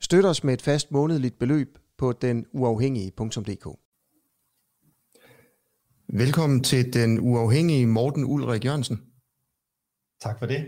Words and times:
Støt 0.00 0.24
os 0.24 0.44
med 0.44 0.54
et 0.54 0.62
fast 0.62 0.92
månedligt 0.92 1.38
beløb 1.38 1.78
på 1.98 2.12
denuafhængige.dk. 2.12 3.78
Velkommen 6.12 6.62
til 6.62 6.92
den 6.92 7.20
uafhængige 7.20 7.86
Morten 7.86 8.24
Ulrik 8.24 8.64
Jørgensen. 8.64 9.00
Tak 10.20 10.38
for 10.38 10.46
det. 10.46 10.66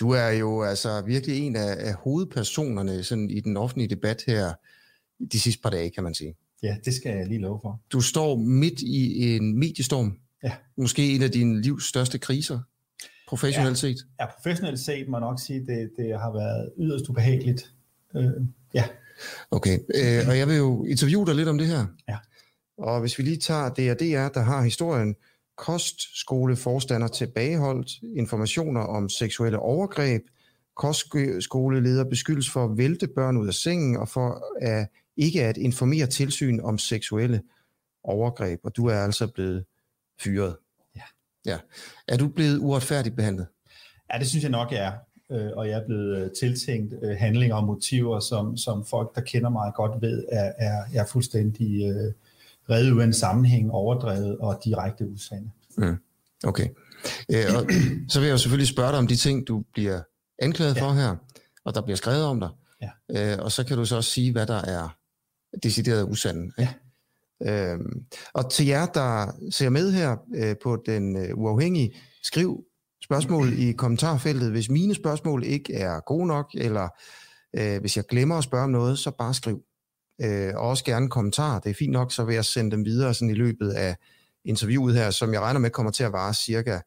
Du 0.00 0.10
er 0.10 0.28
jo 0.28 0.62
altså 0.62 1.02
virkelig 1.06 1.38
en 1.38 1.56
af, 1.56 1.76
af 1.78 1.94
hovedpersonerne 1.94 3.02
sådan 3.02 3.30
i 3.30 3.40
den 3.40 3.56
offentlige 3.56 3.88
debat 3.88 4.24
her 4.26 4.54
de 5.32 5.40
sidste 5.40 5.62
par 5.62 5.70
dage, 5.70 5.90
kan 5.90 6.02
man 6.04 6.14
sige. 6.14 6.34
Ja, 6.62 6.76
det 6.84 6.94
skal 6.94 7.16
jeg 7.16 7.26
lige 7.26 7.40
love 7.40 7.60
for. 7.62 7.80
Du 7.92 8.00
står 8.00 8.36
midt 8.36 8.80
i 8.80 9.36
en 9.36 9.58
mediestorm. 9.58 10.18
Ja. 10.42 10.52
Måske 10.76 11.14
en 11.14 11.22
af 11.22 11.30
dine 11.30 11.60
livs 11.60 11.84
største 11.84 12.18
kriser, 12.18 12.60
professionelt 13.28 13.82
ja. 13.82 13.88
set. 13.88 13.96
Ja, 14.20 14.26
professionelt 14.26 14.80
set 14.80 15.08
må 15.08 15.16
jeg 15.16 15.20
nok 15.20 15.40
sige, 15.40 15.60
at 15.60 15.66
det, 15.66 15.90
det 15.96 16.20
har 16.20 16.32
været 16.32 16.72
yderst 16.78 17.08
ubehageligt. 17.08 17.73
Øh, 18.16 18.32
ja. 18.74 18.84
Okay, 19.50 19.78
øh, 19.94 20.28
og 20.28 20.38
jeg 20.38 20.48
vil 20.48 20.56
jo 20.56 20.84
interviewe 20.84 21.26
dig 21.26 21.34
lidt 21.34 21.48
om 21.48 21.58
det 21.58 21.66
her. 21.66 21.86
Ja. 22.08 22.16
Og 22.78 23.00
hvis 23.00 23.18
vi 23.18 23.22
lige 23.22 23.36
tager 23.36 23.68
DRDR, 23.68 24.32
der 24.32 24.40
har 24.40 24.62
historien, 24.62 25.14
kostskoleforstander 25.56 27.08
tilbageholdt, 27.08 27.90
informationer 28.16 28.80
om 28.80 29.08
seksuelle 29.08 29.58
overgreb, 29.58 30.22
kostskoleleder 30.76 32.04
beskyldes 32.04 32.50
for 32.50 32.64
at 32.64 32.78
vælte 32.78 33.06
børn 33.06 33.36
ud 33.36 33.48
af 33.48 33.54
sengen 33.54 33.96
og 33.96 34.08
for 34.08 34.44
at 34.60 34.88
ikke 35.16 35.44
at 35.44 35.56
informere 35.56 36.06
tilsyn 36.06 36.60
om 36.60 36.78
seksuelle 36.78 37.42
overgreb, 38.04 38.60
og 38.64 38.76
du 38.76 38.86
er 38.86 38.98
altså 38.98 39.26
blevet 39.26 39.64
fyret. 40.20 40.56
Ja. 40.96 41.02
ja. 41.46 41.58
Er 42.08 42.16
du 42.16 42.28
blevet 42.28 42.58
uretfærdigt 42.58 43.16
behandlet? 43.16 43.46
Ja, 44.12 44.18
det 44.18 44.28
synes 44.28 44.42
jeg 44.42 44.50
nok, 44.50 44.72
jeg 44.72 44.84
er. 44.84 44.92
Øh, 45.34 45.50
og 45.56 45.68
jeg 45.68 45.80
er 45.80 45.86
blevet 45.86 46.24
øh, 46.24 46.30
tiltænkt 46.30 46.94
øh, 47.02 47.16
handlinger 47.18 47.56
og 47.56 47.64
motiver, 47.64 48.20
som, 48.20 48.56
som 48.56 48.84
folk, 48.84 49.14
der 49.14 49.20
kender 49.20 49.50
mig 49.50 49.72
godt 49.74 50.02
ved, 50.02 50.24
er, 50.32 50.52
er, 50.58 50.82
er 50.94 51.06
fuldstændig 51.06 51.86
øh, 51.86 52.12
reddet 52.70 52.92
ud 52.92 53.00
af 53.00 53.04
en 53.04 53.12
sammenhæng, 53.12 53.70
overdrevet 53.70 54.38
og 54.38 54.60
direkte 54.64 55.08
usande. 55.08 55.50
Mm. 55.76 55.96
Okay. 56.44 56.68
Øh, 57.32 57.44
og 57.56 57.66
så 58.12 58.20
vil 58.20 58.26
jeg 58.26 58.32
jo 58.32 58.38
selvfølgelig 58.38 58.68
spørge 58.68 58.90
dig 58.90 58.98
om 58.98 59.06
de 59.06 59.16
ting, 59.16 59.48
du 59.48 59.64
bliver 59.72 60.00
anklaget 60.38 60.76
ja. 60.76 60.82
for 60.82 60.92
her, 60.92 61.16
og 61.64 61.74
der 61.74 61.80
bliver 61.80 61.96
skrevet 61.96 62.24
om 62.24 62.40
dig. 62.40 62.48
Ja. 62.82 63.34
Øh, 63.34 63.44
og 63.44 63.52
så 63.52 63.64
kan 63.64 63.76
du 63.76 63.84
så 63.84 63.96
også 63.96 64.10
sige, 64.10 64.32
hvad 64.32 64.46
der 64.46 64.60
er 64.62 64.96
decideret 65.62 66.08
usande. 66.10 66.52
Ja. 66.58 66.68
Øhm, 67.42 68.04
og 68.32 68.50
til 68.50 68.66
jer, 68.66 68.86
der 68.86 69.36
ser 69.50 69.68
med 69.68 69.92
her 69.92 70.16
øh, 70.34 70.56
på 70.62 70.82
den 70.86 71.16
øh, 71.16 71.38
uafhængige, 71.38 71.94
skriv 72.22 72.64
spørgsmål 73.04 73.52
i 73.58 73.72
kommentarfeltet. 73.72 74.50
Hvis 74.50 74.70
mine 74.70 74.94
spørgsmål 74.94 75.44
ikke 75.44 75.74
er 75.74 76.00
gode 76.00 76.26
nok, 76.26 76.50
eller 76.54 76.88
øh, 77.56 77.80
hvis 77.80 77.96
jeg 77.96 78.04
glemmer 78.04 78.38
at 78.38 78.44
spørge 78.44 78.64
om 78.64 78.70
noget, 78.70 78.98
så 78.98 79.10
bare 79.18 79.34
skriv. 79.34 79.62
Øh, 80.20 80.52
og 80.54 80.68
også 80.68 80.84
gerne 80.84 81.10
kommentarer. 81.10 81.60
Det 81.60 81.70
er 81.70 81.74
fint 81.74 81.92
nok, 81.92 82.12
så 82.12 82.24
vil 82.24 82.34
jeg 82.34 82.44
sende 82.44 82.70
dem 82.70 82.84
videre 82.84 83.14
sådan 83.14 83.30
i 83.30 83.34
løbet 83.34 83.70
af 83.70 83.96
interviewet 84.44 84.94
her, 84.94 85.10
som 85.10 85.32
jeg 85.32 85.40
regner 85.40 85.60
med 85.60 85.70
kommer 85.70 85.92
til 85.92 86.04
at 86.04 86.12
vare 86.12 86.34
cirka 86.34 86.80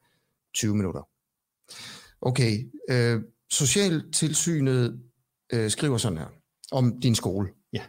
20 0.54 0.76
minutter. 0.76 1.08
Okay, 2.20 2.70
øh, 2.90 3.20
Socialtilsynet 3.50 5.00
øh, 5.52 5.70
skriver 5.70 5.96
sådan 5.98 6.18
her 6.18 6.26
om 6.72 7.00
din 7.00 7.14
skole. 7.14 7.48
Ja. 7.72 7.82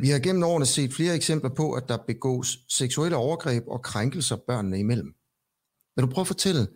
Vi 0.00 0.08
har 0.08 0.18
gennem 0.18 0.42
årene 0.42 0.66
set 0.66 0.94
flere 0.94 1.14
eksempler 1.14 1.50
på, 1.50 1.72
at 1.72 1.88
der 1.88 1.98
begås 2.06 2.58
seksuelle 2.68 3.16
overgreb 3.16 3.64
og 3.66 3.82
krænkelser 3.82 4.36
børnene 4.46 4.78
imellem. 4.78 5.14
Vil 5.96 6.02
du 6.02 6.10
prøve 6.10 6.22
at 6.22 6.26
fortælle, 6.26 6.66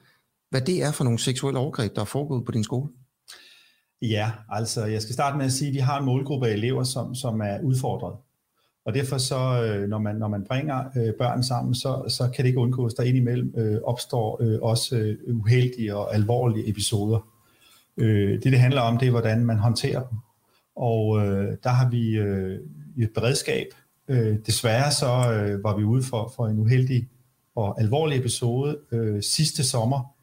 hvad 0.54 0.62
det 0.62 0.82
er 0.82 0.92
for 0.92 1.04
nogle 1.04 1.19
seksuelle 1.19 1.60
overgreb, 1.60 1.94
der 1.94 2.00
er 2.00 2.04
foregået 2.04 2.44
på 2.44 2.53
din 2.53 2.65
skole? 2.65 2.88
Ja, 4.03 4.31
altså 4.50 4.84
jeg 4.84 5.03
skal 5.03 5.12
starte 5.12 5.37
med 5.37 5.44
at 5.44 5.53
sige, 5.53 5.69
at 5.69 5.75
vi 5.75 5.78
har 5.78 5.98
en 5.98 6.04
målgruppe 6.04 6.48
af 6.48 6.53
elever, 6.53 6.84
som, 6.84 7.15
som 7.15 7.41
er 7.41 7.60
udfordret. 7.62 8.16
Og 8.87 8.94
derfor 8.94 9.19
så, 9.19 9.62
øh, 9.62 9.88
når 9.88 9.98
man, 9.98 10.16
når 10.16 10.28
man 10.28 10.44
bringer 10.48 10.84
øh, 10.97 11.12
børn 11.19 11.42
sammen, 11.42 11.75
så, 11.75 12.04
så 12.09 12.31
kan 12.34 12.44
det 12.44 12.48
ikke 12.48 12.60
undgås, 12.60 12.94
der 12.94 13.03
indimellem 13.03 13.54
øh, 13.56 13.81
opstår 13.84 14.42
øh, 14.42 14.59
også 14.62 14.97
øh, 14.97 15.37
uheldige 15.37 15.97
og 15.97 16.15
alvorlige 16.15 16.69
episoder. 16.69 17.28
Øh, 17.97 18.32
det, 18.32 18.44
det 18.44 18.59
handler 18.59 18.81
om, 18.81 18.98
det 18.98 19.06
er, 19.06 19.10
hvordan 19.10 19.44
man 19.44 19.59
håndterer 19.59 20.03
dem. 20.09 20.19
Og 20.76 21.26
øh, 21.26 21.56
der 21.65 21.71
har 21.71 21.91
vi 21.91 22.16
øh, 22.16 22.60
et 22.98 23.10
beredskab. 23.15 23.66
Øh, 24.09 24.36
desværre 24.47 24.91
så 24.92 25.32
øh, 25.32 25.65
var 25.65 25.76
vi 25.76 25.84
ude 25.84 26.03
for, 26.03 26.32
for 26.36 26.47
en 26.47 26.59
uheldig 26.59 27.09
og 27.56 27.81
alvorlig 27.81 28.19
episode 28.19 28.78
øh, 28.92 29.22
sidste 29.22 29.65
sommer, 29.65 30.14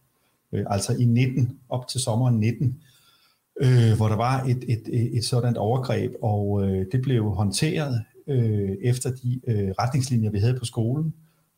øh, 0.54 0.66
altså 0.70 0.94
i 0.94 1.06
19, 1.06 1.60
op 1.70 1.88
til 1.88 2.00
sommeren 2.00 2.40
19, 2.40 2.82
øh, 3.62 3.98
hvor 3.98 4.08
der 4.08 4.16
var 4.16 4.44
et, 4.44 4.64
et, 4.68 4.82
et, 4.88 5.18
et 5.18 5.26
sådan 5.26 5.58
overgreb, 5.58 6.14
og 6.22 6.64
øh, 6.64 6.86
det 6.92 7.02
blev 7.02 7.30
håndteret 7.30 8.04
øh, 8.28 8.70
efter 8.82 9.12
de 9.12 9.40
øh, 9.48 9.70
retningslinjer, 9.80 10.32
vi 10.32 10.40
havde 10.40 10.60
på 10.60 10.66
skolen, 10.66 11.14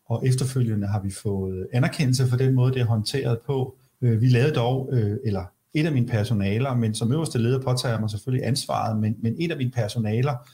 og 0.05 0.27
efterfølgende 0.27 0.87
har 0.87 1.01
vi 1.01 1.11
fået 1.11 1.67
anerkendelse 1.73 2.27
for 2.27 2.37
den 2.37 2.53
måde, 2.53 2.73
det 2.73 2.81
er 2.81 2.85
håndteret 2.85 3.39
på. 3.45 3.77
Øh, 4.01 4.21
vi 4.21 4.27
lavede 4.27 4.53
dog, 4.53 4.89
øh, 4.91 5.17
eller 5.23 5.45
et 5.73 5.85
af 5.85 5.91
mine 5.91 6.07
personaler, 6.07 6.75
men 6.75 6.95
som 6.95 7.11
øverste 7.11 7.37
leder 7.37 7.61
påtager 7.61 7.99
mig 7.99 8.09
selvfølgelig 8.09 8.47
ansvaret, 8.47 8.99
men, 8.99 9.15
men 9.21 9.35
et 9.39 9.51
af 9.51 9.57
mine 9.57 9.71
personaler 9.71 10.49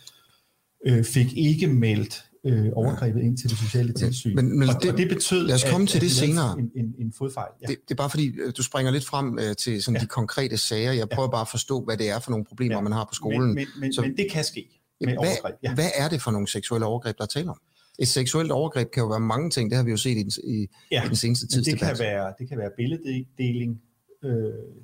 øh, 0.86 1.04
fik 1.04 1.38
ikke 1.38 1.68
meldt 1.68 2.29
øh, 2.46 2.66
overgrebet 2.74 3.22
ind 3.22 3.38
til 3.38 3.50
det 3.50 3.58
sociale 3.58 3.94
tilsyn. 3.94 4.36
Men, 4.36 4.60
men 4.60 4.70
og, 4.70 4.82
det, 4.84 4.92
og 4.92 4.98
det 4.98 5.10
betød, 5.10 5.48
lad 5.48 5.56
os 5.56 5.64
komme 5.72 5.84
at, 5.84 5.90
til 5.90 6.02
det 6.02 6.08
at 6.08 6.12
senere. 6.12 6.60
En, 6.60 6.72
en, 6.76 6.96
en 7.00 7.14
fodfejl. 7.18 7.52
Ja. 7.62 7.68
Det, 7.68 7.78
det 7.88 7.92
er 7.92 7.96
bare 7.96 8.10
fordi, 8.10 8.28
øh, 8.40 8.54
du 8.58 8.64
springer 8.64 8.92
lidt 8.92 9.06
frem 9.06 9.40
øh, 9.40 9.56
til 9.56 9.84
sådan 9.84 9.96
Ja. 9.96 10.02
de 10.02 10.08
konkrete 10.08 10.58
sager. 10.58 10.92
Jeg 10.92 11.10
prøver 11.10 11.30
bare 11.30 11.42
at 11.42 11.48
forstå, 11.48 11.84
hvad 11.86 11.98
det 11.98 12.10
er 12.10 12.20
for 12.20 12.32
nogle 12.32 12.46
problemer, 12.46 12.76
Ja. 12.76 12.82
man 12.82 12.92
har 12.92 13.04
på 13.04 13.14
skolen. 13.14 13.54
men, 13.56 13.68
men, 13.80 13.94
Så- 13.94 14.02
men 14.02 14.18
det 14.18 14.28
kan 14.32 14.44
ske 14.44 14.70
med 15.02 15.08
hvad, 15.08 15.18
overgreb. 15.18 15.56
Ja. 15.64 15.74
hvad 15.74 15.90
er 15.98 16.10
det 16.10 16.22
for 16.22 16.32
nogle 16.32 16.48
seksuelle 16.48 16.86
overgreb, 16.86 17.18
der 17.18 17.24
er 17.24 17.28
tale 17.28 17.50
om? 17.50 17.60
Et 18.00 18.08
seksuelt 18.08 18.52
overgreb 18.52 18.92
kan 18.92 19.02
jo 19.04 19.08
være 19.10 19.20
mange 19.20 19.50
ting, 19.50 19.70
det 19.70 19.78
har 19.78 19.84
vi 19.84 19.92
jo 19.92 19.98
set 19.98 20.18
i 20.18 20.24
den, 20.24 20.32
i, 20.44 20.68
Ja, 20.92 21.04
i 21.06 21.08
den 21.08 21.16
seneste 21.16 21.48
tids 21.48 21.66
det 21.68 21.80
kan 21.80 21.96
være, 22.00 22.34
det 22.40 22.50
kan 22.50 22.58
være 22.58 22.70
billeddeling, 22.78 23.82
øh, 24.26 24.32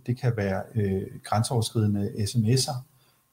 det 0.06 0.20
kan 0.22 0.34
være 0.38 0.62
øh, 0.76 1.02
grænseoverskridende 1.24 2.10
sms'er, 2.20 2.76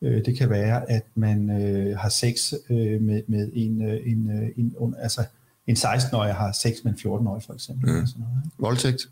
øh, 0.02 0.24
det 0.24 0.38
kan 0.38 0.50
være, 0.50 0.90
at 0.90 1.04
man 1.14 1.62
øh, 1.62 1.98
har 1.98 2.08
sex 2.08 2.52
øh, 2.70 3.02
med, 3.02 3.22
med 3.26 3.50
en, 3.54 3.82
øh, 3.82 4.00
en, 4.06 4.30
øh, 4.30 4.48
en, 4.56 4.74
un- 4.78 5.02
altså 5.02 5.24
en 5.66 5.76
16-årig 5.76 6.34
har 6.34 6.52
sex 6.52 6.72
med 6.84 6.92
en 6.92 6.98
14-årig 6.98 7.42
for 7.42 7.54
eksempel. 7.54 7.92
Mm. 7.92 8.06
Sådan 8.06 8.22
noget? 8.22 8.42
Voldtægt? 8.58 9.08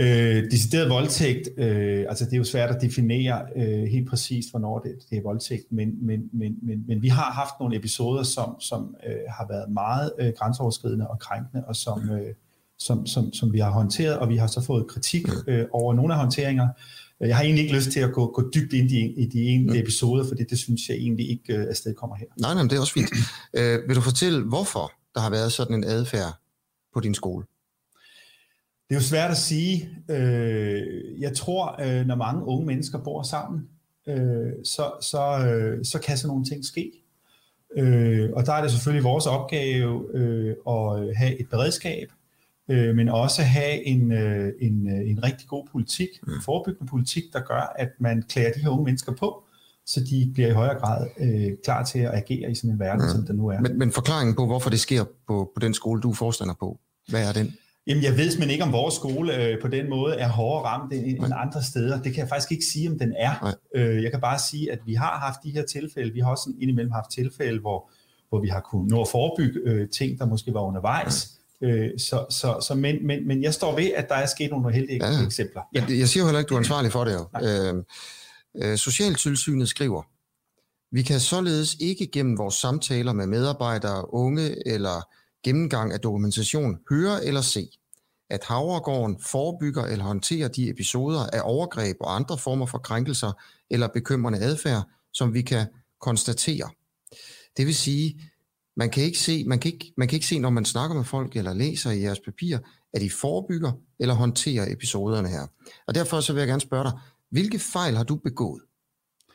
Øh, 0.00 0.50
decideret 0.50 0.90
voldtægt, 0.90 1.48
øh, 1.56 2.04
altså 2.08 2.24
det 2.24 2.32
er 2.32 2.36
jo 2.36 2.44
svært 2.44 2.70
at 2.70 2.82
definere 2.82 3.42
øh, 3.56 3.84
helt 3.84 4.08
præcist, 4.08 4.50
hvornår 4.50 4.78
det, 4.78 4.94
det 5.10 5.18
er 5.18 5.22
voldtægt, 5.22 5.72
men, 5.72 6.06
men, 6.06 6.30
men, 6.32 6.58
men, 6.62 6.84
men 6.88 7.02
vi 7.02 7.08
har 7.08 7.30
haft 7.30 7.52
nogle 7.60 7.76
episoder, 7.76 8.22
som, 8.22 8.60
som 8.60 8.96
øh, 9.06 9.16
har 9.28 9.46
været 9.48 9.70
meget 9.70 10.12
øh, 10.18 10.32
grænseoverskridende 10.38 11.08
og 11.08 11.18
krænkende, 11.18 11.64
og 11.64 11.76
som, 11.76 12.10
øh, 12.10 12.34
som, 12.78 13.06
som, 13.06 13.32
som 13.32 13.52
vi 13.52 13.58
har 13.58 13.70
håndteret, 13.70 14.18
og 14.18 14.28
vi 14.28 14.36
har 14.36 14.46
så 14.46 14.60
fået 14.64 14.86
kritik 14.86 15.26
øh, 15.46 15.64
over 15.72 15.94
nogle 15.94 16.14
af 16.14 16.20
håndteringer. 16.20 16.68
Jeg 17.20 17.36
har 17.36 17.42
egentlig 17.42 17.62
ikke 17.64 17.76
lyst 17.76 17.90
til 17.90 18.00
at 18.00 18.12
gå, 18.12 18.30
gå 18.30 18.50
dybt 18.54 18.72
ind 18.72 18.90
i, 18.90 19.22
i 19.22 19.26
de 19.26 19.40
enkelte 19.40 19.80
episoder, 19.80 20.28
fordi 20.28 20.44
det 20.44 20.58
synes 20.58 20.88
jeg 20.88 20.96
egentlig 20.96 21.30
ikke 21.30 21.56
øh, 21.56 21.66
afsted 21.68 21.94
kommer 21.94 22.16
her. 22.16 22.26
Nej, 22.36 22.54
nej, 22.54 22.62
men 22.62 22.70
det 22.70 22.76
er 22.76 22.80
også 22.80 22.92
fint. 22.92 23.08
øh, 23.58 23.88
vil 23.88 23.96
du 23.96 24.00
fortælle, 24.00 24.44
hvorfor 24.44 24.92
der 25.14 25.20
har 25.20 25.30
været 25.30 25.52
sådan 25.52 25.74
en 25.74 25.84
adfærd 25.84 26.32
på 26.94 27.00
din 27.00 27.14
skole? 27.14 27.44
Det 28.88 28.94
er 28.94 29.00
jo 29.00 29.04
svært 29.04 29.30
at 29.30 29.36
sige. 29.36 29.88
Øh, 30.10 31.20
jeg 31.20 31.36
tror, 31.36 31.82
øh, 31.82 32.06
når 32.06 32.16
mange 32.16 32.44
unge 32.44 32.66
mennesker 32.66 32.98
bor 32.98 33.22
sammen, 33.22 33.68
øh, 34.08 34.52
så, 34.64 34.92
så, 35.00 35.48
øh, 35.48 35.84
så 35.84 35.98
kan 35.98 36.18
sådan 36.18 36.28
nogle 36.28 36.44
ting 36.44 36.64
ske. 36.64 36.92
Øh, 37.76 38.30
og 38.32 38.46
der 38.46 38.52
er 38.52 38.62
det 38.62 38.70
selvfølgelig 38.70 39.04
vores 39.04 39.26
opgave 39.26 40.16
øh, 40.16 40.56
at 40.68 41.16
have 41.16 41.40
et 41.40 41.48
beredskab, 41.50 42.08
øh, 42.68 42.96
men 42.96 43.08
også 43.08 43.42
have 43.42 43.86
en, 43.86 44.12
øh, 44.12 44.52
en, 44.60 44.88
øh, 44.88 45.10
en 45.10 45.24
rigtig 45.24 45.48
god 45.48 45.66
politik, 45.72 46.08
en 46.26 46.42
forebyggende 46.44 46.90
politik, 46.90 47.22
der 47.32 47.40
gør, 47.40 47.72
at 47.78 47.88
man 48.00 48.22
klæder 48.28 48.52
de 48.52 48.60
her 48.60 48.68
unge 48.68 48.84
mennesker 48.84 49.12
på, 49.12 49.42
så 49.86 50.00
de 50.10 50.30
bliver 50.34 50.48
i 50.48 50.52
højere 50.52 50.78
grad 50.78 51.06
øh, 51.20 51.52
klar 51.64 51.84
til 51.84 51.98
at 51.98 52.14
agere 52.14 52.50
i 52.50 52.54
sådan 52.54 52.70
en 52.70 52.78
verden, 52.78 53.02
Mm. 53.04 53.10
som 53.10 53.26
der 53.26 53.32
nu 53.32 53.46
er. 53.48 53.60
Men, 53.60 53.78
men 53.78 53.92
forklaringen 53.92 54.34
på, 54.36 54.46
hvorfor 54.46 54.70
det 54.70 54.80
sker 54.80 55.04
på, 55.26 55.50
på 55.54 55.60
den 55.60 55.74
skole, 55.74 56.00
du 56.00 56.10
er 56.10 56.14
forstander 56.14 56.54
på, 56.60 56.78
hvad 57.08 57.28
er 57.28 57.32
den? 57.32 57.54
Jamen, 57.86 58.04
jeg 58.04 58.16
ved 58.16 58.38
men 58.38 58.50
ikke, 58.50 58.64
om 58.64 58.72
vores 58.72 58.94
skole 58.94 59.36
øh, 59.44 59.60
på 59.62 59.68
den 59.68 59.90
måde 59.90 60.14
er 60.14 60.28
hårdere 60.28 60.64
ramt 60.64 60.92
end, 60.92 61.06
end 61.06 61.32
andre 61.36 61.62
steder. 61.62 62.02
Det 62.02 62.12
kan 62.14 62.20
jeg 62.20 62.28
faktisk 62.28 62.52
ikke 62.52 62.64
sige, 62.64 62.90
om 62.90 62.98
den 62.98 63.14
er. 63.18 63.56
Øh, 63.74 64.02
jeg 64.02 64.10
kan 64.10 64.20
bare 64.20 64.38
sige, 64.38 64.72
at 64.72 64.78
vi 64.86 64.94
har 64.94 65.18
haft 65.18 65.38
de 65.44 65.50
her 65.50 65.62
tilfælde. 65.62 66.12
Vi 66.12 66.20
har 66.20 66.30
også 66.30 66.50
indimellem 66.60 66.92
haft 66.92 67.10
tilfælde, 67.10 67.60
hvor, 67.60 67.90
hvor 68.28 68.40
vi 68.40 68.48
har 68.48 68.60
kunnet 68.60 68.90
nå 68.90 69.00
at 69.00 69.08
forebygge 69.08 69.60
øh, 69.64 69.88
ting, 69.88 70.18
der 70.18 70.26
måske 70.26 70.54
var 70.54 70.60
undervejs. 70.60 71.37
Øh, 71.62 71.90
så, 71.98 72.26
så, 72.30 72.66
så, 72.66 72.74
men, 72.74 73.06
men, 73.06 73.28
men 73.28 73.42
jeg 73.42 73.54
står 73.54 73.76
ved, 73.76 73.90
at 73.96 74.08
der 74.08 74.14
er 74.14 74.26
sket 74.26 74.50
nogle 74.50 74.72
heldige 74.72 75.06
ja. 75.06 75.24
eksempler. 75.24 75.62
Ja. 75.74 75.84
Jeg 75.88 76.08
siger 76.08 76.22
jo 76.22 76.26
heller 76.26 76.38
ikke, 76.38 76.48
du 76.48 76.54
er 76.54 76.58
ansvarlig 76.58 76.92
for 76.92 77.04
det. 77.04 77.12
Jo. 77.12 77.46
Øh, 77.46 77.84
øh, 78.70 78.78
Socialtilsynet 78.78 79.68
skriver, 79.68 80.02
vi 80.92 81.02
kan 81.02 81.20
således 81.20 81.76
ikke 81.80 82.06
gennem 82.12 82.38
vores 82.38 82.54
samtaler 82.54 83.12
med 83.12 83.26
medarbejdere, 83.26 84.14
unge 84.14 84.68
eller 84.68 85.08
gennemgang 85.44 85.92
af 85.92 86.00
dokumentation 86.00 86.78
høre 86.90 87.24
eller 87.24 87.40
se, 87.40 87.68
at 88.30 88.44
Havregården 88.44 89.20
forebygger 89.26 89.84
eller 89.84 90.04
håndterer 90.04 90.48
de 90.48 90.70
episoder 90.70 91.26
af 91.32 91.40
overgreb 91.44 91.96
og 92.00 92.16
andre 92.16 92.38
former 92.38 92.66
for 92.66 92.78
krænkelser 92.78 93.32
eller 93.70 93.88
bekymrende 93.88 94.38
adfærd, 94.38 94.82
som 95.12 95.34
vi 95.34 95.42
kan 95.42 95.66
konstatere. 96.00 96.70
Det 97.56 97.66
vil 97.66 97.74
sige, 97.74 98.20
man 98.78 98.90
kan 98.90 99.02
ikke 99.02 99.18
se, 99.18 99.44
man 99.44 99.58
kan 99.58 99.72
ikke, 99.72 99.92
man 99.96 100.08
kan 100.08 100.16
ikke 100.16 100.26
se, 100.26 100.38
når 100.38 100.50
man 100.50 100.64
snakker 100.64 100.96
med 100.96 101.04
folk 101.04 101.36
eller 101.36 101.54
læser 101.54 101.90
i 101.90 102.02
jeres 102.02 102.20
papir, 102.20 102.58
at 102.94 103.02
I 103.02 103.08
forebygger 103.08 103.72
eller 104.00 104.14
håndterer 104.14 104.72
episoderne 104.72 105.28
her. 105.28 105.46
Og 105.86 105.94
derfor 105.94 106.20
så 106.20 106.32
vil 106.32 106.40
jeg 106.40 106.48
gerne 106.48 106.60
spørge 106.60 106.84
dig, 106.84 106.92
hvilke 107.30 107.58
fejl 107.58 107.96
har 107.96 108.04
du 108.04 108.16
begået? 108.16 108.62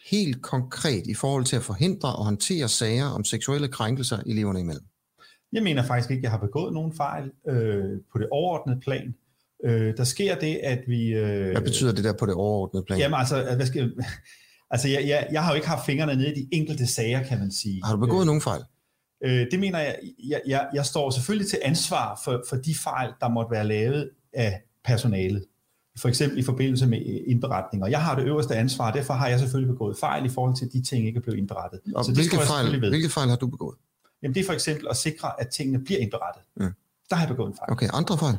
Helt 0.09 0.41
konkret 0.41 1.07
i 1.07 1.13
forhold 1.13 1.45
til 1.45 1.55
at 1.55 1.61
forhindre 1.63 2.15
og 2.15 2.25
håndtere 2.25 2.69
sager 2.69 3.05
om 3.05 3.23
seksuelle 3.23 3.67
krænkelser 3.67 4.19
eleverne 4.25 4.59
imellem. 4.59 4.85
Jeg 5.53 5.63
mener 5.63 5.83
faktisk 5.83 6.11
ikke, 6.11 6.19
at 6.19 6.23
jeg 6.23 6.31
har 6.31 6.37
begået 6.37 6.73
nogen 6.73 6.93
fejl 6.93 7.31
øh, 7.49 7.99
på 8.11 8.17
det 8.17 8.27
overordnede 8.31 8.79
plan. 8.79 9.15
Øh, 9.65 9.97
der 9.97 10.03
sker 10.03 10.39
det, 10.39 10.59
at 10.63 10.83
vi... 10.87 11.07
Øh, 11.07 11.51
hvad 11.51 11.61
betyder 11.61 11.91
det 11.91 12.03
der 12.03 12.13
på 12.19 12.25
det 12.25 12.33
overordnede 12.33 12.85
plan? 12.85 12.99
Jamen 12.99 13.19
altså, 13.19 13.55
hvad 13.55 13.65
skal, 13.65 13.93
altså 14.73 14.87
jeg, 14.87 15.07
jeg, 15.07 15.27
jeg 15.31 15.43
har 15.43 15.51
jo 15.51 15.55
ikke 15.55 15.67
haft 15.67 15.85
fingrene 15.85 16.15
nede 16.15 16.31
i 16.31 16.35
de 16.35 16.47
enkelte 16.51 16.87
sager, 16.87 17.23
kan 17.23 17.39
man 17.39 17.51
sige. 17.51 17.81
Har 17.83 17.93
du 17.93 17.99
begået 17.99 18.21
øh, 18.21 18.25
nogen 18.25 18.41
fejl? 18.41 18.61
Øh, 19.23 19.47
det 19.51 19.59
mener 19.59 19.79
jeg, 19.79 19.95
jeg, 20.27 20.41
jeg, 20.47 20.67
jeg 20.73 20.85
står 20.85 21.09
selvfølgelig 21.09 21.49
til 21.49 21.59
ansvar 21.63 22.21
for, 22.23 22.43
for 22.49 22.55
de 22.55 22.75
fejl, 22.75 23.09
der 23.21 23.29
måtte 23.29 23.51
være 23.51 23.67
lavet 23.67 24.09
af 24.33 24.61
personalet. 24.85 25.45
For 25.97 26.09
eksempel 26.09 26.39
i 26.39 26.43
forbindelse 26.43 26.87
med 26.87 26.99
indberetninger. 27.27 27.87
Jeg 27.87 28.03
har 28.03 28.15
det 28.15 28.25
øverste 28.25 28.55
ansvar, 28.55 28.87
og 28.87 28.93
derfor 28.93 29.13
har 29.13 29.27
jeg 29.27 29.39
selvfølgelig 29.39 29.73
begået 29.73 29.97
fejl 29.97 30.25
i 30.25 30.29
forhold 30.29 30.55
til, 30.55 30.65
at 30.65 30.73
de 30.73 30.81
ting 30.81 31.07
ikke 31.07 31.17
er 31.17 31.21
blevet 31.21 31.37
indberettet. 31.37 31.79
Og 31.95 32.05
Så 32.05 32.13
hvilke, 32.13 32.37
fejl, 32.37 32.79
hvilke 32.79 33.09
fejl 33.09 33.29
har 33.29 33.35
du 33.35 33.47
begået? 33.47 33.77
Jamen 34.23 34.35
det 34.35 34.41
er 34.41 34.45
for 34.45 34.53
eksempel 34.53 34.87
at 34.89 34.97
sikre, 34.97 35.41
at 35.41 35.47
tingene 35.47 35.83
bliver 35.83 35.99
indberettet. 35.99 36.43
Mm. 36.55 36.73
Der 37.09 37.15
har 37.15 37.23
jeg 37.23 37.29
begået 37.29 37.47
en 37.47 37.55
fejl. 37.57 37.71
Okay, 37.71 37.87
andre 37.93 38.17
fejl? 38.17 38.37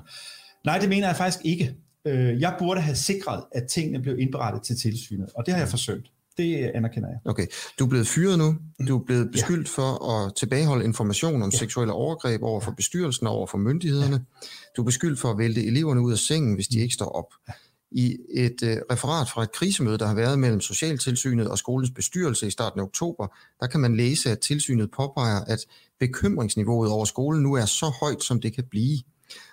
Nej, 0.65 0.79
det 0.79 0.89
mener 0.89 1.07
jeg 1.07 1.17
faktisk 1.17 1.45
ikke. 1.45 1.77
Øh, 2.05 2.41
jeg 2.41 2.57
burde 2.59 2.81
have 2.81 2.97
sikret, 2.97 3.45
at 3.53 3.67
tingene 3.67 4.03
blev 4.03 4.19
indberettet 4.19 4.63
til 4.63 4.77
tilsynet, 4.79 5.29
og 5.35 5.47
det 5.47 5.55
har 5.55 5.61
jeg 5.61 5.69
forsøgt. 5.69 6.11
Det 6.37 6.71
anerkender 6.75 7.09
jeg. 7.09 7.19
Okay. 7.25 7.47
Du 7.79 7.85
er 7.85 7.89
blevet 7.89 8.07
fyret 8.07 8.39
nu. 8.39 8.57
Du 8.89 8.99
er 8.99 9.05
blevet 9.05 9.31
beskyldt 9.33 9.69
ja. 9.69 9.83
for 9.83 10.11
at 10.11 10.35
tilbageholde 10.35 10.85
information 10.85 11.43
om 11.43 11.51
ja. 11.51 11.59
seksuelle 11.59 11.93
overgreb 11.93 12.43
over 12.43 12.61
for 12.61 12.71
bestyrelsen 12.71 13.27
og 13.27 13.33
over 13.33 13.47
for 13.47 13.59
myndighederne. 13.59 14.17
Ja. 14.43 14.47
Du 14.77 14.83
er 14.83 14.85
beskyldt 14.85 15.21
for 15.21 15.31
at 15.31 15.39
vælte 15.39 15.65
eleverne 15.67 16.01
ud 16.01 16.13
af 16.13 16.19
sengen, 16.19 16.55
hvis 16.55 16.69
de 16.69 16.81
ikke 16.81 16.95
står 16.95 17.09
op. 17.09 17.35
Ja. 17.49 17.53
I 17.91 18.17
et 18.35 18.63
uh, 18.63 18.69
referat 18.69 19.29
fra 19.29 19.43
et 19.43 19.53
krisemøde, 19.53 19.99
der 19.99 20.07
har 20.07 20.15
været 20.15 20.39
mellem 20.39 20.61
Socialtilsynet 20.61 21.49
og 21.49 21.59
skolens 21.59 21.91
bestyrelse 21.91 22.47
i 22.47 22.51
starten 22.51 22.81
af 22.81 22.85
oktober, 22.85 23.27
der 23.61 23.67
kan 23.67 23.81
man 23.81 23.97
læse, 23.97 24.31
at 24.31 24.39
tilsynet 24.39 24.91
påpeger, 24.91 25.41
at 25.41 25.59
bekymringsniveauet 26.01 26.91
over 26.91 27.05
skolen 27.05 27.43
nu 27.43 27.55
er 27.55 27.65
så 27.65 27.95
højt, 28.01 28.23
som 28.23 28.41
det 28.41 28.55
kan 28.55 28.65
blive. 28.71 28.99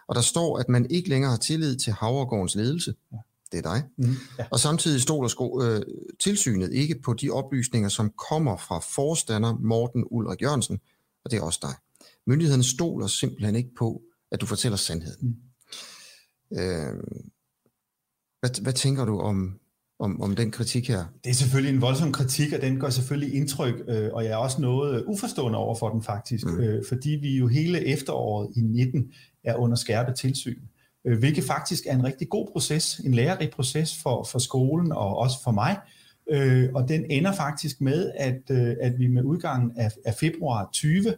Og 0.07 0.16
der 0.16 0.22
står, 0.22 0.57
at 0.57 0.69
man 0.69 0.88
ikke 0.89 1.10
længere 1.10 1.31
har 1.31 1.38
tillid 1.38 1.75
til 1.75 1.94
Havregårdens 1.94 2.56
ledelse. 2.56 2.94
Ja 3.12 3.18
det 3.51 3.57
er 3.57 3.62
dig. 3.62 3.83
Mm, 3.98 4.15
ja. 4.39 4.45
Og 4.51 4.59
samtidig 4.59 5.01
stoler 5.01 5.27
sko, 5.27 5.62
øh, 5.63 5.81
tilsynet 6.19 6.74
ikke 6.74 7.01
på 7.03 7.13
de 7.13 7.30
oplysninger, 7.30 7.89
som 7.89 8.12
kommer 8.30 8.57
fra 8.57 8.80
forstander 8.80 9.57
Morten 9.59 10.06
Ulrik 10.12 10.42
Jørgensen, 10.42 10.80
og 11.25 11.31
det 11.31 11.38
er 11.38 11.44
også 11.44 11.59
dig. 11.62 12.06
Myndighederne 12.27 12.63
stoler 12.63 13.07
simpelthen 13.07 13.56
ikke 13.56 13.75
på, 13.77 14.01
at 14.31 14.42
du 14.42 14.45
fortæller 14.45 14.77
sandheden. 14.77 15.27
Mm. 16.51 16.57
Øh, 16.59 17.03
hvad, 18.39 18.62
hvad 18.62 18.74
tænker 18.74 19.06
du 19.06 19.19
om, 19.19 19.59
om, 20.00 20.21
om 20.21 20.36
den 20.36 20.51
kritik 20.51 20.88
her? 20.88 21.06
Det 21.24 21.30
er 21.30 21.33
selvfølgelig 21.33 21.75
en 21.75 21.81
voldsom 21.81 22.12
kritik, 22.12 22.54
og 22.54 22.62
den 22.62 22.80
gør 22.80 22.89
selvfølgelig 22.89 23.36
indtryk, 23.36 23.75
øh, 23.88 24.09
og 24.13 24.24
jeg 24.24 24.31
er 24.31 24.38
også 24.38 24.62
noget 24.62 25.04
uforstående 25.07 25.57
over 25.57 25.75
for 25.75 25.89
den 25.89 26.04
faktisk, 26.04 26.45
mm. 26.45 26.59
øh, 26.59 26.83
fordi 26.88 27.09
vi 27.09 27.38
jo 27.38 27.47
hele 27.47 27.88
efteråret 27.88 28.50
i 28.56 28.62
19 28.62 29.12
er 29.44 29.56
under 29.56 29.75
skærpet 29.75 30.15
tilsyn 30.15 30.59
øh, 30.59 30.70
hvilket 31.03 31.44
faktisk 31.44 31.83
er 31.88 31.94
en 31.94 32.03
rigtig 32.03 32.30
god 32.30 32.48
proces, 32.51 33.01
en 33.06 33.13
lærerig 33.13 33.50
proces 33.50 33.98
for, 34.03 34.24
for 34.24 34.39
skolen 34.39 34.92
og 34.92 35.18
også 35.18 35.44
for 35.44 35.51
mig. 35.51 35.77
Øh, 36.31 36.69
og 36.75 36.89
den 36.89 37.06
ender 37.09 37.31
faktisk 37.31 37.81
med, 37.81 38.12
at, 38.15 38.42
øh, 38.51 38.75
at 38.81 39.00
vi 39.00 39.07
med 39.07 39.24
udgangen 39.24 39.71
af, 39.75 39.92
af 40.06 40.13
februar 40.19 40.69
20 40.74 41.13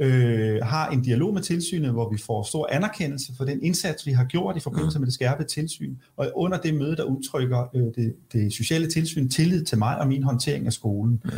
øh, 0.00 0.60
har 0.62 0.90
en 0.90 1.02
dialog 1.02 1.34
med 1.34 1.42
tilsynet, 1.42 1.90
hvor 1.90 2.10
vi 2.10 2.18
får 2.18 2.42
stor 2.42 2.68
anerkendelse 2.70 3.32
for 3.36 3.44
den 3.44 3.62
indsats, 3.62 4.06
vi 4.06 4.12
har 4.12 4.24
gjort 4.24 4.56
i 4.56 4.60
forbindelse 4.60 4.98
med 4.98 5.06
det 5.06 5.14
skærpede 5.14 5.48
tilsyn. 5.48 5.96
Og 6.16 6.32
under 6.34 6.58
det 6.58 6.74
møde, 6.74 6.96
der 6.96 7.02
udtrykker 7.02 7.70
øh, 7.74 7.82
det, 7.82 8.14
det 8.32 8.52
sociale 8.52 8.90
tilsyn 8.90 9.28
tillid 9.28 9.64
til 9.64 9.78
mig 9.78 9.98
og 9.98 10.08
min 10.08 10.22
håndtering 10.22 10.66
af 10.66 10.72
skolen. 10.72 11.20
Mm. 11.24 11.30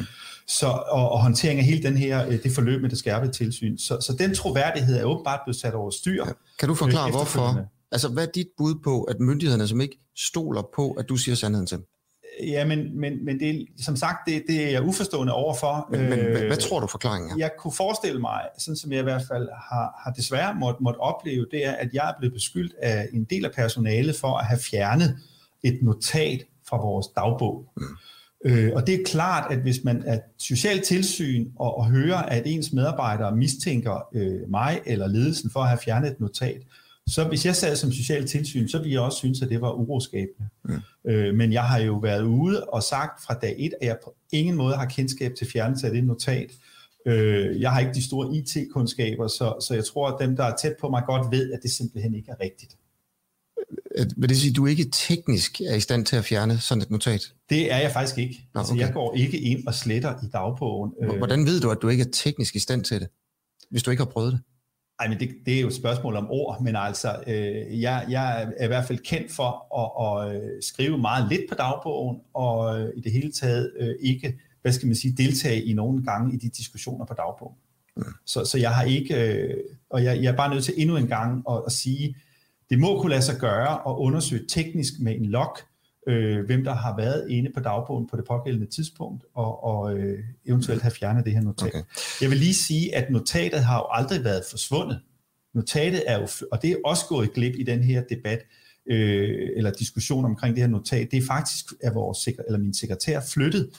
Så, 0.46 0.66
og, 0.66 1.12
og 1.12 1.22
håndtering 1.22 1.58
af 1.58 1.64
hele 1.64 1.82
den 1.82 1.96
her, 1.96 2.26
øh, 2.26 2.42
det 2.42 2.52
forløb 2.52 2.82
med 2.82 2.90
det 2.90 2.98
skærpede 2.98 3.32
tilsyn. 3.32 3.78
Så, 3.78 3.98
så 4.00 4.16
den 4.18 4.34
troværdighed 4.34 4.96
er 4.96 5.04
åbenbart 5.04 5.40
blevet 5.44 5.56
sat 5.56 5.74
over 5.74 5.90
styr. 5.90 6.24
Kan 6.58 6.68
du 6.68 6.74
forklare, 6.74 7.08
øh, 7.08 7.14
hvorfor, 7.14 7.66
Altså, 7.92 8.08
hvad 8.08 8.26
er 8.26 8.30
dit 8.30 8.48
bud 8.56 8.74
på, 8.84 9.02
at 9.02 9.20
myndighederne 9.20 9.68
som 9.68 9.80
ikke 9.80 9.98
stoler 10.16 10.62
på, 10.74 10.90
at 10.92 11.08
du 11.08 11.16
siger 11.16 11.34
sandheden 11.34 11.66
til 11.66 11.76
dem? 11.76 11.86
Ja, 12.42 12.64
men, 12.64 13.00
men, 13.00 13.24
men 13.24 13.40
det, 13.40 13.66
som 13.80 13.96
sagt, 13.96 14.16
det, 14.26 14.42
det 14.48 14.64
er 14.66 14.70
jeg 14.70 14.82
uforstående 14.82 15.32
overfor. 15.32 15.88
Men, 15.90 16.00
men 16.00 16.18
hvad, 16.18 16.42
hvad 16.42 16.56
tror 16.56 16.80
du 16.80 16.86
forklaringen 16.86 17.30
er? 17.30 17.34
Jeg 17.38 17.50
kunne 17.58 17.72
forestille 17.72 18.20
mig, 18.20 18.40
sådan 18.58 18.76
som 18.76 18.92
jeg 18.92 19.00
i 19.00 19.02
hvert 19.02 19.22
fald 19.28 19.48
har, 19.70 20.00
har 20.04 20.12
desværre 20.12 20.54
måtte, 20.54 20.82
måtte 20.82 20.98
opleve, 20.98 21.46
det 21.50 21.66
er, 21.66 21.72
at 21.72 21.88
jeg 21.92 22.08
er 22.08 22.12
blevet 22.18 22.34
beskyldt 22.34 22.74
af 22.82 23.08
en 23.12 23.24
del 23.24 23.44
af 23.44 23.52
personalet 23.52 24.16
for 24.16 24.38
at 24.38 24.46
have 24.46 24.58
fjernet 24.58 25.16
et 25.62 25.78
notat 25.82 26.44
fra 26.68 26.76
vores 26.76 27.06
dagbog. 27.16 27.64
Mm. 27.76 27.82
Øh, 28.44 28.72
og 28.74 28.86
det 28.86 28.94
er 28.94 29.04
klart, 29.04 29.52
at 29.52 29.58
hvis 29.58 29.84
man 29.84 30.02
er 30.06 30.18
socialt 30.38 30.84
tilsyn 30.84 31.50
og, 31.56 31.78
og 31.78 31.86
hører, 31.86 32.22
at 32.22 32.42
ens 32.46 32.72
medarbejdere 32.72 33.36
mistænker 33.36 34.08
øh, 34.14 34.50
mig 34.50 34.80
eller 34.86 35.06
ledelsen 35.06 35.50
for 35.50 35.60
at 35.60 35.68
have 35.68 35.78
fjernet 35.84 36.10
et 36.10 36.20
notat, 36.20 36.62
så 37.06 37.24
hvis 37.24 37.46
jeg 37.46 37.56
sad 37.56 37.76
som 37.76 37.92
social 37.92 38.26
tilsyn, 38.26 38.68
så 38.68 38.78
ville 38.78 38.92
jeg 38.92 39.00
også 39.00 39.18
synes, 39.18 39.42
at 39.42 39.48
det 39.48 39.60
var 39.60 39.72
uroskabende. 39.72 40.48
Mm. 40.64 41.10
Øh, 41.10 41.34
men 41.34 41.52
jeg 41.52 41.62
har 41.62 41.78
jo 41.78 41.96
været 41.96 42.22
ude 42.22 42.64
og 42.64 42.82
sagt 42.82 43.24
fra 43.24 43.34
dag 43.34 43.54
et, 43.58 43.74
at 43.80 43.86
jeg 43.86 43.98
på 44.04 44.14
ingen 44.32 44.56
måde 44.56 44.76
har 44.76 44.86
kendskab 44.86 45.34
til 45.38 45.46
fjernelse 45.46 45.86
af 45.86 45.92
det 45.92 46.04
notat. 46.04 46.50
Øh, 47.06 47.60
jeg 47.60 47.72
har 47.72 47.80
ikke 47.80 47.94
de 47.94 48.04
store 48.04 48.36
IT-kundskaber, 48.36 49.28
så, 49.28 49.54
så 49.68 49.74
jeg 49.74 49.84
tror, 49.84 50.08
at 50.08 50.16
dem, 50.20 50.36
der 50.36 50.44
er 50.44 50.56
tæt 50.56 50.74
på 50.80 50.88
mig, 50.88 51.02
godt 51.06 51.32
ved, 51.32 51.52
at 51.52 51.60
det 51.62 51.70
simpelthen 51.70 52.14
ikke 52.14 52.30
er 52.30 52.40
rigtigt. 52.40 52.76
Vil 54.16 54.28
det 54.28 54.36
sige, 54.36 54.50
at 54.50 54.56
du 54.56 54.66
ikke 54.66 54.86
teknisk 54.92 55.60
er 55.60 55.74
i 55.74 55.80
stand 55.80 56.06
til 56.06 56.16
at 56.16 56.24
fjerne 56.24 56.58
sådan 56.58 56.82
et 56.82 56.90
notat? 56.90 57.32
Det 57.50 57.72
er 57.72 57.78
jeg 57.78 57.92
faktisk 57.92 58.18
ikke. 58.18 58.48
Nå, 58.54 58.60
altså, 58.60 58.72
okay. 58.72 58.82
Jeg 58.82 58.92
går 58.92 59.14
ikke 59.14 59.40
ind 59.40 59.66
og 59.66 59.74
sletter 59.74 60.14
i 60.24 60.26
dagbogen. 60.32 60.92
Hvordan 61.18 61.46
ved 61.46 61.60
du, 61.60 61.70
at 61.70 61.78
du 61.82 61.88
ikke 61.88 62.04
er 62.04 62.10
teknisk 62.12 62.56
i 62.56 62.58
stand 62.58 62.84
til 62.84 63.00
det, 63.00 63.08
hvis 63.70 63.82
du 63.82 63.90
ikke 63.90 64.00
har 64.02 64.10
prøvet 64.10 64.32
det? 64.32 64.40
Ej, 65.00 65.08
men 65.08 65.20
det, 65.20 65.30
det 65.46 65.56
er 65.56 65.60
jo 65.60 65.66
et 65.66 65.74
spørgsmål 65.74 66.16
om 66.16 66.30
ord, 66.30 66.62
men 66.62 66.76
altså, 66.76 67.16
øh, 67.26 67.80
jeg, 67.80 68.06
jeg 68.08 68.42
er 68.56 68.64
i 68.64 68.66
hvert 68.66 68.84
fald 68.84 68.98
kendt 68.98 69.32
for 69.32 69.50
at, 69.80 70.30
at 70.30 70.42
øh, 70.42 70.62
skrive 70.62 70.98
meget 70.98 71.28
lidt 71.28 71.42
på 71.48 71.54
dagbogen, 71.54 72.18
og 72.34 72.80
øh, 72.80 72.88
i 72.96 73.00
det 73.00 73.12
hele 73.12 73.32
taget 73.32 73.72
øh, 73.80 73.94
ikke, 74.00 74.38
hvad 74.62 74.72
skal 74.72 74.86
man 74.86 74.96
sige, 74.96 75.14
deltage 75.16 75.62
i 75.62 75.72
nogle 75.72 76.02
gange 76.02 76.34
i 76.34 76.36
de 76.36 76.48
diskussioner 76.48 77.04
på 77.04 77.14
dagbogen. 77.14 77.56
Mm. 77.96 78.02
Så, 78.26 78.44
så 78.44 78.58
jeg 78.58 78.70
har 78.70 78.82
ikke, 78.82 79.34
øh, 79.34 79.56
og 79.90 80.04
jeg, 80.04 80.22
jeg 80.22 80.32
er 80.32 80.36
bare 80.36 80.54
nødt 80.54 80.64
til 80.64 80.74
endnu 80.76 80.96
en 80.96 81.06
gang 81.06 81.44
at, 81.50 81.62
at 81.66 81.72
sige, 81.72 82.16
det 82.70 82.78
må 82.78 83.00
kunne 83.00 83.10
lade 83.10 83.22
sig 83.22 83.36
gøre 83.40 83.72
at 83.72 83.96
undersøge 83.96 84.46
teknisk 84.48 84.92
med 85.00 85.14
en 85.14 85.26
log, 85.26 85.56
øh, 86.06 86.46
hvem 86.46 86.64
der 86.64 86.74
har 86.74 86.96
været 86.96 87.30
inde 87.30 87.50
på 87.54 87.60
dagbogen 87.60 88.06
på 88.06 88.16
det 88.16 88.24
pågældende 88.24 88.66
tidspunkt, 88.66 89.24
og, 89.34 89.64
og 89.64 89.98
øh, 89.98 90.18
eventuelt 90.46 90.82
have 90.82 90.92
fjernet 90.92 91.24
det 91.24 91.32
her 91.32 91.40
notat. 91.40 91.68
Okay. 91.68 91.82
Jeg 92.20 92.30
vil 92.30 92.38
lige 92.38 92.54
sige, 92.54 92.96
at 92.96 93.10
notatet 93.10 93.64
har 93.64 93.76
jo 93.76 93.86
aldrig 93.90 94.24
været 94.24 94.42
forsvundet. 94.50 95.00
Notatet 95.54 96.02
er 96.06 96.20
jo, 96.20 96.28
og 96.52 96.62
det 96.62 96.70
er 96.70 96.76
også 96.84 97.06
gået 97.06 97.32
glip 97.32 97.54
i 97.58 97.62
den 97.62 97.82
her 97.82 98.02
debat, 98.02 98.42
øh, 98.90 99.48
eller 99.56 99.70
diskussion 99.70 100.24
omkring 100.24 100.56
det 100.56 100.62
her 100.62 100.70
notat, 100.70 101.10
det 101.10 101.16
er 101.16 101.26
faktisk, 101.26 101.64
at 101.80 101.94
vores, 101.94 102.28
eller 102.46 102.58
min 102.58 102.74
sekretær 102.74 103.20
flyttet, 103.20 103.70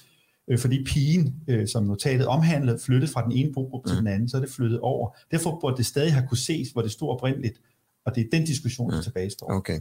øh, 0.50 0.60
fordi 0.60 0.84
pigen, 0.84 1.36
øh, 1.48 1.68
som 1.68 1.84
notatet 1.84 2.28
omhandlede, 2.28 2.80
flyttet 2.80 3.10
fra 3.10 3.24
den 3.24 3.32
ene 3.32 3.54
bogruppe 3.54 3.88
mm. 3.88 3.92
til 3.92 4.00
den 4.00 4.08
anden, 4.08 4.30
så 4.30 4.38
er 4.38 4.42
det 4.42 4.50
flyttet 4.50 4.80
over. 4.80 5.18
Derfor 5.32 5.58
burde 5.62 5.78
det 5.78 5.86
stadig 5.86 6.14
have 6.14 6.28
kunne 6.28 6.38
ses, 6.38 6.70
hvor 6.70 6.82
det 6.82 6.92
stod 6.92 7.10
oprindeligt, 7.10 7.62
og 8.06 8.16
det 8.16 8.22
er 8.22 8.30
den 8.32 8.46
diskussion, 8.46 8.90
der 8.90 8.98
mm. 8.98 9.04
tilbage 9.04 9.30
står. 9.30 9.52
Okay. 9.52 9.80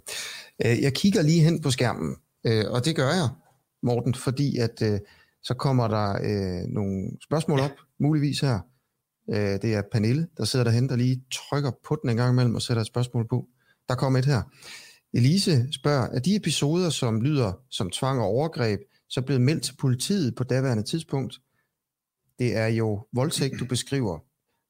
Øh, 0.64 0.82
jeg 0.82 0.94
kigger 0.94 1.23
lige 1.23 1.40
hen 1.40 1.62
på 1.62 1.70
skærmen, 1.70 2.16
Øh, 2.47 2.64
og 2.70 2.85
det 2.85 2.97
gør 2.97 3.09
jeg, 3.09 3.28
Morten, 3.82 4.14
fordi 4.14 4.59
at 4.59 4.82
øh, 4.82 5.00
så 5.42 5.54
kommer 5.54 5.88
der 5.88 6.12
øh, 6.12 6.68
nogle 6.68 7.11
spørgsmål 7.25 7.61
op, 7.61 7.76
muligvis 7.99 8.40
her. 8.40 8.61
Øh, 9.30 9.62
det 9.62 9.75
er 9.75 9.82
Pernille, 9.92 10.28
der 10.37 10.44
sidder 10.44 10.64
derhen, 10.64 10.88
der 10.88 10.97
lige 10.97 11.25
trykker 11.32 11.70
på 11.85 11.99
den 12.02 12.11
en 12.11 12.16
gang 12.16 12.32
imellem 12.32 12.54
og 12.54 12.62
sætter 12.62 12.80
et 12.80 12.87
spørgsmål 12.87 13.28
på. 13.28 13.47
der 13.88 13.94
kommer 13.94 14.18
et 14.18 14.26
her. 14.26 14.42
Elise 15.14 15.73
spørger, 15.73 16.09
er 16.09 16.18
de 16.18 16.37
episoder, 16.37 16.90
som 16.90 17.20
lyder 17.20 17.52
som 17.70 17.90
tvang 17.90 18.20
og 18.20 18.26
overgreb, 18.26 18.80
så 19.09 19.23
blevet 19.23 19.42
meldt 19.42 19.62
til 19.62 19.76
politiet 19.76 20.35
på 20.35 20.44
daværende 20.44 20.82
tidspunkt? 20.82 21.35
Det 22.38 22.56
er 22.56 22.66
jo 22.66 23.06
voldtægt, 23.12 23.61
du 23.61 23.64
beskriver. 23.64 24.18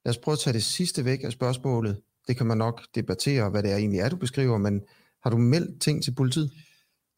Lad 0.05 0.11
os 0.11 0.19
prøve 0.19 0.33
at 0.33 0.39
tage 0.39 0.55
det 0.55 0.63
sidste 0.63 1.05
væk 1.05 1.25
af 1.25 1.33
spørgsmålet. 1.33 2.01
Det 2.29 2.37
kan 2.37 2.47
man 2.47 2.59
nok 2.59 2.83
debattere, 2.95 3.51
hvad 3.51 3.63
det 3.63 3.73
er 3.73 3.77
egentlig 3.77 4.01
er, 4.01 4.09
du 4.09 4.17
beskriver, 4.17 4.59
men 4.59 4.81
har 5.23 5.31
du 5.31 5.39
meldt 5.39 5.83
ting 5.83 6.05
til 6.05 6.15
politiet? 6.15 6.51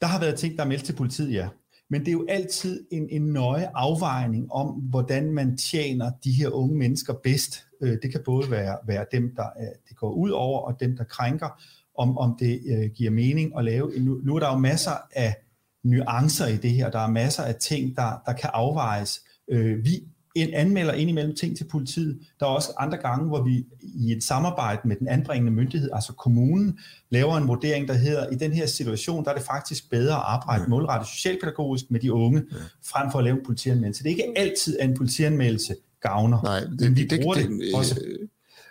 Der 0.03 0.09
har 0.09 0.21
været 0.21 0.39
ting, 0.39 0.57
der 0.57 0.65
er 0.65 0.69
meldt 0.69 0.85
til 0.85 0.93
politiet, 0.93 1.33
ja. 1.33 1.49
Men 1.91 2.01
det 2.01 2.09
er 2.09 2.13
jo 2.13 2.27
altid 2.29 2.87
en, 2.91 3.09
en 3.11 3.23
nøje 3.23 3.71
afvejning 3.75 4.53
om, 4.53 4.67
hvordan 4.67 5.33
man 5.33 5.57
tjener 5.57 6.11
de 6.25 6.33
her 6.33 6.49
unge 6.49 6.77
mennesker 6.77 7.15
bedst. 7.23 7.67
Øh, 7.81 7.99
det 8.03 8.11
kan 8.11 8.21
både 8.25 8.51
være, 8.51 8.79
være 8.87 9.07
dem, 9.13 9.35
der 9.37 9.45
øh, 9.61 9.67
det 9.89 9.97
går 9.97 10.11
ud 10.11 10.31
over, 10.31 10.61
og 10.61 10.81
dem, 10.81 10.97
der 10.97 11.05
krænker, 11.05 11.63
om, 11.99 12.19
om 12.19 12.37
det 12.39 12.61
øh, 12.67 12.91
giver 12.91 13.11
mening 13.11 13.59
at 13.59 13.65
lave. 13.65 13.93
Nu, 13.99 14.21
nu 14.25 14.37
er 14.37 14.41
der 14.41 14.53
jo 14.53 14.59
masser 14.59 14.93
af 15.13 15.35
nuancer 15.83 16.47
i 16.47 16.57
det 16.57 16.71
her. 16.71 16.91
Der 16.91 16.99
er 16.99 17.11
masser 17.11 17.43
af 17.43 17.55
ting, 17.55 17.97
der, 17.97 18.23
der 18.27 18.33
kan 18.33 18.51
afvejes. 18.53 19.21
Øh, 19.49 19.85
vi 19.85 20.05
en 20.35 20.55
anmelder 20.55 20.93
indimellem 20.93 21.35
ting 21.35 21.57
til 21.57 21.65
politiet. 21.65 22.19
Der 22.41 22.47
er 22.47 22.51
også 22.51 22.73
andre 22.79 22.99
gange, 22.99 23.29
hvor 23.29 23.43
vi 23.43 23.67
i 23.83 24.13
et 24.13 24.25
samarbejde 24.25 24.81
med 24.89 24.97
den 24.97 25.09
anbringende 25.09 25.53
myndighed, 25.53 25.91
altså 25.93 26.13
kommunen, 26.13 26.79
laver 27.11 27.37
en 27.37 27.49
vurdering, 27.49 27.89
der 27.89 27.95
hedder, 27.95 28.31
i 28.31 28.35
den 28.35 28.53
her 28.53 28.67
situation, 28.67 29.25
der 29.25 29.31
er 29.31 29.35
det 29.35 29.45
faktisk 29.45 29.91
bedre 29.91 30.15
at 30.15 30.23
arbejde 30.25 30.65
målrettet 30.71 31.09
socialpædagogisk 31.09 31.91
med 31.91 32.01
de 32.01 32.13
unge, 32.13 32.43
frem 32.85 33.11
for 33.11 33.19
at 33.19 33.25
lave 33.25 33.37
en 33.39 33.45
politianmeldelse. 33.47 34.03
Det 34.03 34.09
er 34.09 34.15
ikke 34.15 34.33
altid, 34.39 34.79
at 34.79 34.89
en 34.89 34.97
politianmeldelse 34.97 35.77
gavner. 36.01 36.43
Nej, 36.43 36.61
det, 36.61 36.81
men 36.81 36.97
vi 36.97 37.05
det, 37.05 37.21
bruger 37.21 37.35
det, 37.35 37.49
det 37.49 37.75
også. 37.75 38.01
Øh, 38.05 38.29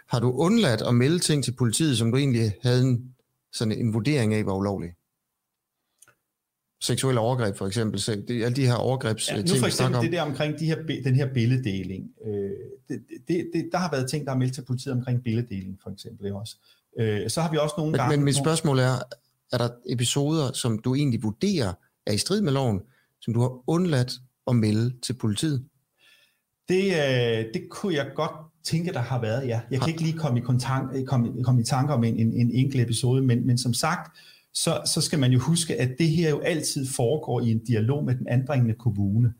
har 0.08 0.20
du 0.20 0.32
undladt 0.32 0.82
at 0.82 0.96
melde 0.96 1.20
ting 1.20 1.44
til 1.44 1.52
politiet, 1.52 1.98
som 1.98 2.12
du 2.12 2.18
egentlig 2.18 2.54
havde 2.64 2.82
en, 2.82 3.04
sådan 3.54 3.72
en 3.72 3.94
vurdering 3.94 4.34
af, 4.34 4.46
var 4.46 4.54
ulovligt? 4.54 4.94
Seksuelle 6.82 7.22
overgreb 7.22 7.56
for 7.56 7.68
eksempel, 7.68 8.00
så 8.00 8.22
det, 8.28 8.44
alle 8.44 8.56
de 8.56 8.66
her 8.66 8.74
overgrebs 8.74 9.30
ja, 9.30 9.42
nu 9.42 9.56
for 9.60 9.66
eksempel 9.66 10.02
det 10.02 10.12
der 10.12 10.22
omkring 10.22 10.60
de 10.60 10.66
her, 10.66 10.76
den 11.04 11.16
her 11.16 11.34
billeddeling, 11.34 12.12
øh, 12.26 12.34
det, 12.90 13.04
det, 13.28 13.50
det, 13.54 13.70
der 13.72 13.78
har 13.78 13.92
været 13.92 14.10
ting, 14.10 14.26
der 14.26 14.32
er 14.32 14.38
meldt 14.38 14.54
til 14.54 14.62
politiet 14.62 14.94
omkring 14.94 15.24
billeddeling 15.24 15.80
for 15.84 15.90
eksempel 15.90 16.34
også. 16.34 16.56
Øh, 17.00 17.30
så 17.30 17.42
har 17.42 17.52
vi 17.52 17.58
også 17.58 17.76
nogle 17.78 17.92
men, 17.92 18.00
gange... 18.00 18.18
Men 18.18 18.26
mit 18.26 18.36
spørgsmål 18.36 18.80
er, 18.80 18.96
er 19.54 19.58
der 19.58 19.70
episoder, 19.90 20.52
som 20.54 20.80
du 20.80 20.96
egentlig 20.96 21.24
vurderer 21.24 21.74
er 22.06 22.12
i 22.12 22.18
strid 22.18 22.42
med 22.42 22.52
loven, 22.52 22.82
som 23.22 23.34
du 23.34 23.42
har 23.42 23.64
undladt 23.68 24.14
at 24.48 24.56
melde 24.56 24.94
til 25.02 25.14
politiet? 25.14 25.66
Det, 26.70 26.86
øh, 26.86 27.46
det 27.54 27.70
kunne 27.70 27.94
jeg 27.94 28.12
godt 28.16 28.32
tænke, 28.64 28.94
der 28.94 29.00
har 29.00 29.22
været, 29.22 29.48
ja. 29.48 29.62
Jeg 29.72 29.80
kan 29.80 29.90
ikke 29.90 30.02
lige 30.02 30.18
komme 30.18 30.40
i, 30.40 30.42
kontakt, 30.42 31.08
komme, 31.08 31.44
komme 31.44 31.62
i 31.62 31.64
tanke 31.64 31.94
om 31.94 32.04
en, 32.04 32.16
en, 32.18 32.34
en 32.34 32.52
enkelt 32.52 32.82
episode, 32.84 33.22
men, 33.22 33.48
men 33.48 33.58
som 33.58 33.74
sagt, 33.74 34.18
så, 34.54 34.82
så 34.94 35.02
skal 35.02 35.20
man 35.20 35.32
jo 35.32 35.40
huske, 35.40 35.82
at 35.82 35.96
det 36.00 36.10
her 36.10 36.30
jo 36.30 36.40
altid 36.40 36.88
foregår 36.96 37.42
i 37.42 37.52
en 37.52 37.60
dialog 37.66 38.06
med 38.06 38.16
den 38.16 38.28
anbringende 38.28 38.74
kommune. 38.74 39.34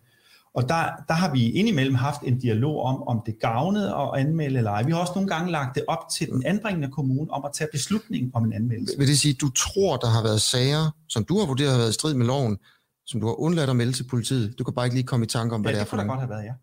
Og 0.54 0.70
der, 0.70 0.90
der 1.08 1.14
har 1.14 1.32
vi 1.34 1.52
indimellem 1.52 1.96
haft 1.96 2.22
en 2.22 2.40
dialog 2.40 2.82
om, 2.82 3.04
om 3.04 3.22
det 3.26 3.40
gavnede 3.40 3.96
at 3.96 4.10
anmelde 4.20 4.58
eller 4.58 4.72
ej. 4.72 4.84
Vi 4.84 4.92
har 4.92 5.00
også 5.00 5.14
nogle 5.16 5.30
gange 5.30 5.52
lagt 5.52 5.76
det 5.76 5.84
op 5.88 6.10
til 6.18 6.28
den 6.28 6.46
anbringende 6.46 6.88
kommune 6.92 7.32
om 7.32 7.46
at 7.46 7.52
tage 7.54 7.68
beslutning 7.72 8.36
om 8.36 8.46
en 8.46 8.54
anmeldelse. 8.54 8.98
Vil 8.98 9.08
det 9.08 9.20
sige, 9.20 9.34
at 9.34 9.42
du 9.42 9.50
tror, 9.50 9.98
der 9.98 10.08
har 10.08 10.24
været 10.24 10.42
sager, 10.42 10.96
som 11.10 11.24
du 11.24 11.40
har 11.40 11.46
vurderet 11.46 11.72
har 11.72 11.78
været 11.78 11.90
i 11.90 11.94
strid 11.94 12.14
med 12.14 12.26
loven, 12.26 12.58
som 13.06 13.22
du 13.22 13.28
har 13.28 13.40
undladt 13.40 13.70
at 13.70 13.76
melde 13.76 13.94
til 13.94 14.04
politiet? 14.04 14.60
Du 14.60 14.64
kan 14.64 14.74
bare 14.74 14.86
ikke 14.86 14.96
lige 14.96 15.08
komme 15.08 15.26
i 15.26 15.30
tanke 15.30 15.56
om, 15.56 15.62
hvad 15.62 15.72
ja, 15.72 15.76
det 15.78 15.82
er 15.82 15.90
for 15.90 15.98
det 15.98 16.04
kunne 16.04 16.12
godt 16.12 16.20
have 16.20 16.30
været, 16.30 16.44
ja. 16.44 16.54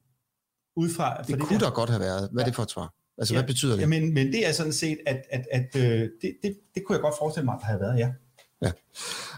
Udfra, 0.77 1.17
det, 1.19 1.27
det 1.27 1.41
kunne 1.41 1.59
der, 1.59 1.65
der 1.65 1.71
godt 1.71 1.91
have 1.91 2.01
været. 2.01 2.29
Hvad 2.33 2.41
ja. 2.41 2.45
er 2.45 2.45
det 2.45 2.55
for 2.55 2.63
et 2.63 2.71
svar? 2.71 2.95
Altså, 3.19 3.35
ja, 3.35 3.41
hvad 3.41 3.47
betyder 3.47 3.75
det? 3.75 3.83
Ja, 3.83 3.87
men, 3.87 4.15
men 4.15 4.27
det 4.27 4.49
er 4.49 4.53
sådan 4.53 4.73
set, 4.73 4.99
at, 5.07 5.23
at, 5.31 5.47
at 5.53 5.77
øh, 5.77 6.09
det, 6.23 6.37
det, 6.43 6.57
det 6.75 6.83
kunne 6.87 6.95
jeg 6.95 7.03
godt 7.03 7.15
forestille 7.19 7.45
mig, 7.45 7.55
at 7.55 7.61
der 7.61 7.67
havde 7.67 7.81
været, 7.81 7.99
ja. 7.99 8.11
Ja. 8.63 8.71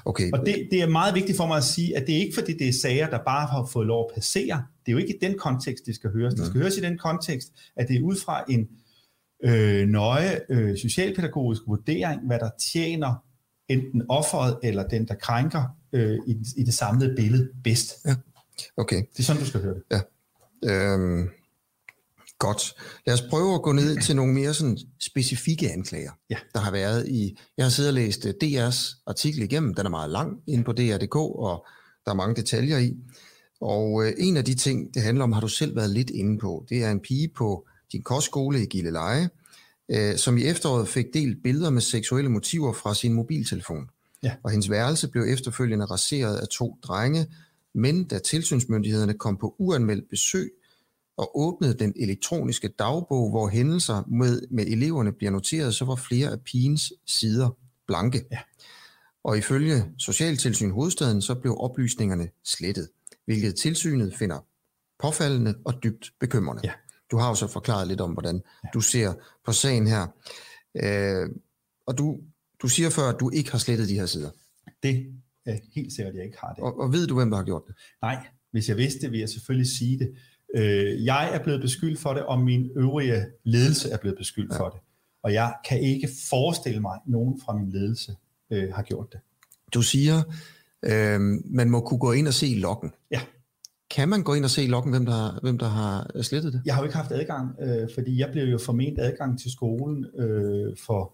Okay. 0.05 0.31
Og 0.33 0.47
det, 0.47 0.69
det 0.71 0.83
er 0.83 0.89
meget 0.89 1.15
vigtigt 1.15 1.37
for 1.37 1.47
mig 1.47 1.57
at 1.57 1.65
sige, 1.65 1.97
at 1.97 2.07
det 2.07 2.15
er 2.17 2.21
ikke 2.21 2.35
fordi, 2.35 2.53
det 2.53 2.69
er 2.69 2.73
sager, 2.73 3.11
der 3.11 3.19
bare 3.27 3.47
har 3.47 3.69
fået 3.73 3.87
lov 3.87 4.11
at 4.11 4.15
passere. 4.15 4.65
Det 4.87 4.89
er 4.89 4.93
jo 4.93 4.99
ikke 4.99 5.17
i 5.17 5.19
den 5.21 5.39
kontekst, 5.39 5.87
det 5.87 5.95
skal 5.95 6.11
høres. 6.11 6.35
Det 6.35 6.47
skal 6.47 6.61
høres 6.61 6.77
i 6.77 6.81
den 6.81 6.99
kontekst, 6.99 7.53
at 7.77 7.89
det 7.89 7.97
er 7.97 8.03
ud 8.03 8.17
fra 8.25 8.45
en 8.49 8.69
øh, 9.45 9.89
nøje 9.89 10.41
øh, 10.51 10.79
socialpædagogisk 10.79 11.63
vurdering, 11.67 12.27
hvad 12.27 12.39
der 12.39 12.51
tjener 12.73 13.15
enten 13.69 14.03
offeret 14.09 14.59
eller 14.63 14.89
den, 14.89 15.09
der 15.09 15.15
krænker 15.15 15.77
øh, 15.93 16.19
i, 16.27 16.37
i 16.57 16.63
det 16.63 16.75
samlede 16.75 17.15
billede 17.17 17.49
bedst. 17.65 17.93
Ja. 18.07 18.15
Okay. 18.77 18.97
Det 18.97 19.19
er 19.19 19.23
sådan, 19.23 19.43
du 19.43 19.47
skal 19.47 19.61
høre 19.61 19.75
det. 19.75 19.83
Ja. 19.91 20.01
Øhm, 20.65 21.29
Godt. 22.41 22.75
Lad 23.07 23.15
os 23.15 23.23
prøve 23.31 23.55
at 23.55 23.63
gå 23.63 23.73
ned 23.73 24.03
til 24.03 24.17
nogle 24.17 24.35
mere 24.35 24.55
sådan 24.55 24.79
specifikke 25.01 25.73
anklager, 25.73 26.11
ja. 26.31 26.37
der 26.55 26.61
har 26.61 26.71
været 26.71 27.09
i... 27.09 27.39
Jeg 27.57 27.65
har 27.65 27.71
siddet 27.71 27.89
og 27.89 27.95
læst 27.95 28.27
øh, 28.27 28.35
DR's 28.45 29.03
artikel 29.07 29.43
igennem, 29.43 29.75
den 29.75 29.87
er 29.87 29.91
meget 29.91 30.11
lang 30.11 30.39
inde 30.47 30.65
på 30.65 30.73
DR.dk, 30.73 31.17
og 31.17 31.67
der 32.05 32.11
er 32.11 32.15
mange 32.15 32.35
detaljer 32.35 32.79
i. 32.79 32.97
Og 33.61 34.07
øh, 34.07 34.13
en 34.19 34.37
af 34.37 34.45
de 34.45 34.55
ting, 34.55 34.95
det 34.95 35.03
handler 35.03 35.25
om, 35.25 35.33
har 35.33 35.41
du 35.41 35.49
selv 35.49 35.77
været 35.77 35.91
lidt 35.91 36.11
inde 36.11 36.39
på. 36.39 36.67
Det 36.69 36.85
er 36.85 36.91
en 36.91 37.01
pige 37.01 37.29
på 37.37 37.67
din 37.93 38.03
kostskole 38.03 38.63
i 38.63 38.67
Gilleleje, 38.67 39.29
øh, 39.91 40.17
som 40.17 40.39
i 40.39 40.45
efteråret 40.45 40.89
fik 40.89 41.07
delt 41.15 41.43
billeder 41.43 41.71
med 41.71 41.83
seksuelle 41.83 42.31
motiver 42.31 42.73
fra 42.73 42.95
sin 42.95 43.13
mobiltelefon. 43.13 43.89
Ja. 44.23 44.33
Og 44.45 44.51
hendes 44.51 44.71
værelse 44.71 45.09
blev 45.09 45.25
efterfølgende 45.29 45.85
raseret 45.85 46.37
af 46.37 46.49
to 46.49 46.79
drenge, 46.83 47.27
men 47.75 48.05
da 48.05 48.19
tilsynsmyndighederne 48.19 49.15
kom 49.15 49.37
på 49.37 49.55
uanmeldt 49.59 50.09
besøg, 50.11 50.51
og 51.21 51.41
åbnede 51.41 51.75
den 51.75 51.93
elektroniske 51.97 52.69
dagbog, 52.69 53.31
hvor 53.31 53.49
hændelser 53.49 54.03
med, 54.09 54.43
med 54.51 54.67
eleverne 54.67 55.13
bliver 55.13 55.31
noteret, 55.31 55.75
så 55.75 55.85
var 55.85 55.97
flere 55.97 56.29
af 56.29 56.41
pigens 56.41 56.93
sider 57.07 57.57
blanke. 57.87 58.25
Ja. 58.33 58.39
Og 59.25 59.39
ifølge 59.39 59.85
Socialtilsyn 59.99 60.71
Hovedstaden, 60.71 61.23
så 61.23 61.35
blev 61.35 61.57
oplysningerne 61.59 62.29
slettet, 62.45 62.89
hvilket 63.25 63.55
tilsynet 63.55 64.15
finder 64.15 64.47
påfaldende 64.99 65.55
og 65.65 65.75
dybt 65.83 66.13
bekymrende. 66.21 66.61
Ja. 66.65 66.73
Du 67.11 67.17
har 67.17 67.29
jo 67.29 67.35
så 67.35 67.47
forklaret 67.47 67.89
lidt 67.89 68.01
om, 68.01 68.13
hvordan 68.13 68.43
ja. 68.65 68.69
du 68.75 68.81
ser 68.81 69.15
på 69.47 69.53
sagen 69.53 69.87
her. 69.87 70.07
Øh, 70.83 71.29
og 71.87 71.99
du, 71.99 72.19
du 72.63 72.69
siger 72.69 72.91
før, 72.91 73.03
at 73.03 73.21
du 73.21 73.31
ikke 73.31 73.51
har 73.51 73.59
slettet 73.59 73.89
de 73.89 73.95
her 73.95 74.07
sider. 74.07 74.31
Det 74.83 75.07
er 75.47 75.59
helt 75.75 75.93
sikkert, 75.93 76.13
at 76.13 76.17
jeg 76.19 76.25
ikke 76.25 76.39
har 76.41 76.53
det. 76.53 76.65
Og, 76.65 76.81
og 76.81 76.93
ved 76.93 77.07
du, 77.07 77.15
hvem 77.15 77.31
der 77.31 77.37
har 77.37 77.45
gjort 77.45 77.63
det? 77.67 77.75
Nej, 78.03 78.27
hvis 78.51 78.69
jeg 78.69 78.77
vidste 78.77 79.01
ville 79.01 79.21
jeg 79.21 79.29
selvfølgelig 79.29 79.71
sige 79.79 79.99
det. 79.99 80.15
Øh, 80.55 81.05
jeg 81.05 81.35
er 81.35 81.43
blevet 81.43 81.61
beskyldt 81.61 81.99
for 81.99 82.13
det, 82.13 82.23
og 82.23 82.41
min 82.41 82.71
øvrige 82.77 83.25
ledelse 83.45 83.91
er 83.91 83.97
blevet 83.97 84.19
beskyldt 84.19 84.53
ja. 84.53 84.59
for 84.59 84.69
det. 84.69 84.81
Og 85.23 85.33
jeg 85.33 85.55
kan 85.69 85.81
ikke 85.81 86.09
forestille 86.31 86.81
mig, 86.81 86.95
at 86.95 87.01
nogen 87.07 87.41
fra 87.45 87.57
min 87.57 87.71
ledelse 87.71 88.17
øh, 88.51 88.73
har 88.75 88.83
gjort 88.83 89.07
det. 89.13 89.21
Du 89.75 89.83
siger, 89.83 90.23
øh, 90.85 91.21
man 91.45 91.71
må 91.71 91.81
kunne 91.81 92.01
gå 92.01 92.13
ind 92.13 92.29
og 92.29 92.35
se 92.35 92.47
loggen. 92.47 92.91
Ja. 93.11 93.21
Kan 93.91 94.09
man 94.09 94.23
gå 94.23 94.35
ind 94.35 94.45
og 94.45 94.51
se 94.51 94.67
loggen, 94.67 94.93
hvem 94.93 95.07
der, 95.07 95.41
hvem 95.43 95.59
der 95.59 95.69
har 95.69 96.23
slettet 96.23 96.53
det? 96.53 96.63
Jeg 96.65 96.75
har 96.75 96.83
jo 96.83 96.85
ikke 96.85 96.97
haft 96.97 97.13
adgang, 97.13 97.57
øh, 97.61 97.89
fordi 97.95 98.21
jeg 98.21 98.29
blev 98.33 98.45
jo 98.45 98.59
forment 98.59 99.01
adgang 99.01 99.41
til 99.41 99.51
skolen 99.51 100.07
øh, 100.19 100.77
for 100.87 101.13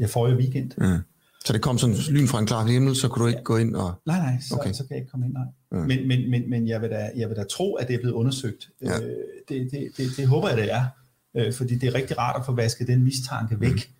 ja, 0.00 0.06
forrige 0.06 0.36
weekend. 0.36 0.70
Mm. 0.78 1.02
Så 1.44 1.52
det 1.52 1.62
kom 1.62 1.78
sådan 1.78 1.96
lyn 2.10 2.26
fra 2.26 2.38
en 2.38 2.46
klar 2.46 2.66
himmel, 2.66 2.96
så 2.96 3.08
kunne 3.08 3.22
du 3.22 3.28
ikke 3.28 3.38
ja. 3.38 3.42
gå 3.42 3.56
ind 3.56 3.76
og... 3.76 3.94
Nej, 4.06 4.18
nej, 4.18 4.40
så, 4.40 4.54
okay. 4.54 4.72
så 4.72 4.82
kan 4.82 4.90
jeg 4.90 4.98
ikke 4.98 5.10
komme 5.10 5.26
ind, 5.26 5.34
nej. 5.34 5.46
Mm. 5.74 5.80
Men, 5.80 6.08
men, 6.08 6.30
men, 6.30 6.50
men 6.50 6.68
jeg, 6.68 6.82
vil 6.82 6.90
da, 6.90 7.10
jeg 7.16 7.28
vil 7.28 7.36
da 7.36 7.44
tro, 7.44 7.74
at 7.74 7.88
det 7.88 7.94
er 7.94 7.98
blevet 7.98 8.14
undersøgt. 8.14 8.70
Ja. 8.82 9.00
Øh, 9.00 9.16
det, 9.48 9.68
det, 9.70 9.92
det, 9.96 10.10
det 10.16 10.28
håber 10.28 10.48
jeg, 10.48 10.56
det 10.56 10.72
er. 10.72 10.86
Øh, 11.36 11.54
fordi 11.54 11.74
det 11.74 11.86
er 11.86 11.94
rigtig 11.94 12.18
rart 12.18 12.40
at 12.40 12.46
få 12.46 12.52
vasket 12.52 12.86
den 12.86 13.04
mistanke 13.04 13.60
væk. 13.60 13.92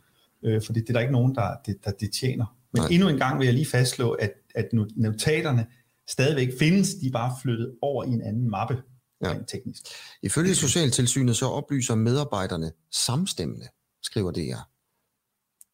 Mm. 0.42 0.48
Øh, 0.48 0.62
fordi 0.62 0.80
det 0.80 0.88
er 0.88 0.92
der 0.92 1.00
ikke 1.00 1.12
nogen, 1.12 1.34
der 1.34 1.56
det, 1.66 1.84
der 1.84 1.90
det 1.90 2.12
tjener. 2.12 2.56
Men 2.72 2.80
nej. 2.80 2.88
endnu 2.90 3.08
en 3.08 3.18
gang 3.18 3.38
vil 3.38 3.44
jeg 3.44 3.54
lige 3.54 3.66
fastslå, 3.66 4.10
at, 4.10 4.32
at 4.54 4.68
notaterne 4.96 5.66
stadigvæk 6.08 6.48
findes. 6.58 6.94
De 6.94 7.06
er 7.06 7.10
bare 7.10 7.36
flyttet 7.42 7.74
over 7.82 8.04
i 8.04 8.08
en 8.08 8.22
anden 8.22 8.50
mappe. 8.50 8.82
Ja. 9.24 9.34
Teknisk. 9.48 9.82
Ifølge 10.22 10.54
Socialtilsynet 10.54 11.36
så 11.36 11.46
oplyser 11.46 11.94
medarbejderne 11.94 12.72
samstemmende, 12.90 13.66
skriver 14.02 14.30
det 14.30 14.44
her 14.44 14.70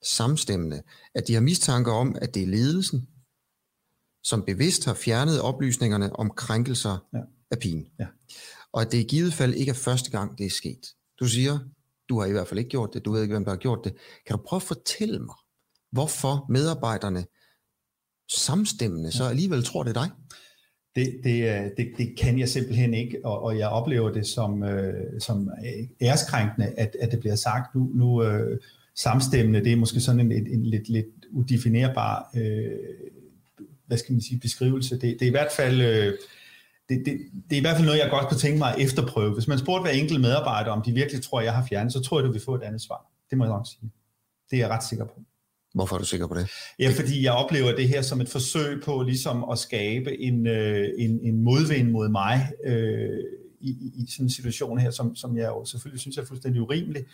samstemmende, 0.02 0.82
at 1.14 1.28
de 1.28 1.34
har 1.34 1.40
mistanke 1.40 1.90
om, 1.90 2.16
at 2.22 2.34
det 2.34 2.42
er 2.42 2.46
ledelsen, 2.46 3.08
som 4.22 4.42
bevidst 4.46 4.84
har 4.84 4.94
fjernet 4.94 5.40
oplysningerne 5.40 6.16
om 6.16 6.30
krænkelser 6.30 7.06
ja. 7.14 7.18
af 7.50 7.58
pigen. 7.58 7.86
Ja. 8.00 8.06
Og 8.72 8.82
at 8.82 8.92
det 8.92 8.98
i 8.98 9.02
givet 9.02 9.32
fald 9.32 9.54
ikke 9.54 9.70
er 9.70 9.74
første 9.74 10.10
gang, 10.10 10.38
det 10.38 10.46
er 10.46 10.50
sket. 10.50 10.86
Du 11.20 11.26
siger, 11.26 11.58
du 12.08 12.20
har 12.20 12.26
i 12.26 12.32
hvert 12.32 12.48
fald 12.48 12.58
ikke 12.58 12.70
gjort 12.70 12.90
det, 12.94 13.04
du 13.04 13.12
ved 13.12 13.22
ikke, 13.22 13.34
hvem 13.34 13.44
der 13.44 13.52
har 13.52 13.58
gjort 13.58 13.80
det. 13.84 13.94
Kan 14.26 14.36
du 14.36 14.42
prøve 14.46 14.58
at 14.58 14.62
fortælle 14.62 15.18
mig, 15.18 15.36
hvorfor 15.92 16.46
medarbejderne 16.48 17.24
samstemmende 18.30 19.12
så 19.12 19.24
alligevel 19.24 19.64
tror, 19.64 19.82
det 19.82 19.96
er 19.96 20.02
dig? 20.02 20.10
Det, 20.94 21.20
det, 21.24 21.72
det, 21.76 21.92
det 21.98 22.18
kan 22.18 22.38
jeg 22.38 22.48
simpelthen 22.48 22.94
ikke, 22.94 23.20
og, 23.24 23.42
og 23.42 23.58
jeg 23.58 23.68
oplever 23.68 24.12
det 24.12 24.26
som, 24.26 24.62
øh, 24.62 25.20
som 25.20 25.50
æreskrænkende, 26.02 26.66
at, 26.66 26.96
at 27.00 27.10
det 27.10 27.20
bliver 27.20 27.34
sagt, 27.34 27.74
nu, 27.74 27.90
nu 27.94 28.22
øh, 28.22 28.58
samstemmende, 28.94 29.64
det 29.64 29.72
er 29.72 29.76
måske 29.76 30.00
sådan 30.00 30.20
en, 30.20 30.32
en, 30.32 30.46
en 30.46 30.66
lidt, 30.66 30.88
lidt 30.88 31.26
udefinerbar 31.30 32.30
øh, 32.36 32.78
hvad 33.90 33.98
skal 33.98 34.12
man 34.12 34.20
sige, 34.20 34.40
beskrivelse. 34.40 34.94
Det, 34.94 35.02
det 35.02 35.22
er 35.22 35.26
i 35.26 35.30
hvert 35.30 35.52
fald... 35.56 35.80
Øh, 35.80 36.14
det, 36.88 37.02
det, 37.06 37.18
det 37.50 37.56
er 37.56 37.56
i 37.56 37.60
hvert 37.60 37.76
fald 37.76 37.86
noget, 37.86 37.98
jeg 37.98 38.10
godt 38.10 38.28
kunne 38.28 38.40
tænke 38.40 38.58
mig 38.58 38.74
at 38.74 38.80
efterprøve. 38.80 39.34
Hvis 39.34 39.48
man 39.48 39.58
spurgte 39.58 39.82
hver 39.82 39.90
enkelt 39.90 40.20
medarbejder, 40.20 40.70
om 40.70 40.82
de 40.82 40.92
virkelig 40.92 41.22
tror, 41.22 41.38
at 41.38 41.44
jeg 41.44 41.54
har 41.54 41.66
fjernet, 41.68 41.92
så 41.92 42.00
tror 42.00 42.18
jeg, 42.18 42.26
du 42.26 42.32
vil 42.32 42.40
få 42.40 42.54
et 42.54 42.62
andet 42.62 42.80
svar. 42.80 43.06
Det 43.30 43.38
må 43.38 43.44
jeg 43.44 43.52
nok 43.52 43.66
sige. 43.66 43.90
Det 44.50 44.56
er 44.56 44.60
jeg 44.60 44.68
ret 44.68 44.84
sikker 44.84 45.04
på. 45.04 45.20
Hvorfor 45.74 45.96
er 45.96 45.98
du 45.98 46.04
sikker 46.04 46.26
på 46.26 46.34
det? 46.34 46.50
Ja, 46.78 46.92
fordi 46.96 47.24
jeg 47.24 47.32
oplever 47.32 47.76
det 47.76 47.88
her 47.88 48.02
som 48.02 48.20
et 48.20 48.28
forsøg 48.28 48.82
på 48.82 49.02
ligesom 49.02 49.44
at 49.50 49.58
skabe 49.58 50.20
en, 50.20 50.46
øh, 50.46 50.88
en, 50.98 51.20
en 51.22 51.42
modvind 51.42 51.90
mod 51.90 52.08
mig 52.08 52.50
øh, 52.64 53.18
i, 53.60 53.70
i 53.94 54.06
sådan 54.10 54.26
en 54.26 54.30
situation 54.30 54.78
her, 54.78 54.90
som, 54.90 55.16
som 55.16 55.36
jeg 55.36 55.46
jo 55.46 55.64
selvfølgelig 55.64 56.00
synes 56.00 56.18
er 56.18 56.24
fuldstændig 56.24 56.62
urimelig, 56.62 57.04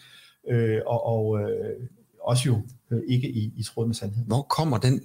øh, 0.49 0.80
og, 0.87 1.06
og 1.06 1.40
øh, 1.40 1.87
også 2.21 2.42
jo 2.47 2.62
øh, 2.90 3.02
ikke 3.09 3.28
i, 3.28 3.52
i 3.56 3.62
tråd 3.62 3.87
med 3.87 3.95
sandheden. 3.95 4.26
Hvor 4.26 4.42
kommer 4.42 4.78
den 4.78 5.02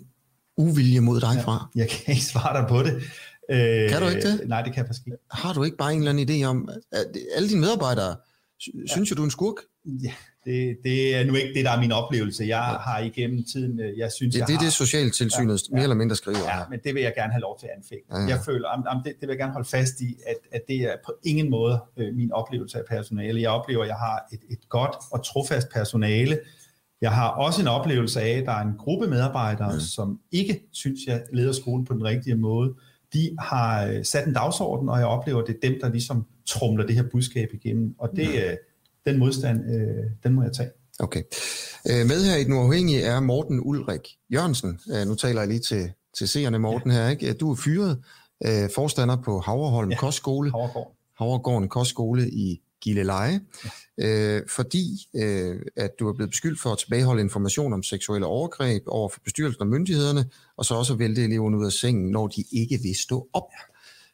uvilje 0.61 0.99
mod 0.99 1.19
dig 1.21 1.35
ja, 1.35 1.41
fra? 1.41 1.69
Jeg 1.75 1.89
kan 1.89 2.13
ikke 2.13 2.25
svare 2.25 2.61
dig 2.61 2.69
på 2.69 2.83
det. 2.83 2.93
Øh, 3.51 3.89
kan 3.89 4.01
du 4.01 4.07
ikke 4.07 4.27
det? 4.31 4.47
Nej, 4.47 4.61
det 4.61 4.73
kan 4.73 4.79
jeg 4.81 4.87
faktisk 4.87 5.07
ikke. 5.07 5.17
Har 5.31 5.53
du 5.53 5.63
ikke 5.63 5.77
bare 5.77 5.93
en 5.93 5.99
eller 5.99 6.11
anden 6.11 6.29
idé 6.29 6.45
om, 6.45 6.69
at 6.91 7.05
alle 7.35 7.49
dine 7.49 7.61
medarbejdere, 7.61 8.15
synes 8.59 8.95
ja. 8.95 8.99
jo, 9.09 9.15
du 9.15 9.21
er 9.21 9.25
en 9.25 9.31
skurk? 9.31 9.55
Ja, 9.85 10.13
det, 10.45 10.77
det 10.83 11.15
er 11.15 11.25
nu 11.25 11.35
ikke 11.35 11.53
det, 11.53 11.65
der 11.65 11.71
er 11.71 11.79
min 11.79 11.91
oplevelse. 11.91 12.43
Jeg 12.43 12.59
har 12.59 12.99
igennem 12.99 13.43
tiden, 13.43 13.79
øh, 13.79 13.97
jeg 13.97 14.11
synes, 14.11 14.33
det, 14.33 14.39
jeg 14.39 14.47
det 14.47 14.55
er 14.55 14.59
det, 14.59 14.73
Socialtilsynet 14.73 15.61
ja, 15.69 15.73
mere 15.75 15.83
eller 15.83 15.95
mindre 15.95 16.15
skriver. 16.15 16.37
Ja, 16.37 16.59
men 16.69 16.79
det 16.83 16.95
vil 16.95 17.03
jeg 17.03 17.13
gerne 17.15 17.33
have 17.33 17.41
lov 17.41 17.59
til 17.59 17.67
at 17.67 17.71
anfægte. 17.77 18.05
Ja, 18.11 18.19
ja. 18.19 18.27
Jeg 18.27 18.39
føler, 18.45 18.67
om, 18.67 18.85
om 18.87 18.97
det, 19.03 19.13
det 19.19 19.21
vil 19.21 19.29
jeg 19.29 19.37
gerne 19.37 19.53
holde 19.53 19.69
fast 19.69 20.01
i, 20.01 20.15
at, 20.27 20.35
at 20.51 20.61
det 20.67 20.75
er 20.75 20.95
på 21.05 21.13
ingen 21.23 21.49
måde 21.49 21.83
øh, 21.97 22.15
min 22.15 22.31
oplevelse 22.31 22.77
af 22.77 22.83
personale. 22.89 23.41
Jeg 23.41 23.49
oplever, 23.49 23.81
at 23.83 23.87
jeg 23.87 23.95
har 23.95 24.27
et, 24.33 24.39
et 24.49 24.69
godt 24.69 24.95
og 25.11 25.25
trofast 25.25 25.67
personale. 25.73 26.39
Jeg 27.01 27.11
har 27.11 27.27
også 27.29 27.61
en 27.61 27.67
oplevelse 27.67 28.21
af, 28.21 28.37
at 28.37 28.45
der 28.45 28.51
er 28.51 28.61
en 28.61 28.73
gruppe 28.77 29.07
medarbejdere, 29.07 29.73
ja. 29.73 29.79
som 29.79 30.19
ikke 30.31 30.69
synes, 30.71 30.99
jeg 31.07 31.21
leder 31.33 31.51
skolen 31.51 31.85
på 31.85 31.93
den 31.93 32.03
rigtige 32.03 32.35
måde. 32.35 32.73
De 33.13 33.35
har 33.39 33.85
øh, 33.85 34.05
sat 34.05 34.27
en 34.27 34.33
dagsorden, 34.33 34.89
og 34.89 34.99
jeg 34.99 35.07
oplever, 35.07 35.41
at 35.41 35.47
det 35.47 35.55
er 35.55 35.69
dem, 35.69 35.79
der 35.81 35.89
ligesom 35.89 36.25
trumler 36.47 36.85
det 36.85 36.95
her 36.95 37.03
budskab 37.11 37.49
igennem. 37.53 37.95
Og 37.99 38.09
det, 38.15 38.33
ja. 38.33 38.55
den 39.05 39.19
modstand, 39.19 39.75
øh, 39.75 40.03
den 40.23 40.33
må 40.33 40.43
jeg 40.43 40.51
tage. 40.53 40.69
Okay. 40.99 41.23
Med 41.85 42.25
her 42.25 42.37
i 42.37 42.43
Den 42.43 42.53
Uafhængige 42.53 43.01
er 43.01 43.19
Morten 43.19 43.59
Ulrik 43.63 44.07
Jørgensen. 44.33 44.79
Nu 45.07 45.15
taler 45.15 45.41
jeg 45.41 45.47
lige 45.47 45.59
til, 45.59 45.91
til 46.17 46.27
seerne, 46.27 46.59
Morten, 46.59 46.91
ja. 46.91 46.97
her. 46.97 47.09
Ikke? 47.09 47.33
Du 47.33 47.51
er 47.51 47.55
fyret, 47.55 48.03
forstander 48.75 49.15
på 49.15 49.39
Havreholm 49.39 49.91
ja. 49.91 49.97
Kostskole. 49.97 50.51
Havregården. 50.51 50.93
Havregården 51.17 51.69
Kostskole 51.69 52.29
i 52.29 52.61
Gilleleje, 52.81 53.41
øh, 53.97 54.41
fordi 54.47 55.07
øh, 55.15 55.59
at 55.75 55.91
du 55.99 56.09
er 56.09 56.13
blevet 56.13 56.29
beskyldt 56.29 56.61
for 56.61 56.71
at 56.71 56.77
tilbageholde 56.77 57.21
information 57.21 57.73
om 57.73 57.83
seksuelle 57.83 58.27
overgreb 58.27 58.83
over 58.87 59.09
for 59.09 59.19
bestyrelsen 59.23 59.61
og 59.61 59.67
myndighederne, 59.67 60.25
og 60.57 60.65
så 60.65 60.75
også 60.75 60.93
at 60.93 60.99
vælte 60.99 61.23
eleverne 61.23 61.57
ud 61.57 61.65
af 61.65 61.71
sengen, 61.71 62.11
når 62.11 62.27
de 62.27 62.43
ikke 62.51 62.79
vil 62.83 62.95
stå 62.95 63.27
op. 63.33 63.51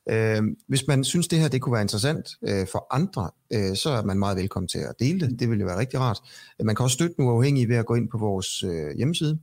Øh, 0.09 0.43
hvis 0.67 0.87
man 0.87 1.03
synes, 1.03 1.27
det 1.27 1.39
her 1.39 1.47
det 1.47 1.61
kunne 1.61 1.73
være 1.73 1.81
interessant 1.81 2.29
øh, 2.41 2.67
for 2.71 2.87
andre, 2.91 3.29
øh, 3.53 3.75
så 3.75 3.89
er 3.89 4.03
man 4.03 4.19
meget 4.19 4.37
velkommen 4.37 4.67
til 4.67 4.79
at 4.79 4.95
dele 4.99 5.19
det. 5.19 5.39
Det 5.39 5.49
ville 5.49 5.65
være 5.65 5.77
rigtig 5.77 5.99
rart. 5.99 6.19
Man 6.63 6.75
kan 6.75 6.83
også 6.83 6.93
støtte 6.93 7.15
den 7.17 7.25
uafhængige 7.25 7.69
ved 7.69 7.75
at 7.75 7.85
gå 7.85 7.95
ind 7.95 8.09
på 8.09 8.17
vores 8.17 8.63
øh, 8.63 8.97
hjemmeside. 8.97 9.39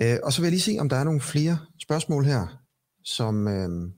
Øh, 0.00 0.16
og 0.22 0.32
så 0.32 0.40
vil 0.40 0.46
jeg 0.46 0.52
lige 0.52 0.60
se, 0.60 0.76
om 0.80 0.88
der 0.88 0.96
er 0.96 1.04
nogle 1.04 1.20
flere 1.20 1.58
spørgsmål 1.82 2.24
her, 2.24 2.46
som... 3.04 3.48
Øh, 3.48 3.90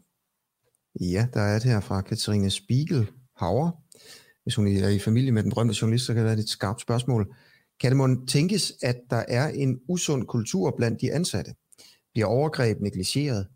ja, 1.01 1.27
der 1.35 1.41
er 1.41 1.57
et 1.57 1.63
her 1.63 1.81
fra 1.81 2.01
Katarina 2.01 2.49
Spiegel 2.49 3.11
Hauer. 3.37 3.71
Hvis 4.45 4.55
hun 4.55 4.67
er 4.67 4.89
i 4.89 4.99
familie 4.99 5.33
med 5.33 5.43
den 5.43 5.51
drømte 5.51 5.75
journalist, 5.83 6.07
så 6.07 6.15
kan 6.15 6.23
det 6.23 6.31
være 6.31 6.39
et 6.39 6.49
skarpt 6.49 6.81
spørgsmål. 6.81 7.35
Kan 7.81 7.91
det 7.91 7.97
måske 7.97 8.27
tænkes, 8.27 8.73
at 8.83 8.97
der 9.11 9.25
er 9.29 9.49
en 9.49 9.81
usund 9.89 10.27
kultur 10.27 10.75
blandt 10.77 11.01
de 11.01 11.13
ansatte? 11.13 11.55
Bliver 12.13 12.27
overgreb 12.27 12.81
negligeret? 12.81 13.47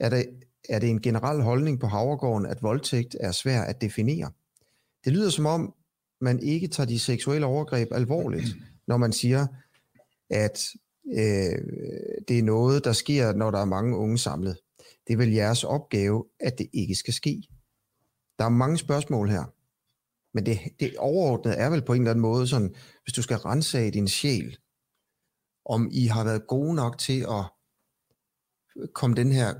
Er 0.00 0.08
det, 0.08 0.26
er 0.68 0.78
det 0.78 0.90
en 0.90 1.02
generel 1.02 1.42
holdning 1.42 1.80
på 1.80 1.86
Havregården, 1.86 2.46
at 2.46 2.62
voldtægt 2.62 3.16
er 3.20 3.32
svær 3.32 3.62
at 3.62 3.80
definere. 3.80 4.30
Det 5.04 5.12
lyder 5.12 5.30
som 5.30 5.46
om, 5.46 5.74
man 6.20 6.38
ikke 6.38 6.68
tager 6.68 6.86
de 6.86 6.98
seksuelle 6.98 7.46
overgreb 7.46 7.88
alvorligt, 7.92 8.56
når 8.86 8.96
man 8.96 9.12
siger, 9.12 9.46
at 10.30 10.60
øh, 11.12 11.58
det 12.28 12.38
er 12.38 12.42
noget, 12.42 12.84
der 12.84 12.92
sker, 12.92 13.32
når 13.32 13.50
der 13.50 13.58
er 13.58 13.64
mange 13.64 13.96
unge 13.96 14.18
samlet. 14.18 14.56
Det 15.06 15.12
er 15.12 15.16
vel 15.16 15.32
jeres 15.32 15.64
opgave, 15.64 16.24
at 16.40 16.58
det 16.58 16.66
ikke 16.72 16.94
skal 16.94 17.14
ske. 17.14 17.42
Der 18.38 18.44
er 18.44 18.48
mange 18.48 18.78
spørgsmål 18.78 19.30
her. 19.30 19.44
Men 20.34 20.46
det, 20.46 20.58
det 20.80 20.96
overordnede 20.98 21.56
er 21.56 21.70
vel 21.70 21.82
på 21.82 21.92
en 21.92 22.00
eller 22.00 22.10
anden 22.10 22.22
måde 22.22 22.48
sådan, 22.48 22.74
hvis 23.04 23.12
du 23.12 23.22
skal 23.22 23.36
rense 23.36 23.90
din 23.90 24.08
sjæl, 24.08 24.56
om 25.64 25.88
I 25.92 26.06
har 26.06 26.24
været 26.24 26.46
gode 26.46 26.74
nok 26.74 26.98
til 26.98 27.20
at 27.20 27.44
komme 28.94 29.16
den 29.16 29.32
her 29.32 29.54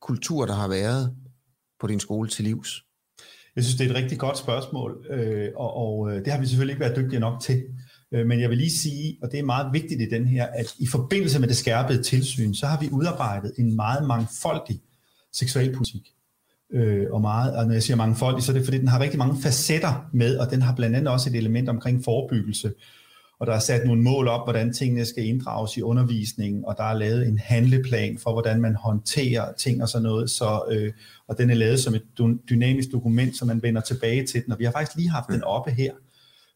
kultur, 0.00 0.46
der 0.46 0.54
har 0.54 0.68
været 0.68 1.16
på 1.80 1.86
din 1.86 2.00
skole 2.00 2.28
til 2.28 2.44
livs? 2.44 2.84
Jeg 3.56 3.64
synes, 3.64 3.76
det 3.78 3.86
er 3.86 3.90
et 3.90 3.96
rigtig 3.96 4.18
godt 4.18 4.38
spørgsmål, 4.38 5.06
øh, 5.10 5.50
og, 5.56 5.76
og 5.76 6.10
øh, 6.10 6.24
det 6.24 6.32
har 6.32 6.40
vi 6.40 6.46
selvfølgelig 6.46 6.72
ikke 6.72 6.80
været 6.80 6.96
dygtige 6.96 7.20
nok 7.20 7.42
til. 7.42 7.64
Øh, 8.12 8.26
men 8.26 8.40
jeg 8.40 8.50
vil 8.50 8.58
lige 8.58 8.70
sige, 8.70 9.18
og 9.22 9.32
det 9.32 9.38
er 9.38 9.44
meget 9.44 9.72
vigtigt 9.72 10.02
i 10.02 10.08
den 10.08 10.26
her, 10.26 10.46
at 10.46 10.74
i 10.78 10.86
forbindelse 10.86 11.40
med 11.40 11.48
det 11.48 11.56
skærpede 11.56 12.02
tilsyn, 12.02 12.54
så 12.54 12.66
har 12.66 12.80
vi 12.80 12.88
udarbejdet 12.92 13.54
en 13.58 13.76
meget 13.76 14.06
mangfoldig 14.06 14.80
seksualpolitik. 15.32 16.17
Øh, 16.72 17.06
og, 17.10 17.20
meget, 17.20 17.56
og 17.56 17.66
når 17.66 17.72
jeg 17.72 17.82
siger 17.82 17.96
mangfoldig, 17.96 18.42
så 18.42 18.52
er 18.52 18.56
det 18.56 18.64
fordi, 18.64 18.78
den 18.78 18.88
har 18.88 19.00
rigtig 19.00 19.18
mange 19.18 19.42
facetter 19.42 20.08
med, 20.12 20.36
og 20.38 20.50
den 20.50 20.62
har 20.62 20.74
blandt 20.74 20.96
andet 20.96 21.12
også 21.12 21.30
et 21.30 21.36
element 21.36 21.68
omkring 21.68 22.04
forebyggelse 22.04 22.72
og 23.38 23.46
der 23.46 23.52
er 23.52 23.58
sat 23.58 23.86
nogle 23.86 24.02
mål 24.02 24.28
op, 24.28 24.46
hvordan 24.46 24.72
tingene 24.72 25.04
skal 25.04 25.24
inddrages 25.24 25.76
i 25.76 25.82
undervisningen, 25.82 26.64
og 26.64 26.74
der 26.76 26.84
er 26.84 26.94
lavet 26.94 27.28
en 27.28 27.38
handleplan 27.38 28.18
for, 28.18 28.32
hvordan 28.32 28.60
man 28.60 28.74
håndterer 28.74 29.52
ting 29.52 29.82
og 29.82 29.88
sådan 29.88 30.02
noget, 30.02 30.30
så, 30.30 30.62
øh, 30.70 30.92
og 31.28 31.38
den 31.38 31.50
er 31.50 31.54
lavet 31.54 31.80
som 31.80 31.94
et 31.94 32.02
dynamisk 32.50 32.92
dokument, 32.92 33.36
så 33.36 33.44
man 33.44 33.62
vender 33.62 33.80
tilbage 33.80 34.26
til 34.26 34.44
den, 34.44 34.52
og 34.52 34.58
vi 34.58 34.64
har 34.64 34.72
faktisk 34.72 34.96
lige 34.96 35.10
haft 35.10 35.28
den 35.28 35.44
oppe 35.44 35.70
her. 35.70 35.92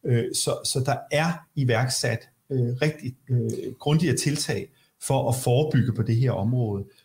Øh, 0.07 0.25
så, 0.35 0.51
så 0.65 0.83
der 0.87 0.97
er 1.11 1.33
iværksat 1.57 2.29
øh, 2.53 2.69
rigtig 2.83 3.17
øh, 3.31 3.73
grundige 3.79 4.17
tiltag 4.17 4.69
for 5.03 5.29
at 5.29 5.35
forebygge 5.35 5.93
på 5.93 6.03
det 6.03 6.17
her 6.17 6.31
område. 6.31 6.85
Øh, 6.85 7.02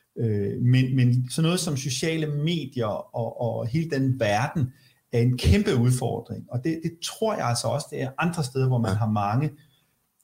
men, 0.61 0.95
men 0.95 1.29
sådan 1.29 1.43
noget 1.43 1.59
som 1.59 1.77
sociale 1.77 2.27
medier 2.27 3.15
og, 3.15 3.41
og 3.41 3.67
hele 3.67 3.89
den 3.89 4.19
verden 4.19 4.73
er 5.11 5.19
en 5.19 5.37
kæmpe 5.37 5.75
udfordring, 5.75 6.45
og 6.49 6.63
det, 6.63 6.79
det 6.83 6.91
tror 7.03 7.35
jeg 7.35 7.47
altså 7.47 7.67
også, 7.67 7.87
det 7.91 8.01
er 8.01 8.09
andre 8.17 8.43
steder, 8.43 8.67
hvor 8.67 8.77
man 8.77 8.95
har 8.95 9.09
mange 9.09 9.51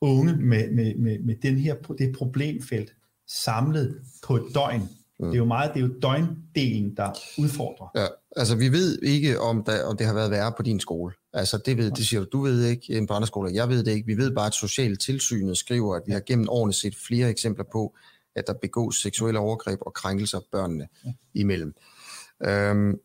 unge 0.01 0.35
med, 0.35 0.71
med, 0.71 0.95
med, 0.95 1.19
med 1.19 1.35
den 1.41 1.57
her, 1.57 1.75
det 1.97 2.15
problemfelt 2.17 2.93
samlet 3.27 4.01
på 4.27 4.35
et 4.35 4.43
døgn. 4.53 4.89
Mm. 5.19 5.25
Det 5.25 5.33
er 5.33 5.37
jo 5.37 5.45
meget, 5.45 5.71
det 5.73 5.83
er 5.83 5.87
jo 5.87 5.93
døgndelen, 6.01 6.95
der 6.97 7.11
udfordrer. 7.37 7.91
Ja, 7.95 8.05
altså 8.37 8.55
vi 8.55 8.71
ved 8.71 8.99
ikke, 9.01 9.39
om, 9.39 9.63
der, 9.63 9.83
om 9.83 9.97
det 9.97 10.05
har 10.07 10.13
været 10.13 10.31
værre 10.31 10.53
på 10.57 10.63
din 10.63 10.79
skole. 10.79 11.13
Altså 11.33 11.57
det, 11.65 11.77
ved, 11.77 11.91
det 11.91 12.07
siger 12.07 12.19
du, 12.19 12.27
du 12.31 12.41
ved 12.41 12.65
ikke 12.65 12.97
en 12.97 13.07
på 13.07 13.13
andre 13.13 13.27
skoler. 13.27 13.51
Jeg 13.51 13.69
ved 13.69 13.83
det 13.83 13.91
ikke. 13.91 14.07
Vi 14.07 14.17
ved 14.17 14.35
bare, 14.35 14.47
at 14.47 14.53
Socialt 14.53 15.01
Tilsynet 15.01 15.57
skriver, 15.57 15.95
at 15.95 16.01
vi 16.07 16.11
har 16.11 16.21
gennem 16.25 16.49
årene 16.49 16.73
set 16.73 16.95
flere 17.07 17.29
eksempler 17.29 17.65
på, 17.71 17.95
at 18.35 18.47
der 18.47 18.53
begås 18.61 18.95
seksuelle 18.95 19.39
overgreb 19.39 19.79
og 19.81 19.93
krænkelser 19.93 20.39
børnene 20.51 20.87
ja. 21.05 21.13
imellem. 21.33 21.73
Øhm, 22.45 22.99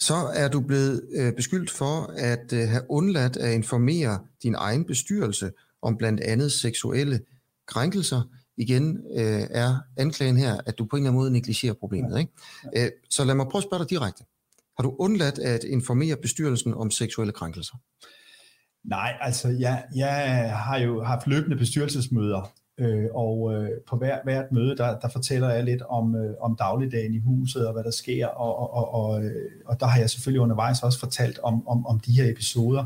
så 0.00 0.14
er 0.14 0.48
du 0.48 0.60
blevet 0.60 1.08
øh, 1.12 1.32
beskyldt 1.32 1.70
for 1.70 2.12
at 2.16 2.52
øh, 2.52 2.68
have 2.68 2.82
undladt 2.88 3.36
at 3.36 3.54
informere 3.54 4.18
din 4.42 4.54
egen 4.54 4.84
bestyrelse 4.84 5.52
om 5.82 5.96
blandt 5.96 6.20
andet 6.20 6.52
seksuelle 6.52 7.20
krænkelser. 7.66 8.22
Igen 8.56 8.98
øh, 9.16 9.42
er 9.50 9.78
anklagen 9.96 10.36
her, 10.36 10.60
at 10.66 10.78
du 10.78 10.84
på 10.84 10.96
en 10.96 11.02
eller 11.02 11.10
anden 11.10 11.20
måde 11.20 11.30
negligerer 11.30 11.74
problemet. 11.74 12.18
Ikke? 12.18 12.32
Øh, 12.76 12.90
så 13.10 13.24
lad 13.24 13.34
mig 13.34 13.46
prøve 13.50 13.60
at 13.60 13.64
spørge 13.64 13.82
dig 13.82 13.90
direkte. 13.90 14.24
Har 14.76 14.82
du 14.82 14.96
undladt 14.98 15.38
at 15.38 15.64
informere 15.64 16.16
bestyrelsen 16.16 16.74
om 16.74 16.90
seksuelle 16.90 17.32
krænkelser? 17.32 17.76
Nej, 18.84 19.16
altså 19.20 19.48
jeg, 19.48 19.84
jeg 19.94 20.52
har 20.56 20.78
jo 20.78 21.04
haft 21.04 21.26
løbende 21.26 21.56
bestyrelsesmøder, 21.56 22.52
øh, 22.78 23.04
og 23.14 23.54
øh, 23.54 23.70
på 23.88 23.96
hver, 23.96 24.18
hvert 24.24 24.52
møde, 24.52 24.76
der, 24.76 24.98
der 25.00 25.08
fortæller 25.08 25.50
jeg 25.50 25.64
lidt 25.64 25.82
om, 25.82 26.14
øh, 26.16 26.34
om 26.40 26.56
dagligdagen 26.56 27.14
i 27.14 27.18
huset, 27.18 27.66
og 27.66 27.72
hvad 27.72 27.84
der 27.84 27.90
sker, 27.90 28.26
og, 28.26 28.58
og, 28.58 28.74
og, 28.74 28.94
og, 28.94 29.24
øh, 29.24 29.50
og 29.66 29.80
der 29.80 29.86
har 29.86 30.00
jeg 30.00 30.10
selvfølgelig 30.10 30.40
undervejs 30.40 30.82
også 30.82 30.98
fortalt 30.98 31.38
om, 31.38 31.68
om, 31.68 31.86
om 31.86 32.00
de 32.00 32.12
her 32.12 32.30
episoder. 32.30 32.84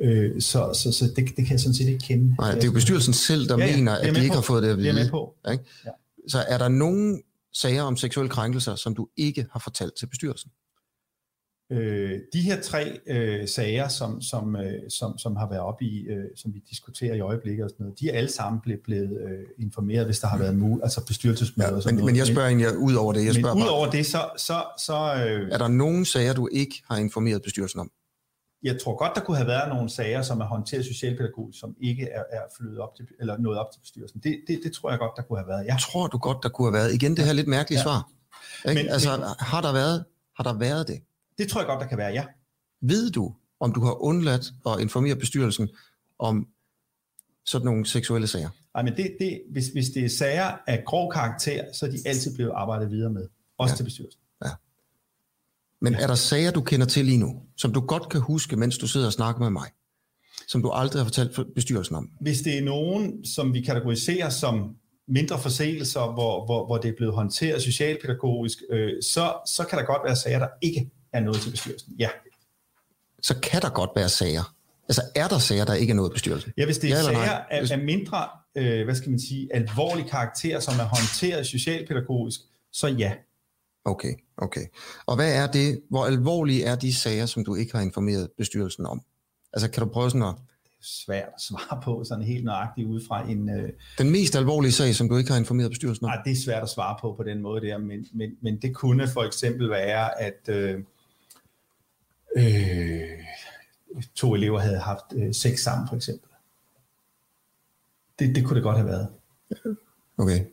Øh, 0.00 0.40
så 0.40 0.70
så, 0.74 0.92
så 0.92 1.04
det, 1.16 1.16
det 1.16 1.46
kan 1.46 1.50
jeg 1.50 1.60
sådan 1.60 1.74
set 1.74 1.88
ikke 1.88 2.04
kende. 2.04 2.34
Nej, 2.38 2.52
det 2.52 2.62
er 2.62 2.66
jo 2.66 2.72
bestyrelsen 2.72 3.14
selv, 3.14 3.48
der 3.48 3.58
ja, 3.58 3.66
ja, 3.66 3.76
mener, 3.76 3.94
at 3.94 4.14
de 4.14 4.20
ikke 4.22 4.28
på. 4.28 4.34
har 4.34 4.42
fået 4.42 4.62
det 4.62 4.68
at 4.68 4.76
vide. 4.76 4.88
Det 4.88 4.98
er 4.98 5.02
med 5.04 5.10
på. 5.10 5.34
Ikke? 5.52 5.64
Ja. 5.86 5.90
Så 6.28 6.38
er 6.48 6.58
der 6.58 6.68
nogen 6.68 7.22
sager 7.52 7.82
om 7.82 7.96
seksuelle 7.96 8.30
krænkelser, 8.30 8.74
som 8.74 8.94
du 8.94 9.08
ikke 9.16 9.46
har 9.52 9.60
fortalt 9.60 9.92
til 9.98 10.06
bestyrelsen? 10.06 10.50
Øh, 11.72 12.18
de 12.32 12.40
her 12.40 12.60
tre 12.60 13.00
øh, 13.06 13.48
sager, 13.48 13.88
som, 13.88 14.22
som, 14.22 14.56
øh, 14.56 14.90
som, 14.90 15.18
som 15.18 15.36
har 15.36 15.48
været 15.48 15.62
oppe 15.62 15.84
i, 15.84 16.06
øh, 16.06 16.24
som 16.36 16.54
vi 16.54 16.62
diskuterer 16.70 17.14
i 17.14 17.20
øjeblikket 17.20 17.64
og 17.64 17.70
sådan 17.70 17.84
noget, 17.84 18.00
de 18.00 18.10
er 18.10 18.18
alle 18.18 18.30
sammen 18.30 18.60
blevet, 18.60 18.80
blevet 18.80 19.18
øh, 19.20 19.64
informeret, 19.64 20.04
hvis 20.04 20.18
der 20.18 20.26
har 20.26 20.38
været 20.38 20.56
muligt, 20.56 20.84
altså 20.84 21.06
bestyrelsesmøder 21.06 21.70
ja, 21.70 21.76
og 21.76 21.82
sådan 21.82 21.94
men, 21.94 22.00
noget. 22.00 22.12
Men 22.12 22.18
jeg 22.18 22.26
spørger 22.26 22.48
egentlig 22.48 22.78
ud 22.78 22.94
over 22.94 23.12
det. 23.12 23.24
Jeg 23.24 23.34
spørger 23.34 23.54
men 23.54 23.64
ud 23.64 23.68
over 23.68 23.90
det, 23.90 24.06
så... 24.06 24.30
så, 24.36 24.62
så 24.78 24.94
øh, 24.94 25.48
er 25.52 25.58
der 25.58 25.68
nogen 25.68 26.04
sager, 26.04 26.32
du 26.32 26.48
ikke 26.52 26.82
har 26.90 26.96
informeret 26.96 27.42
bestyrelsen 27.42 27.80
om? 27.80 27.90
jeg 28.62 28.80
tror 28.84 28.96
godt, 28.96 29.12
der 29.14 29.20
kunne 29.20 29.36
have 29.36 29.46
været 29.46 29.68
nogle 29.68 29.90
sager, 29.90 30.22
som 30.22 30.40
er 30.40 30.44
håndteret 30.44 30.84
socialpædagogisk, 30.84 31.60
som 31.60 31.74
ikke 31.80 32.04
er, 32.04 32.22
er 32.30 32.42
flyttet 32.56 32.78
op 32.78 32.94
til, 32.96 33.06
eller 33.20 33.38
nået 33.38 33.58
op 33.58 33.66
til 33.72 33.80
bestyrelsen. 33.80 34.20
Det, 34.20 34.40
det, 34.48 34.60
det 34.64 34.72
tror 34.72 34.90
jeg 34.90 34.98
godt, 34.98 35.12
der 35.16 35.22
kunne 35.22 35.38
have 35.38 35.48
været, 35.48 35.64
ja. 35.66 35.76
Tror 35.80 36.06
du 36.06 36.18
godt, 36.18 36.38
der 36.42 36.48
kunne 36.48 36.66
have 36.66 36.72
været? 36.72 36.94
Igen, 36.94 37.16
det 37.16 37.24
her 37.24 37.32
lidt 37.32 37.48
mærkelige 37.48 37.78
ja. 37.78 37.82
svar. 37.82 38.10
Ikke? 38.68 38.82
Men, 38.82 38.92
altså, 38.92 39.16
men, 39.16 39.26
har, 39.38 39.60
der 39.60 39.72
været, 39.72 40.04
har 40.36 40.44
der 40.44 40.52
været 40.58 40.88
det? 40.88 41.00
Det 41.38 41.48
tror 41.48 41.60
jeg 41.60 41.66
godt, 41.66 41.80
der 41.80 41.86
kan 41.86 41.98
være, 41.98 42.12
ja. 42.12 42.24
Ved 42.80 43.10
du, 43.10 43.34
om 43.60 43.72
du 43.72 43.80
har 43.80 44.02
undladt 44.02 44.52
at 44.66 44.80
informere 44.80 45.16
bestyrelsen 45.16 45.68
om 46.18 46.48
sådan 47.46 47.64
nogle 47.64 47.86
seksuelle 47.86 48.26
sager? 48.26 48.48
Nej, 48.74 48.82
men 48.82 48.96
det, 48.96 49.16
det, 49.20 49.42
hvis, 49.50 49.68
hvis 49.68 49.90
det 49.90 50.04
er 50.04 50.08
sager 50.08 50.52
af 50.66 50.82
grov 50.86 51.12
karakter, 51.12 51.64
så 51.72 51.86
er 51.86 51.90
de 51.90 51.98
altid 52.06 52.34
blevet 52.34 52.52
arbejdet 52.54 52.90
videre 52.90 53.10
med. 53.10 53.28
Også 53.58 53.72
ja. 53.72 53.76
til 53.76 53.84
bestyrelsen. 53.84 54.20
Ja. 54.44 54.50
Men 55.80 55.92
ja. 55.92 55.98
er 55.98 56.06
der 56.06 56.14
sager, 56.14 56.50
du 56.50 56.60
kender 56.60 56.86
til 56.86 57.04
lige 57.04 57.18
nu, 57.18 57.42
som 57.56 57.72
du 57.72 57.80
godt 57.80 58.08
kan 58.08 58.20
huske, 58.20 58.56
mens 58.56 58.78
du 58.78 58.86
sidder 58.86 59.06
og 59.06 59.12
snakker 59.12 59.40
med 59.40 59.50
mig, 59.50 59.68
som 60.48 60.62
du 60.62 60.70
aldrig 60.70 61.00
har 61.00 61.04
fortalt 61.04 61.54
bestyrelsen 61.54 61.96
om? 61.96 62.10
Hvis 62.20 62.40
det 62.40 62.58
er 62.58 62.62
nogen, 62.62 63.24
som 63.24 63.54
vi 63.54 63.60
kategoriserer 63.60 64.28
som 64.30 64.76
mindre 65.08 65.38
forseelser, 65.38 66.12
hvor, 66.12 66.44
hvor, 66.44 66.66
hvor 66.66 66.78
det 66.78 66.88
er 66.88 66.94
blevet 66.96 67.14
håndteret 67.14 67.62
socialpædagogisk, 67.62 68.58
øh, 68.70 69.02
så, 69.02 69.32
så 69.46 69.64
kan 69.64 69.78
der 69.78 69.84
godt 69.84 70.02
være 70.04 70.16
sager, 70.16 70.38
der 70.38 70.48
ikke 70.62 70.90
er 71.12 71.20
noget 71.20 71.40
til 71.40 71.50
bestyrelsen. 71.50 71.94
Ja. 71.98 72.08
Så 73.22 73.40
kan 73.40 73.62
der 73.62 73.70
godt 73.70 73.90
være 73.96 74.08
sager? 74.08 74.54
Altså 74.88 75.02
er 75.14 75.28
der 75.28 75.38
sager, 75.38 75.64
der 75.64 75.74
ikke 75.74 75.90
er 75.90 75.94
noget 75.94 76.12
bestyrelsen? 76.12 76.52
Ja, 76.56 76.64
hvis 76.64 76.78
det 76.78 76.92
er 76.92 76.96
ja 76.96 77.02
sager 77.02 77.30
af, 77.30 77.70
af 77.70 77.78
mindre, 77.78 78.28
øh, 78.54 78.84
hvad 78.84 78.94
skal 78.94 79.10
man 79.10 79.20
sige, 79.20 79.48
alvorlig 79.54 80.06
karakter, 80.10 80.60
som 80.60 80.74
er 80.74 80.84
håndteret 80.84 81.46
socialpædagogisk, 81.46 82.40
så 82.72 82.86
ja. 82.86 83.12
Okay, 83.84 84.14
okay. 84.36 84.66
Og 85.06 85.16
hvad 85.16 85.34
er 85.34 85.46
det, 85.46 85.80
hvor 85.90 86.06
alvorlige 86.06 86.64
er 86.64 86.76
de 86.76 86.94
sager, 86.94 87.26
som 87.26 87.44
du 87.44 87.54
ikke 87.54 87.72
har 87.74 87.82
informeret 87.82 88.30
bestyrelsen 88.38 88.86
om? 88.86 89.02
Altså 89.52 89.70
kan 89.70 89.82
du 89.82 89.88
prøve 89.88 90.10
sådan 90.10 90.22
at 90.22 90.34
svært 90.80 91.28
at 91.34 91.40
svare 91.40 91.80
på, 91.82 92.04
sådan 92.04 92.24
helt 92.24 92.44
nøjagtigt 92.44 92.88
ud 92.88 93.00
fra 93.08 93.28
en... 93.30 93.48
Øh... 93.48 93.70
Den 93.98 94.10
mest 94.10 94.36
alvorlige 94.36 94.72
sag, 94.72 94.94
som 94.94 95.08
du 95.08 95.16
ikke 95.16 95.30
har 95.30 95.38
informeret 95.38 95.70
bestyrelsen 95.70 96.04
om? 96.04 96.10
Nej, 96.10 96.22
det 96.24 96.32
er 96.32 96.36
svært 96.36 96.62
at 96.62 96.68
svare 96.68 96.96
på 97.00 97.14
på 97.16 97.22
den 97.22 97.42
måde 97.42 97.60
der, 97.66 97.78
men, 97.78 98.06
men, 98.12 98.30
men 98.42 98.56
det 98.62 98.74
kunne 98.74 99.08
for 99.08 99.22
eksempel 99.22 99.70
være, 99.70 100.20
at 100.20 100.48
øh, 100.48 100.80
øh, 102.36 103.00
to 104.14 104.34
elever 104.34 104.58
havde 104.58 104.78
haft 104.78 105.04
øh, 105.14 105.34
sex 105.34 105.58
sammen, 105.60 105.88
for 105.88 105.96
eksempel. 105.96 106.30
Det, 108.18 108.34
det 108.34 108.44
kunne 108.44 108.54
det 108.54 108.62
godt 108.62 108.76
have 108.76 108.88
været. 108.88 109.08
Okay. 110.18 110.44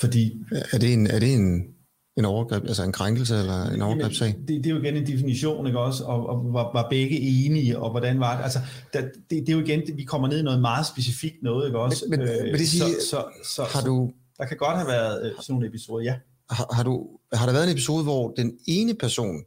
Fordi... 0.00 0.42
Er 0.72 0.78
det 0.78 0.92
en, 0.92 1.06
er 1.06 1.18
det 1.18 1.34
en 1.34 1.74
en 2.16 2.24
overgreb, 2.24 2.64
altså 2.64 2.82
en 2.82 2.92
krænkelse 2.92 3.38
eller 3.38 3.70
en 3.70 3.82
overgrebssag? 3.82 4.28
Det, 4.28 4.48
det 4.48 4.66
er 4.66 4.70
jo 4.70 4.80
igen 4.82 4.96
en 4.96 5.06
definition, 5.06 5.66
ikke 5.66 5.78
også? 5.78 6.04
Og, 6.04 6.26
og 6.26 6.52
var, 6.52 6.72
var 6.72 6.86
begge 6.90 7.20
enige, 7.20 7.78
og 7.78 7.90
hvordan 7.90 8.20
var 8.20 8.36
det? 8.36 8.42
Altså, 8.42 8.58
der, 8.92 9.00
det, 9.00 9.12
det 9.30 9.48
er 9.48 9.52
jo 9.52 9.60
igen, 9.60 9.82
vi 9.94 10.04
kommer 10.04 10.28
ned 10.28 10.38
i 10.38 10.42
noget 10.42 10.60
meget 10.60 10.86
specifikt 10.86 11.42
noget, 11.42 11.66
ikke 11.66 11.78
også? 11.78 12.04
Men, 12.08 12.20
men 12.20 12.28
øh, 12.28 12.58
det 12.58 12.68
sige, 12.68 12.80
så, 12.80 13.06
så, 13.10 13.24
så, 13.44 13.62
har 13.62 13.84
du... 13.84 14.10
Der 14.38 14.44
kan 14.44 14.56
godt 14.56 14.76
have 14.76 14.88
været 14.88 15.26
øh, 15.26 15.32
sådan 15.40 15.52
nogle 15.52 15.66
episoder, 15.66 16.04
ja. 16.04 16.14
Har, 16.50 16.74
har, 16.74 16.82
du, 16.82 17.08
har 17.32 17.46
der 17.46 17.52
været 17.52 17.64
en 17.64 17.72
episode, 17.72 18.02
hvor 18.02 18.32
den 18.36 18.52
ene 18.66 18.94
person 18.94 19.44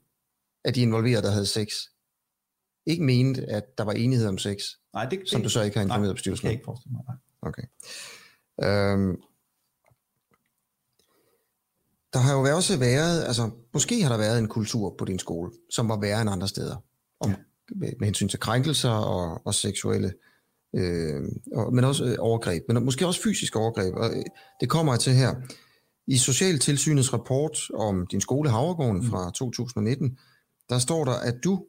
af 0.65 0.73
de 0.73 0.81
involverede, 0.81 1.21
der 1.21 1.31
havde 1.31 1.45
sex, 1.45 1.67
ikke 2.85 3.03
mente, 3.03 3.45
at 3.49 3.77
der 3.77 3.83
var 3.83 3.91
enighed 3.91 4.27
om 4.27 4.37
sex, 4.37 4.57
nej, 4.93 5.05
det, 5.05 5.19
som 5.29 5.39
det, 5.39 5.45
du 5.45 5.49
så 5.49 5.61
ikke 5.61 5.77
har 5.77 5.83
informeret 5.83 6.15
bestyrelsen 6.15 6.47
om? 6.47 6.49
Nej, 6.49 6.53
det 6.53 6.61
kan 6.61 6.73
jeg 6.75 6.77
ikke 6.77 6.83
forestille 6.83 6.93
mig, 6.93 7.03
nej. 7.07 7.15
Okay. 7.41 7.63
Øhm, 8.63 9.17
der 12.13 12.19
har 12.19 12.33
jo 12.33 12.55
også 12.55 12.77
været, 12.77 13.23
altså 13.23 13.49
måske 13.73 14.01
har 14.01 14.09
der 14.09 14.17
været 14.17 14.39
en 14.39 14.47
kultur 14.47 14.95
på 14.97 15.05
din 15.05 15.19
skole, 15.19 15.51
som 15.69 15.89
var 15.89 15.99
værre 15.99 16.21
end 16.21 16.29
andre 16.29 16.47
steder, 16.47 16.75
om, 17.19 17.29
ja. 17.29 17.35
med, 17.75 17.89
med 17.99 18.07
hensyn 18.07 18.27
til 18.27 18.39
krænkelser 18.39 18.89
og, 18.89 19.41
og 19.45 19.53
seksuelle, 19.53 20.13
øh, 20.75 21.21
og, 21.53 21.73
men 21.73 21.83
også 21.83 22.05
øh, 22.05 22.15
overgreb, 22.19 22.63
men 22.67 22.85
måske 22.85 23.07
også 23.07 23.21
fysisk 23.21 23.55
overgreb. 23.55 23.93
Og, 23.95 24.09
øh, 24.09 24.23
det 24.61 24.69
kommer 24.69 24.93
jeg 24.93 24.99
til 24.99 25.13
her. 25.13 25.35
I 26.07 26.17
Socialtilsynets 26.17 27.13
rapport 27.13 27.57
om 27.73 28.07
din 28.07 28.21
skole 28.21 28.49
Havregården 28.49 29.01
mm. 29.01 29.09
fra 29.09 29.31
2019, 29.31 30.17
der 30.69 30.79
står 30.79 31.05
der, 31.05 31.13
at 31.13 31.43
du 31.43 31.65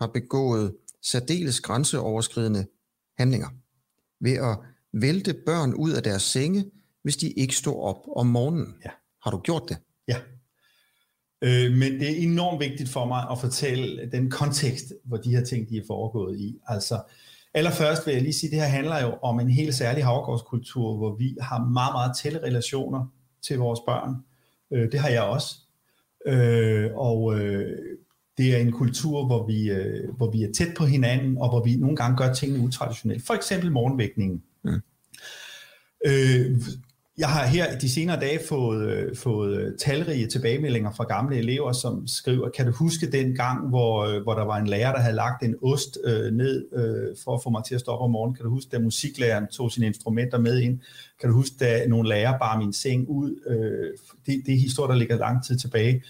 har 0.00 0.06
begået 0.06 0.76
særdeles 1.02 1.60
grænseoverskridende 1.60 2.66
handlinger 3.18 3.48
ved 4.20 4.32
at 4.32 4.58
vælte 4.92 5.34
børn 5.46 5.74
ud 5.74 5.90
af 5.90 6.02
deres 6.02 6.22
senge, 6.22 6.64
hvis 7.02 7.16
de 7.16 7.30
ikke 7.30 7.56
står 7.56 7.82
op 7.82 8.16
om 8.16 8.26
morgenen. 8.26 8.74
Ja. 8.84 8.90
Har 9.22 9.30
du 9.30 9.38
gjort 9.38 9.62
det? 9.68 9.76
Ja. 10.08 10.16
Øh, 11.42 11.72
men 11.72 11.92
det 12.00 12.10
er 12.10 12.22
enormt 12.22 12.60
vigtigt 12.60 12.88
for 12.88 13.04
mig 13.06 13.26
at 13.30 13.38
fortælle 13.38 14.10
den 14.12 14.30
kontekst, 14.30 14.92
hvor 15.04 15.16
de 15.16 15.30
her 15.30 15.44
ting 15.44 15.68
de 15.68 15.76
er 15.76 15.82
foregået 15.86 16.40
i. 16.40 16.58
Altså, 16.66 17.02
allerførst 17.54 18.06
vil 18.06 18.12
jeg 18.12 18.22
lige 18.22 18.32
sige, 18.32 18.48
at 18.48 18.52
det 18.52 18.60
her 18.60 18.68
handler 18.68 19.02
jo 19.02 19.18
om 19.22 19.40
en 19.40 19.50
helt 19.50 19.74
særlig 19.74 20.04
havgårdskultur, 20.04 20.96
hvor 20.96 21.16
vi 21.16 21.36
har 21.40 21.64
meget, 21.64 21.92
meget 21.94 22.16
tætte 22.16 22.38
relationer 22.38 23.06
til 23.42 23.58
vores 23.58 23.80
børn. 23.86 24.14
Øh, 24.72 24.92
det 24.92 25.00
har 25.00 25.08
jeg 25.08 25.22
også. 25.22 25.56
Øh, 26.26 26.90
og 26.94 27.38
øh, 27.40 27.78
det 28.40 28.56
er 28.56 28.58
en 28.58 28.72
kultur, 28.72 29.26
hvor 29.26 29.46
vi, 29.46 29.70
øh, 29.70 30.14
hvor 30.16 30.30
vi 30.30 30.42
er 30.42 30.52
tæt 30.52 30.74
på 30.76 30.84
hinanden, 30.84 31.38
og 31.38 31.48
hvor 31.48 31.64
vi 31.64 31.76
nogle 31.76 31.96
gange 31.96 32.16
gør 32.16 32.32
tingene 32.32 32.64
utraditionelt. 32.64 33.26
For 33.26 33.34
eksempel 33.34 33.72
morgenvækningen. 33.72 34.42
Mm. 34.64 34.80
Øh, 36.06 36.60
jeg 37.18 37.28
har 37.28 37.46
her 37.46 37.78
de 37.78 37.90
senere 37.90 38.20
dage 38.20 38.40
fået, 38.48 38.88
øh, 38.90 39.16
fået 39.16 39.56
øh, 39.56 39.78
talrige 39.78 40.26
tilbagemeldinger 40.26 40.92
fra 40.92 41.04
gamle 41.04 41.36
elever, 41.36 41.72
som 41.72 42.06
skriver, 42.06 42.48
kan 42.48 42.66
du 42.66 42.72
huske 42.72 43.12
den 43.12 43.34
gang, 43.34 43.68
hvor, 43.68 44.04
øh, 44.04 44.22
hvor 44.22 44.34
der 44.34 44.44
var 44.44 44.56
en 44.56 44.66
lærer, 44.66 44.92
der 44.92 45.00
havde 45.00 45.16
lagt 45.16 45.42
en 45.42 45.54
ost 45.62 45.98
øh, 46.04 46.32
ned 46.32 46.66
øh, 46.72 47.16
for 47.24 47.34
at 47.34 47.42
få 47.42 47.50
mig 47.50 47.64
til 47.64 47.74
at 47.74 47.80
stoppe 47.80 48.04
om 48.04 48.10
morgenen? 48.10 48.34
Kan 48.34 48.44
du 48.44 48.50
huske, 48.50 48.70
da 48.72 48.78
musiklæreren 48.78 49.46
tog 49.46 49.72
sine 49.72 49.86
instrumenter 49.86 50.38
med 50.38 50.60
ind? 50.60 50.80
Kan 51.20 51.28
du 51.28 51.34
huske, 51.34 51.56
da 51.60 51.86
nogle 51.86 52.08
lærere 52.08 52.38
bar 52.40 52.58
min 52.58 52.72
seng 52.72 53.08
ud? 53.08 53.30
Øh, 53.46 53.98
det, 54.26 54.42
det 54.46 54.54
er 54.54 54.58
historier, 54.58 54.92
der 54.92 54.98
ligger 54.98 55.18
lang 55.18 55.44
tid 55.44 55.58
tilbage. 55.58 55.94
Øh, 55.94 56.02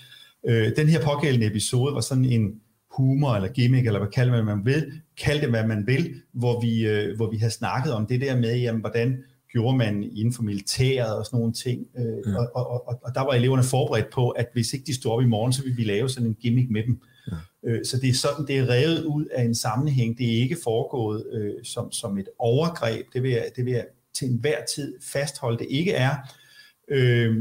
den 0.48 0.88
her 0.88 1.04
pågældende 1.04 1.46
episode 1.46 1.94
var 1.94 2.00
sådan 2.00 2.24
en 2.24 2.60
humor 2.90 3.34
eller 3.34 3.48
gimmick, 3.48 3.86
eller 3.86 4.00
hvad 4.00 4.10
kalder 4.10 4.32
man, 4.32 4.44
man 4.44 4.64
vil, 4.64 4.92
kald 5.18 5.40
det 5.40 5.50
hvad 5.50 5.66
man 5.66 5.86
vil, 5.86 6.14
hvor 6.32 6.60
vi, 6.60 6.86
øh, 6.86 7.16
hvor 7.16 7.30
vi 7.30 7.36
har 7.36 7.48
snakket 7.48 7.92
om 7.92 8.06
det 8.06 8.20
der 8.20 8.36
med, 8.36 8.60
jamen, 8.60 8.80
hvordan 8.80 9.24
gjorde 9.52 9.76
man 9.76 10.02
inden 10.02 10.32
for 10.32 10.42
militæret 10.42 11.18
og 11.18 11.26
sådan 11.26 11.38
nogle 11.38 11.52
ting. 11.52 11.86
Øh, 11.98 12.32
ja. 12.32 12.38
og, 12.38 12.50
og, 12.54 12.88
og, 12.88 13.00
og 13.04 13.14
der 13.14 13.20
var 13.20 13.32
eleverne 13.32 13.62
forberedt 13.62 14.10
på, 14.12 14.30
at 14.30 14.46
hvis 14.52 14.72
ikke 14.72 14.86
de 14.86 14.94
stod 14.94 15.12
op 15.12 15.22
i 15.22 15.26
morgen, 15.26 15.52
så 15.52 15.62
ville 15.62 15.76
vi 15.76 15.84
lave 15.84 16.08
sådan 16.08 16.28
en 16.28 16.34
gimmick 16.34 16.70
med 16.70 16.82
dem. 16.86 17.00
Ja. 17.30 17.36
Øh, 17.64 17.84
så 17.84 17.96
det 17.96 18.08
er 18.08 18.14
sådan, 18.14 18.46
det 18.46 18.58
er 18.58 18.68
revet 18.68 19.04
ud 19.04 19.24
af 19.24 19.42
en 19.42 19.54
sammenhæng. 19.54 20.18
Det 20.18 20.26
er 20.26 20.42
ikke 20.42 20.56
foregået 20.64 21.26
øh, 21.32 21.64
som, 21.64 21.92
som 21.92 22.18
et 22.18 22.28
overgreb. 22.38 23.06
Det 23.14 23.22
vil, 23.22 23.30
jeg, 23.30 23.44
det 23.56 23.64
vil 23.64 23.72
jeg 23.72 23.86
til 24.14 24.28
enhver 24.28 24.64
tid 24.74 24.94
fastholde, 25.12 25.58
det 25.58 25.66
ikke 25.70 25.92
er. 25.92 26.16
Øh, 26.88 27.36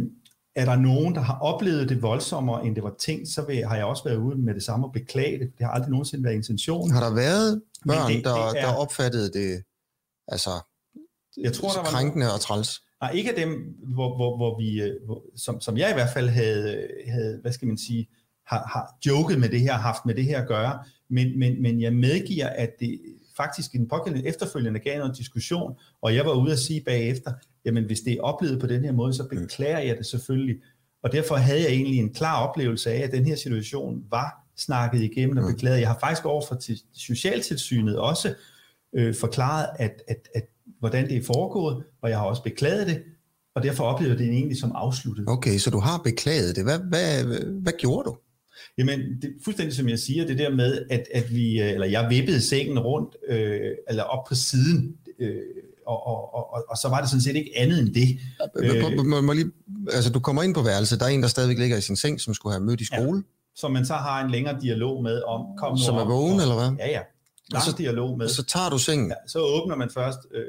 er 0.56 0.66
der 0.66 0.76
nogen, 0.76 1.16
der 1.16 1.22
har 1.22 1.40
oplevet 1.40 1.90
det 1.90 2.02
voldsommere, 2.02 2.66
end 2.66 2.76
det 2.76 2.84
var 2.84 2.96
tænkt, 3.00 3.30
så 3.30 3.46
vil, 3.46 3.66
har 3.66 3.76
jeg 3.76 3.86
også 3.86 4.04
været 4.04 4.18
ude 4.18 4.38
med 4.38 4.54
det 4.54 4.64
samme 4.64 4.88
og 4.88 4.94
beklage 4.94 5.40
det. 5.40 5.52
Det 5.58 5.66
har 5.66 5.72
aldrig 5.72 5.90
nogensinde 5.90 6.24
været 6.24 6.36
intentionen. 6.36 6.92
Har 6.92 7.04
der 7.04 7.16
været 7.16 7.62
børn, 7.88 8.12
det, 8.12 8.26
der, 8.26 8.50
det 8.50 8.60
er, 8.60 8.66
der 8.66 8.74
opfattede 8.74 9.32
det 9.32 9.64
altså 10.28 10.52
jeg 11.38 11.54
tror, 11.54 11.70
der 11.70 11.80
var 11.80 11.86
krænkende 11.86 12.20
noget, 12.20 12.34
og 12.34 12.42
træls. 12.42 12.82
Nej, 13.02 13.12
ikke 13.12 13.30
af 13.30 13.36
dem, 13.36 13.50
hvor, 13.94 14.16
hvor, 14.16 14.38
hvor 14.38 14.60
vi, 14.60 14.82
øh, 14.82 15.06
hvor, 15.06 15.24
som, 15.36 15.62
som 15.62 15.78
jeg 15.78 15.90
i 15.90 15.94
hvert 15.94 16.10
fald 16.14 16.30
havde, 16.30 16.88
havde 17.08 17.40
hvad 17.42 17.52
skal 17.52 17.68
man 17.68 17.78
sige, 17.78 18.08
har, 18.48 18.68
har 18.74 18.98
joket 19.06 19.40
med 19.40 19.50
det 19.50 19.62
her, 19.62 19.74
haft 19.74 20.06
med 20.06 20.16
det 20.16 20.26
her 20.26 20.42
at 20.42 20.48
gøre, 20.48 20.84
men, 21.10 21.40
men, 21.40 21.62
men 21.62 21.82
jeg 21.82 21.94
medgiver, 21.94 22.48
at 22.48 22.70
det 22.80 23.00
faktisk 23.38 23.76
i 23.76 23.78
den 23.78 23.88
pågældende 23.88 24.28
efterfølgende 24.28 24.80
gav 24.80 24.98
noget 24.98 25.18
diskussion, 25.18 25.78
og 26.02 26.16
jeg 26.16 26.26
var 26.26 26.34
ude 26.34 26.52
at 26.52 26.60
sige 26.60 26.82
bagefter, 26.86 27.34
jamen 27.65 27.84
hvis 27.84 28.00
det 28.02 28.13
er 28.13 28.22
oplevet 28.22 28.60
på 28.60 28.67
den 28.67 28.84
her 28.84 28.91
måde, 28.91 29.13
så 29.13 29.28
beklager 29.30 29.80
jeg 29.80 29.98
det 29.98 30.06
selvfølgelig. 30.06 30.56
Og 31.04 31.12
derfor 31.12 31.36
havde 31.36 31.62
jeg 31.62 31.69
egentlig 31.69 32.00
en 32.00 32.13
klar 32.13 32.48
oplevelse 32.48 32.91
af, 32.91 33.04
at 33.04 33.12
den 33.12 33.26
her 33.26 33.36
situation 33.36 34.04
var 34.10 34.45
snakket 34.58 35.02
igennem 35.02 35.38
og 35.38 35.43
mm. 35.43 35.54
beklaget. 35.54 35.80
Jeg 35.80 35.88
har 35.88 35.98
faktisk 36.00 36.26
overfor 36.26 36.56
til 36.56 36.80
Socialtilsynet 36.93 38.00
også 38.00 38.34
øh, 38.95 39.15
forklaret, 39.15 39.67
at, 39.80 40.02
at, 40.08 40.30
at 40.36 40.43
hvordan 40.80 41.10
det 41.10 41.17
er 41.17 41.24
foregået, 41.24 41.84
og 42.02 42.10
jeg 42.10 42.17
har 42.17 42.26
også 42.26 42.43
beklaget 42.43 42.88
det, 42.88 43.04
og 43.56 43.63
derfor 43.63 43.84
oplever 43.84 44.15
det 44.15 44.28
egentlig 44.28 44.58
som 44.58 44.72
afsluttet. 44.76 45.26
Okay, 45.28 45.58
så 45.58 45.69
du 45.69 45.80
har 45.80 46.02
beklaget 46.04 46.56
det. 46.56 46.63
Hvad, 46.63 46.80
hvad, 46.80 47.24
hvad 47.62 47.74
gjorde 47.80 48.10
du? 48.10 48.17
Jamen, 48.78 49.00
det 49.22 49.34
fuldstændig 49.43 49.76
som 49.76 49.89
jeg 49.89 50.00
siger, 50.00 50.26
det 50.26 50.38
der 50.38 50.56
med, 50.56 50.86
at, 50.89 51.08
at 51.13 51.34
vi, 51.34 51.60
eller 51.62 51.88
jeg 51.88 52.08
vippede 52.10 52.41
sengen 52.41 52.80
rundt, 52.80 53.15
øh, 53.28 53.72
eller 53.89 54.04
op 54.04 54.26
på 54.28 54.36
siden, 54.36 54.98
øh, 55.19 55.41
og, 55.89 56.08
og, 56.08 56.54
og, 56.54 56.65
og 56.69 56.78
så 56.78 56.88
var 56.89 56.99
det 57.02 57.10
sådan 57.10 57.21
set 57.21 57.36
ikke 57.36 57.52
andet 57.56 57.80
end 57.80 57.93
det. 57.93 58.19
Øh, 58.58 59.06
må, 59.06 59.21
må 59.21 59.34
lige, 59.34 59.52
altså, 59.93 60.12
du 60.12 60.19
kommer 60.19 60.43
ind 60.43 60.54
på 60.54 60.62
værelset, 60.62 60.99
der 60.99 61.06
er 61.06 61.10
en, 61.10 61.21
der 61.21 61.28
stadigvæk 61.28 61.58
ligger 61.58 61.78
i 61.78 61.82
sin 61.82 61.95
seng, 61.95 62.21
som 62.21 62.34
skulle 62.34 62.54
have 62.54 62.63
mødt 62.63 62.82
i 62.82 62.86
skole. 62.86 63.17
Ja, 63.17 63.23
som 63.56 63.71
man 63.71 63.86
så 63.86 63.93
har 63.93 64.23
en 64.23 64.32
længere 64.32 64.62
dialog 64.62 65.04
med 65.04 65.21
om. 65.21 65.45
Kom 65.58 65.71
nu 65.71 65.78
som 65.78 65.95
er 65.95 66.06
vågen, 66.06 66.39
eller 66.39 66.56
hvad? 66.56 66.71
Ja, 66.80 66.91
ja. 66.91 67.02
Lang 67.52 67.63
så, 67.63 67.75
dialog 67.78 68.17
med. 68.17 68.30
Så 68.30 68.43
tager 68.43 68.69
du 68.69 68.78
sengen? 68.78 69.08
Ja, 69.08 69.15
så 69.28 69.39
åbner 69.39 69.75
man 69.75 69.89
først 69.89 70.19
øh, 70.34 70.45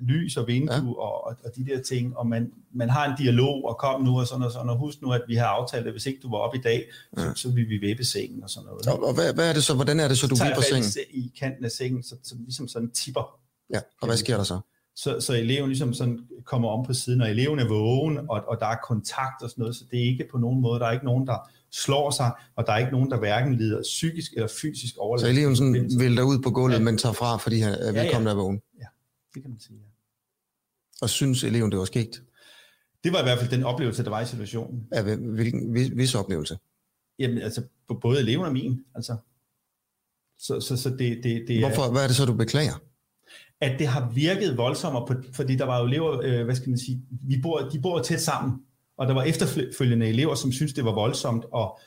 lys 0.00 0.36
og 0.36 0.46
vindue 0.46 0.74
ja. 0.74 0.80
og, 0.80 1.26
og, 1.26 1.36
og 1.44 1.50
de 1.56 1.66
der 1.66 1.82
ting, 1.82 2.16
og 2.16 2.26
man, 2.26 2.50
man 2.74 2.90
har 2.90 3.06
en 3.06 3.16
dialog, 3.18 3.64
og 3.64 3.78
kom 3.78 4.02
nu 4.02 4.20
og 4.20 4.26
sådan 4.26 4.42
og 4.42 4.52
sådan, 4.52 4.68
og 4.68 4.78
husk 4.78 5.02
nu, 5.02 5.12
at 5.12 5.22
vi 5.28 5.34
har 5.34 5.46
aftalt, 5.46 5.86
at 5.86 5.92
hvis 5.92 6.06
ikke 6.06 6.20
du 6.22 6.30
var 6.30 6.38
op 6.38 6.54
i 6.54 6.60
dag, 6.60 6.84
ja. 7.16 7.22
så, 7.22 7.42
så 7.42 7.50
vil 7.50 7.68
vi 7.68 7.76
vippe 7.76 8.04
sengen 8.04 8.42
og 8.42 8.50
sådan 8.50 8.66
noget. 8.66 8.86
Og, 8.86 9.06
og 9.08 9.14
hvad, 9.14 9.34
hvad 9.34 9.48
er 9.48 9.52
det 9.52 9.64
så, 9.64 9.74
hvordan 9.74 10.00
er 10.00 10.08
det 10.08 10.18
så, 10.18 10.26
du 10.26 10.34
vipper 10.34 10.62
sengen? 10.62 10.90
Så 10.90 11.00
i 11.10 11.32
kanten 11.38 11.64
af 11.64 11.70
sengen, 11.70 12.02
så, 12.02 12.16
så 12.22 12.34
ligesom 12.38 12.68
sådan 12.68 12.90
tipper. 12.90 13.41
Ja, 13.72 13.80
og 14.00 14.06
hvad 14.06 14.16
sker 14.16 14.36
der 14.36 14.44
så? 14.44 14.60
Så, 14.96 15.20
så 15.20 15.32
eleven 15.34 15.68
ligesom 15.68 15.94
sådan 15.94 16.20
kommer 16.44 16.68
om 16.68 16.86
på 16.86 16.92
siden, 16.92 17.20
og 17.20 17.30
eleven 17.30 17.58
er 17.58 17.68
vågen, 17.68 18.18
og, 18.18 18.44
og 18.46 18.56
der 18.60 18.66
er 18.66 18.76
kontakt 18.84 19.42
og 19.42 19.50
sådan 19.50 19.62
noget, 19.62 19.76
så 19.76 19.84
det 19.90 20.00
er 20.00 20.04
ikke 20.04 20.28
på 20.32 20.38
nogen 20.38 20.60
måde, 20.60 20.80
der 20.80 20.86
er 20.86 20.92
ikke 20.92 21.04
nogen, 21.04 21.26
der 21.26 21.50
slår 21.70 22.10
sig, 22.10 22.32
og 22.56 22.66
der 22.66 22.72
er 22.72 22.78
ikke 22.78 22.92
nogen, 22.92 23.10
der 23.10 23.18
hverken 23.18 23.54
lider 23.54 23.82
psykisk 23.82 24.32
eller 24.32 24.48
fysisk 24.62 24.96
overlast. 24.98 25.26
Så 25.26 25.30
eleven 25.30 25.56
sådan 25.56 25.90
vælter 25.98 26.22
ud 26.22 26.38
på 26.42 26.50
gulvet, 26.50 26.78
ja. 26.78 26.82
men 26.82 26.98
tager 26.98 27.12
fra, 27.12 27.36
fordi 27.36 27.58
han 27.58 27.72
er 27.72 27.92
velkommen 27.92 28.26
ja, 28.26 28.30
ja. 28.30 28.38
er 28.38 28.42
vågen? 28.42 28.60
Ja. 28.78 28.86
Det 29.34 29.42
kan 29.42 29.50
man 29.50 29.60
sige, 29.60 29.78
ja. 29.78 29.86
Og 31.02 31.10
synes 31.10 31.44
eleven, 31.44 31.70
det 31.70 31.78
var 31.78 31.84
sket? 31.84 32.22
Det 33.04 33.12
var 33.12 33.20
i 33.20 33.22
hvert 33.22 33.38
fald 33.38 33.50
den 33.50 33.64
oplevelse, 33.64 34.04
der 34.04 34.10
var 34.10 34.20
i 34.20 34.26
situationen. 34.26 34.88
Ja, 34.94 35.02
hvilken 35.16 35.74
vis, 35.74 35.90
vis 35.96 36.14
oplevelse? 36.14 36.58
Jamen, 37.18 37.38
altså, 37.38 37.62
både 38.02 38.20
eleven 38.20 38.44
og 38.44 38.52
min, 38.52 38.84
altså. 38.94 39.16
Så, 40.38 40.60
så, 40.60 40.76
så 40.76 40.90
det, 40.90 41.20
det, 41.24 41.44
det 41.48 41.58
Hvorfor, 41.58 41.82
er, 41.82 41.90
hvad 41.90 42.02
er 42.02 42.06
det 42.06 42.16
så, 42.16 42.24
du 42.24 42.34
beklager? 42.34 42.82
At 43.62 43.78
det 43.78 43.86
har 43.86 44.10
virket 44.14 44.56
voldsommere, 44.56 45.06
på, 45.06 45.14
fordi 45.32 45.56
der 45.56 45.64
var 45.64 45.80
jo 45.80 45.86
elever, 45.86 46.20
øh, 46.24 46.44
hvad 46.44 46.54
skal 46.54 46.68
man 46.68 46.78
sige, 46.78 47.02
vi 47.10 47.40
bor, 47.42 47.58
de 47.72 47.80
bor 47.80 48.02
tæt 48.02 48.20
sammen, 48.20 48.52
og 48.98 49.06
der 49.08 49.14
var 49.14 49.22
efterfølgende 49.22 50.06
elever, 50.08 50.34
som 50.34 50.52
synes 50.52 50.72
det 50.72 50.84
var 50.84 50.94
voldsomt, 50.94 51.44
og, 51.52 51.78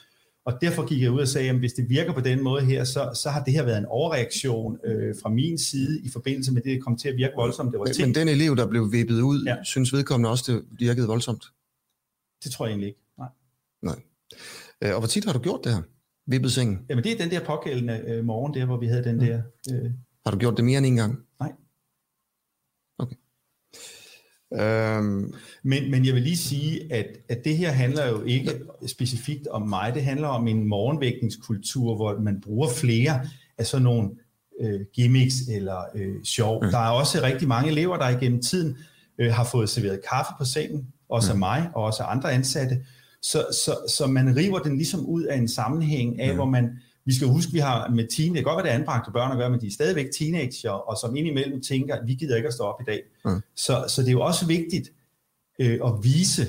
og 0.46 0.54
derfor 0.62 0.88
gik 0.88 1.02
jeg 1.02 1.12
ud 1.12 1.20
og 1.20 1.28
sagde, 1.28 1.50
at 1.50 1.56
hvis 1.60 1.74
det 1.74 1.90
virker 1.90 2.14
på 2.14 2.20
den 2.22 2.44
måde 2.44 2.62
her, 2.66 2.84
så, 2.84 3.12
så 3.24 3.30
har 3.30 3.44
det 3.44 3.54
her 3.54 3.64
været 3.64 3.78
en 3.78 3.86
overreaktion 3.86 4.78
øh, 4.86 5.16
fra 5.24 5.30
min 5.30 5.58
side 5.58 6.02
i 6.02 6.10
forbindelse 6.10 6.54
med 6.54 6.62
det, 6.62 6.72
det 6.72 6.84
kom 6.84 6.98
til 6.98 7.10
at 7.10 7.18
virke 7.18 7.34
voldsomt. 7.36 7.72
Det 7.72 7.80
var 7.80 7.86
men, 7.86 8.08
men 8.08 8.16
den 8.16 8.28
elev, 8.28 8.56
der 8.56 8.68
blev 8.68 8.92
vippet 8.92 9.22
ud, 9.22 9.44
Ja. 9.46 9.56
synes 9.64 9.94
vedkommende 9.94 10.30
også, 10.30 10.52
det 10.52 10.66
virkede 10.80 11.08
voldsomt? 11.08 11.44
Det 12.44 12.52
tror 12.52 12.66
jeg 12.66 12.72
egentlig 12.72 12.88
ikke. 12.88 13.00
Nej. 13.18 13.28
Nej. 13.82 13.96
Øh, 14.84 14.94
Og 14.94 15.00
hvor 15.00 15.08
tit 15.08 15.26
har 15.26 15.34
du 15.34 15.40
gjort 15.40 15.60
det 15.64 15.74
her? 15.74 15.82
Vippet 16.28 16.52
sengen? 16.52 16.80
Jamen 16.90 17.04
det 17.04 17.12
er 17.12 17.18
den 17.18 17.32
der 17.32 17.46
pågældende 17.46 18.04
øh, 18.08 18.26
morgen 18.26 18.54
der, 18.54 18.66
hvor 18.66 18.78
vi 18.80 18.88
havde 18.88 19.04
den 19.04 19.20
der... 19.20 19.42
Øh, 19.74 19.92
Har 20.26 20.32
du 20.32 20.38
gjort 20.38 20.58
det 20.58 20.66
mere 20.66 20.78
end 20.78 20.86
en 20.86 20.96
gang? 20.96 21.20
Nej. 21.40 21.52
Okay. 22.98 23.16
Øhm, 24.54 25.34
Men, 25.64 25.92
men 25.92 26.06
jeg 26.06 26.14
vil 26.14 26.22
lige 26.22 26.38
sige, 26.38 26.94
at, 26.94 27.06
at 27.30 27.38
det 27.44 27.58
her 27.58 27.72
handler 27.72 28.08
jo 28.08 28.24
ikke 28.24 28.52
specifikt 28.88 29.48
om 29.48 29.70
mig. 29.70 29.92
Det 29.94 30.04
handler 30.04 30.28
om 30.28 30.48
en 30.48 30.68
morgenvækningskultur, 30.68 31.96
hvor 31.96 32.20
man 32.20 32.42
bruger 32.42 32.70
flere 32.70 33.22
af 33.58 33.66
sådan 33.66 33.84
nogle 33.84 34.10
øh, 34.62 34.80
gimmicks 34.94 35.36
eller 35.52 35.78
øh, 35.96 36.16
sjov. 36.24 36.64
Mm. 36.64 36.72
Der 36.72 36.78
er 36.78 36.90
også 36.90 37.22
rigtig 37.24 37.48
mange 37.48 37.72
elever, 37.72 37.98
der 37.98 38.10
igennem 38.10 38.42
tiden 38.42 38.78
øh, 39.20 39.34
har 39.34 39.44
fået 39.44 39.70
serveret 39.70 40.00
kaffe 40.10 40.32
på 40.38 40.46
sengen, 40.46 40.88
også 41.10 41.32
af 41.32 41.38
mig 41.38 41.70
og 41.76 41.84
også 41.84 42.04
af 42.04 42.12
andre 42.12 42.32
ansatte. 42.34 42.78
Så, 43.22 43.46
så, 43.52 43.78
så 43.98 44.08
man 44.08 44.36
river 44.36 44.60
den 44.60 44.78
ligesom 44.78 45.06
ud 45.06 45.24
af 45.24 45.38
en 45.38 45.48
sammenhæng 45.48 46.22
af, 46.22 46.30
mm. 46.30 46.36
hvor 46.36 46.46
man, 46.46 46.80
vi 47.06 47.14
skal 47.14 47.28
huske, 47.28 47.52
vi 47.52 47.60
har 47.60 47.90
med 47.90 48.08
teen, 48.08 48.36
det 48.36 48.36
kan 48.36 48.44
godt 48.44 48.58
være, 48.58 48.66
det 48.66 48.72
er 48.72 48.80
anbragte 48.80 49.12
børn 49.12 49.32
at 49.32 49.38
gøre, 49.38 49.50
men 49.50 49.62
de 49.62 49.68
er 49.68 49.72
stadigvæk 49.72 50.08
teenager, 50.18 50.72
og 50.72 50.98
som 50.98 51.16
indimellem 51.16 51.62
tænker, 51.62 52.06
vi 52.06 52.14
gider 52.14 52.36
ikke 52.36 52.48
at 52.48 52.54
stå 52.54 52.64
op 52.64 52.82
i 52.82 52.84
dag. 52.84 53.02
Mm. 53.26 53.42
Så, 53.56 53.86
så 53.88 54.02
det 54.02 54.08
er 54.08 54.12
jo 54.12 54.22
også 54.22 54.46
vigtigt 54.46 54.92
øh, 55.60 55.80
at 55.86 55.94
vise 56.04 56.48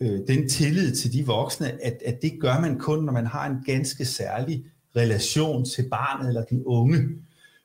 øh, 0.00 0.20
den 0.28 0.48
tillid 0.48 0.94
til 0.94 1.12
de 1.12 1.26
voksne, 1.26 1.84
at, 1.84 2.02
at 2.06 2.22
det 2.22 2.40
gør 2.40 2.60
man 2.60 2.78
kun, 2.78 3.04
når 3.04 3.12
man 3.12 3.26
har 3.26 3.50
en 3.50 3.56
ganske 3.66 4.04
særlig 4.04 4.64
relation 4.96 5.64
til 5.64 5.88
barnet 5.90 6.28
eller 6.28 6.44
den 6.44 6.62
unge. 6.64 7.08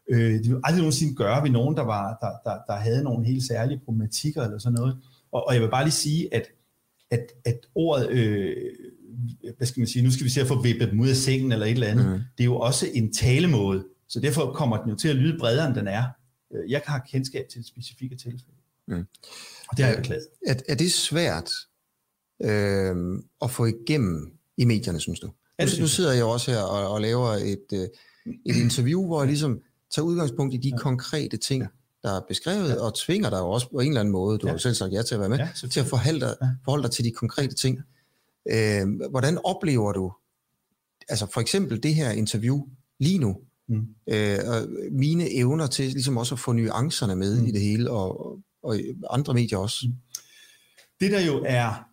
Øh, 0.10 0.34
det 0.34 0.50
vil 0.50 0.60
aldrig 0.64 0.82
nogensinde 0.82 1.16
gøre 1.16 1.44
ved 1.44 1.50
nogen, 1.50 1.78
der, 1.78 1.84
var, 1.84 2.18
der, 2.22 2.50
der, 2.50 2.58
der 2.68 2.74
havde 2.74 3.04
nogle 3.04 3.26
helt 3.26 3.48
særlige 3.48 3.82
problematikker 3.86 4.44
eller 4.44 4.58
sådan 4.58 4.78
noget. 4.80 4.98
Og, 5.32 5.48
og 5.48 5.54
jeg 5.54 5.62
vil 5.62 5.70
bare 5.70 5.84
lige 5.84 5.92
sige, 5.92 6.34
at, 6.34 6.48
at, 7.12 7.32
at 7.46 7.60
ordet, 7.76 8.10
øh, 8.10 8.56
hvad 9.58 9.68
skal 9.68 9.80
man 9.80 9.88
sige, 9.88 10.04
nu 10.04 10.12
skal 10.12 10.24
vi 10.26 10.30
se 10.30 10.42
at 10.42 10.48
få 10.48 10.62
vippet 10.62 10.92
dem 10.92 11.00
ud 11.00 11.10
af 11.10 11.16
sengen 11.16 11.52
eller 11.52 11.66
et 11.66 11.72
eller 11.72 11.88
andet, 11.88 12.06
mm. 12.06 12.12
det 12.38 12.44
er 12.44 12.46
jo 12.46 12.56
også 12.60 12.88
en 12.94 13.14
talemåde, 13.14 13.86
så 14.08 14.20
derfor 14.20 14.54
kommer 14.54 14.78
den 14.82 14.90
jo 14.90 14.96
til 14.96 15.08
at 15.08 15.16
lyde 15.16 15.38
bredere, 15.40 15.68
end 15.68 15.76
den 15.76 15.88
er. 15.88 16.04
Øh, 16.56 16.72
Jeg 16.72 16.82
har 16.86 17.06
kendskab 17.12 17.46
til 17.52 17.64
specifikke 17.66 18.16
tilfælde. 18.16 18.58
Mm. 18.88 19.06
Og 19.70 19.78
det 19.78 19.86
har 19.86 19.92
jeg 19.92 19.98
beklaget. 19.98 20.26
er, 20.48 20.56
er 20.70 20.76
det 20.76 20.92
svært 20.94 21.50
øh, 22.44 22.96
at 23.42 23.52
få 23.52 23.66
igennem 23.66 24.32
i 24.58 24.66
medierne, 24.66 25.00
synes 25.00 25.20
du? 25.20 25.30
Ja, 25.60 25.66
Nu, 25.66 25.72
nu 25.80 25.88
sidder 25.88 26.14
jeg 26.14 26.24
også 26.24 26.52
her 26.52 26.60
og, 26.62 26.92
og 26.94 27.02
laver 27.02 27.28
et, 27.30 27.66
øh, 27.74 27.88
et 28.46 28.56
interview, 28.66 29.06
hvor 29.06 29.22
jeg 29.22 29.28
ligesom 29.28 29.60
tager 29.96 30.06
udgangspunkt 30.06 30.54
i 30.54 30.58
de 30.58 30.70
ja. 30.70 30.78
konkrete 30.78 31.38
ting, 31.38 31.66
der 32.04 32.16
er 32.16 32.22
beskrevet, 32.28 32.70
ja. 32.70 32.76
og 32.82 32.96
tvinger 32.96 33.30
dig 33.30 33.38
jo 33.38 33.50
også 33.50 33.70
på 33.70 33.80
en 33.80 33.88
eller 33.88 34.00
anden 34.00 34.12
måde, 34.12 34.38
du 34.38 34.48
ja. 34.48 34.52
Har 34.52 34.54
jo 34.56 34.60
selv 34.60 34.76
sagt 34.76 34.94
ja 34.94 35.02
til 35.02 35.14
at 35.16 35.20
være 35.20 35.30
med, 35.30 35.38
Ja, 35.38 35.50
til 35.72 35.80
at 35.80 35.86
forholde 35.86 36.20
dig, 36.20 36.36
Ja. 36.42 36.48
forholde 36.66 36.84
dig 36.84 36.92
til 36.92 37.06
de 37.06 37.12
konkrete 37.12 37.56
ting. 37.56 37.80
Øh, 38.52 39.10
hvordan 39.10 39.38
oplever 39.44 39.92
du, 39.92 40.14
altså 41.10 41.32
for 41.34 41.42
eksempel 41.42 41.84
det 41.84 41.96
her 41.96 42.12
interview 42.12 42.68
lige 43.00 43.18
nu, 43.18 43.38
Mm. 43.70 43.88
øh, 44.08 44.38
og 44.48 44.68
mine 44.92 45.36
evner 45.36 45.68
til 45.68 45.86
ligesom 45.86 46.18
også 46.18 46.36
at 46.36 46.40
få 46.40 46.52
nuancerne 46.52 47.16
med 47.16 47.40
mm. 47.40 47.48
i 47.48 47.52
det 47.52 47.62
hele, 47.62 47.92
og, 47.92 48.40
og, 48.64 48.76
andre 49.10 49.34
medier 49.34 49.58
også. 49.58 49.78
Mm. 49.88 49.94
Det 51.00 51.12
der 51.12 51.26
jo 51.26 51.44
er, 51.46 51.86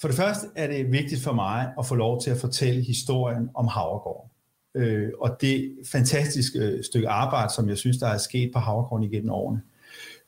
for 0.00 0.08
det 0.08 0.16
første 0.16 0.46
er 0.56 0.66
det 0.66 0.92
vigtigt 0.92 1.22
for 1.22 1.32
mig 1.32 1.72
at 1.78 1.86
få 1.86 1.94
lov 1.94 2.22
til 2.22 2.30
at 2.30 2.36
fortælle 2.36 2.82
historien 2.82 3.48
om 3.54 3.68
Havregården. 3.68 4.30
Øh, 4.74 5.08
og 5.20 5.36
det 5.40 5.72
fantastiske 5.86 6.58
øh, 6.58 6.84
stykke 6.84 7.08
arbejde, 7.08 7.52
som 7.54 7.68
jeg 7.68 7.78
synes, 7.78 7.98
der 7.98 8.08
er 8.08 8.18
sket 8.18 8.50
på 8.52 8.58
Havregården 8.58 9.12
igennem 9.12 9.30
årene. 9.30 9.62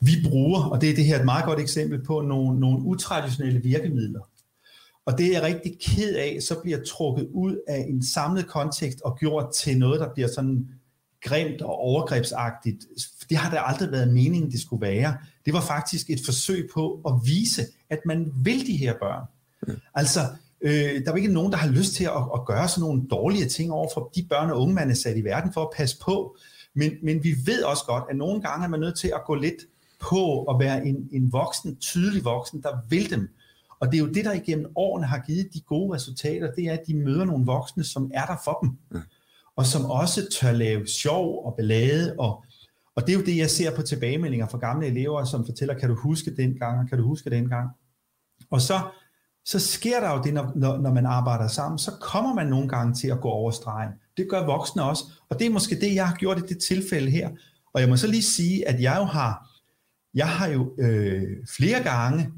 Vi 0.00 0.12
bruger, 0.28 0.64
og 0.64 0.80
det 0.80 0.90
er 0.90 0.94
det 0.94 1.04
her 1.04 1.18
et 1.18 1.24
meget 1.24 1.44
godt 1.44 1.60
eksempel 1.60 2.04
på, 2.04 2.20
nogle, 2.20 2.60
nogle 2.60 2.84
utraditionelle 2.84 3.62
virkemidler. 3.62 4.20
Og 5.06 5.18
det 5.18 5.26
er 5.26 5.32
jeg 5.32 5.42
rigtig 5.42 5.78
ked 5.80 6.14
af, 6.14 6.38
så 6.42 6.60
bliver 6.62 6.78
trukket 6.84 7.28
ud 7.32 7.56
af 7.68 7.86
en 7.88 8.06
samlet 8.06 8.46
kontekst 8.46 9.00
og 9.00 9.18
gjort 9.18 9.52
til 9.54 9.78
noget, 9.78 10.00
der 10.00 10.14
bliver 10.14 10.28
sådan 10.28 10.68
grimt 11.22 11.62
og 11.62 11.74
overgrebsagtigt. 11.74 12.86
Det 13.30 13.36
har 13.36 13.50
der 13.50 13.60
aldrig 13.60 13.92
været 13.92 14.14
meningen, 14.14 14.50
det 14.50 14.60
skulle 14.60 14.86
være. 14.86 15.16
Det 15.46 15.54
var 15.54 15.60
faktisk 15.60 16.10
et 16.10 16.20
forsøg 16.24 16.68
på 16.74 17.00
at 17.06 17.12
vise, 17.24 17.62
at 17.90 17.98
man 18.04 18.32
vil 18.36 18.66
de 18.66 18.76
her 18.76 18.94
børn. 18.98 19.24
Mm. 19.66 19.80
Altså, 19.94 20.20
øh, 20.60 21.04
der 21.04 21.12
er 21.12 21.16
ikke 21.16 21.32
nogen, 21.32 21.52
der 21.52 21.58
har 21.58 21.68
lyst 21.68 21.94
til 21.94 22.04
at, 22.04 22.22
at 22.34 22.46
gøre 22.46 22.68
sådan 22.68 22.80
nogle 22.80 23.02
dårlige 23.10 23.48
ting 23.48 23.72
over 23.72 23.88
for 23.94 24.10
de 24.14 24.26
børn 24.30 24.50
og 24.50 24.60
unge, 24.60 24.74
man 24.74 24.90
er 24.90 24.94
sat 24.94 25.16
i 25.16 25.24
verden 25.24 25.52
for 25.52 25.62
at 25.62 25.70
passe 25.76 25.98
på. 25.98 26.36
Men, 26.74 26.92
men 27.02 27.24
vi 27.24 27.34
ved 27.46 27.62
også 27.62 27.84
godt, 27.86 28.04
at 28.10 28.16
nogle 28.16 28.42
gange 28.42 28.64
er 28.64 28.68
man 28.68 28.80
nødt 28.80 28.98
til 28.98 29.12
at 29.14 29.24
gå 29.26 29.34
lidt 29.34 29.66
på 30.00 30.44
at 30.44 30.58
være 30.58 30.86
en, 30.86 31.08
en 31.12 31.32
voksen, 31.32 31.76
tydelig 31.76 32.24
voksen, 32.24 32.62
der 32.62 32.76
vil 32.88 33.10
dem. 33.10 33.28
Og 33.82 33.92
det 33.92 33.94
er 33.94 33.98
jo 34.00 34.08
det, 34.08 34.24
der 34.24 34.32
igennem 34.32 34.66
årene 34.76 35.06
har 35.06 35.18
givet 35.18 35.48
de 35.54 35.60
gode 35.60 35.94
resultater, 35.94 36.52
det 36.52 36.64
er, 36.64 36.72
at 36.72 36.82
de 36.86 36.94
møder 36.94 37.24
nogle 37.24 37.46
voksne, 37.46 37.84
som 37.84 38.10
er 38.14 38.26
der 38.26 38.36
for 38.44 38.58
dem. 38.62 38.78
Mm. 38.90 39.00
Og 39.56 39.66
som 39.66 39.84
også 39.84 40.28
tør 40.40 40.52
lave 40.52 40.86
sjov 40.86 41.46
og 41.46 41.54
ballade. 41.56 42.14
Og, 42.18 42.44
og 42.96 43.06
det 43.06 43.12
er 43.12 43.18
jo 43.18 43.24
det, 43.24 43.36
jeg 43.36 43.50
ser 43.50 43.76
på 43.76 43.82
tilbagemeldinger 43.82 44.46
fra 44.46 44.58
gamle 44.58 44.86
elever, 44.86 45.24
som 45.24 45.46
fortæller, 45.46 45.74
kan 45.78 45.88
du 45.88 45.94
huske 45.94 46.36
den 46.36 46.54
gang, 46.54 46.80
og 46.80 46.88
kan 46.88 46.98
du 46.98 47.04
huske 47.04 47.30
den 47.30 47.48
gang? 47.48 47.70
Og 48.50 48.60
så, 48.60 48.80
så 49.44 49.58
sker 49.58 50.00
der 50.00 50.12
jo 50.16 50.22
det, 50.22 50.34
når, 50.34 50.52
når, 50.56 50.78
når 50.78 50.92
man 50.92 51.06
arbejder 51.06 51.48
sammen, 51.48 51.78
så 51.78 51.92
kommer 52.00 52.34
man 52.34 52.46
nogle 52.46 52.68
gange 52.68 52.94
til 52.94 53.08
at 53.08 53.20
gå 53.20 53.28
over 53.28 53.50
stregen. 53.50 53.90
Det 54.16 54.26
gør 54.30 54.46
voksne 54.46 54.82
også. 54.82 55.04
Og 55.28 55.38
det 55.38 55.46
er 55.46 55.50
måske 55.50 55.80
det, 55.80 55.94
jeg 55.94 56.08
har 56.08 56.16
gjort 56.16 56.38
i 56.38 56.54
det 56.54 56.58
tilfælde 56.62 57.10
her. 57.10 57.30
Og 57.74 57.80
jeg 57.80 57.88
må 57.88 57.96
så 57.96 58.06
lige 58.06 58.22
sige, 58.22 58.68
at 58.68 58.82
jeg 58.82 58.96
jo 58.98 59.04
har, 59.04 59.48
jeg 60.14 60.28
har 60.28 60.48
jo 60.48 60.74
øh, 60.78 61.46
flere 61.56 61.82
gange 61.82 62.32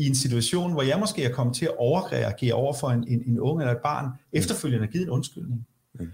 i 0.00 0.06
en 0.06 0.14
situation, 0.14 0.72
hvor 0.72 0.82
jeg 0.82 0.98
måske 0.98 1.24
er 1.24 1.32
kommet 1.32 1.56
til 1.56 1.64
at 1.64 1.76
overreagere 1.78 2.54
over 2.54 2.72
for 2.72 2.88
en, 2.90 3.08
en, 3.08 3.22
en 3.26 3.40
ung 3.40 3.60
eller 3.60 3.72
et 3.74 3.82
barn, 3.82 4.06
efterfølgende 4.32 4.86
givet 4.86 5.04
en 5.04 5.10
undskyldning. 5.10 5.66
Mm. 6.00 6.06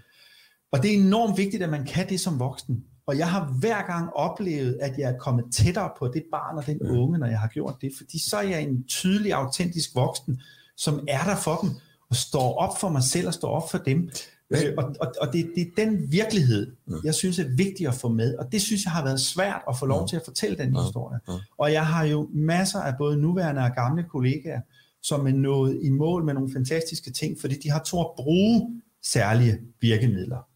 Og 0.73 0.83
det 0.83 0.95
er 0.95 0.99
enormt 0.99 1.39
vigtigt, 1.39 1.63
at 1.63 1.71
man 1.71 1.87
kan 1.87 2.09
det 2.09 2.21
som 2.21 2.39
voksen. 2.39 2.85
Og 3.07 3.19
jeg 3.19 3.31
har 3.31 3.53
hver 3.61 3.87
gang 3.87 4.11
oplevet, 4.15 4.79
at 4.81 4.99
jeg 4.99 5.13
er 5.13 5.19
kommet 5.19 5.45
tættere 5.53 5.91
på 5.99 6.09
det 6.09 6.25
barn 6.33 6.59
og 6.59 6.67
den 6.67 6.79
mm. 6.81 6.99
unge, 6.99 7.19
når 7.19 7.27
jeg 7.27 7.41
har 7.41 7.49
gjort 7.49 7.77
det. 7.81 7.93
Fordi 7.97 8.29
så 8.29 8.37
er 8.37 8.43
jeg 8.43 8.63
en 8.63 8.85
tydelig, 8.85 9.33
autentisk 9.33 9.95
voksen, 9.95 10.41
som 10.77 11.05
er 11.09 11.25
der 11.25 11.37
for 11.37 11.57
dem, 11.57 11.71
og 12.11 12.17
står 12.17 12.55
op 12.55 12.81
for 12.81 12.89
mig 12.89 13.03
selv 13.03 13.27
og 13.27 13.35
står 13.35 13.51
op 13.51 13.71
for 13.71 13.79
dem. 13.79 14.11
Øh, 14.51 14.75
og 14.79 14.95
og, 15.01 15.15
og 15.21 15.33
det, 15.33 15.51
det 15.55 15.63
er 15.63 15.85
den 15.85 16.13
virkelighed, 16.13 16.77
jeg 17.05 17.15
synes 17.15 17.39
er 17.39 17.49
vigtigt 17.57 17.89
at 17.89 17.95
få 17.95 18.09
med. 18.09 18.37
Og 18.37 18.53
det 18.53 18.63
synes 18.63 18.85
jeg 18.85 18.93
har 18.93 19.05
været 19.05 19.21
svært 19.21 19.63
at 19.69 19.79
få 19.79 19.87
lov 19.87 20.09
til 20.09 20.17
at 20.17 20.23
fortælle 20.25 20.59
den 20.59 20.77
historie. 20.77 21.19
Og 21.59 21.73
jeg 21.73 21.87
har 21.87 22.05
jo 22.05 22.29
masser 22.35 22.79
af 22.79 22.95
både 22.99 23.17
nuværende 23.17 23.63
og 23.63 23.71
gamle 23.75 24.03
kollegaer, 24.03 24.61
som 25.03 25.27
er 25.27 25.33
nået 25.33 25.79
i 25.83 25.91
mål 25.91 26.25
med 26.25 26.35
nogle 26.35 26.53
fantastiske 26.53 27.11
ting, 27.13 27.41
fordi 27.41 27.55
de 27.55 27.71
har 27.71 27.83
tort 27.83 28.07
at 28.07 28.25
bruge 28.25 28.83
særlige 29.03 29.59
virkemidler. 29.81 30.49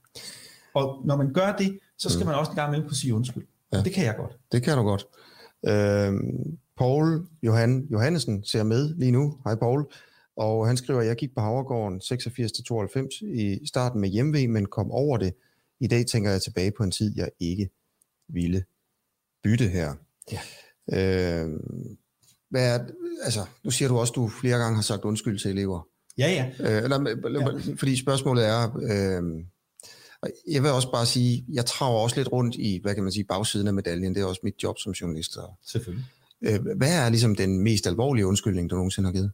Og 0.75 1.03
når 1.05 1.17
man 1.17 1.33
gør 1.33 1.57
det, 1.57 1.79
så 1.99 2.11
skal 2.11 2.27
man 2.27 2.35
også 2.35 2.53
en 2.53 2.57
gang 2.57 2.83
på 2.83 2.89
at 2.91 2.97
sige 2.97 3.15
undskyld. 3.15 3.47
Ja. 3.73 3.83
Det 3.83 3.93
kan 3.93 4.05
jeg 4.05 4.17
godt. 4.17 4.37
Det 4.53 4.63
kan 4.63 4.77
du 4.77 4.83
godt. 4.83 5.05
Øhm, 5.69 6.59
Paul 6.79 7.27
Johan 7.43 7.87
Johannesen 7.93 8.45
ser 8.45 8.63
med 8.63 8.95
lige 8.95 9.13
nu. 9.13 9.39
Hej 9.45 9.55
Paul. 9.55 9.87
Og 10.37 10.67
han 10.67 10.77
skriver, 10.77 11.01
at 11.01 11.07
jeg 11.07 11.17
gik 11.17 11.35
på 11.35 11.41
Havregården 11.41 12.01
86-92 12.05 13.25
i 13.25 13.67
starten 13.67 14.01
med 14.01 14.09
hjemve, 14.09 14.49
men 14.49 14.67
kom 14.67 14.91
over 14.91 15.17
det. 15.17 15.35
I 15.81 15.87
dag 15.87 16.07
tænker 16.07 16.31
jeg 16.31 16.43
tilbage 16.43 16.73
på 16.77 16.83
en 16.83 16.91
tid, 16.91 17.13
jeg 17.17 17.31
ikke 17.41 17.71
ville 18.29 18.65
bytte 19.45 19.69
her. 19.69 19.95
Ja. 20.33 20.41
Øhm, 20.93 21.99
hvad 22.51 22.75
er, 22.75 22.85
altså, 23.23 23.47
nu 23.65 23.71
siger 23.71 23.89
du 23.89 23.99
også, 23.99 24.11
at 24.11 24.17
du 24.17 24.29
flere 24.29 24.59
gange 24.59 24.75
har 24.75 24.83
sagt 24.83 25.05
undskyld 25.05 25.39
til 25.39 25.51
elever. 25.51 25.87
Ja, 26.19 26.31
ja. 26.31 26.77
Øh, 26.77 26.85
eller, 26.85 27.41
ja. 27.41 27.75
Fordi 27.77 27.97
spørgsmålet 27.97 28.47
er, 28.47 28.77
øh, 28.77 29.45
jeg 30.49 30.63
vil 30.63 30.71
også 30.71 30.91
bare 30.93 31.07
sige, 31.07 31.45
jeg 31.53 31.67
traver 31.67 31.99
også 32.01 32.17
lidt 32.17 32.33
rundt 32.33 32.55
i, 32.55 32.79
hvad 32.83 32.95
kan 32.95 33.03
man 33.03 33.13
sige, 33.13 33.25
bagsiden 33.25 33.67
af 33.67 33.75
medaljen. 33.75 34.15
Det 34.15 34.21
er 34.21 34.27
også 34.27 34.41
mit 34.45 34.63
job 34.63 34.79
som 34.79 34.93
journalist. 34.93 35.37
Selvfølgelig. 35.67 36.05
Øh, 36.43 36.61
hvad 36.77 37.05
er 37.05 37.09
ligesom 37.09 37.37
den 37.37 37.61
mest 37.61 37.87
alvorlige 37.87 38.27
undskyldning, 38.27 38.71
du 38.71 38.75
nogensinde 38.75 39.07
har 39.07 39.13
givet? 39.13 39.33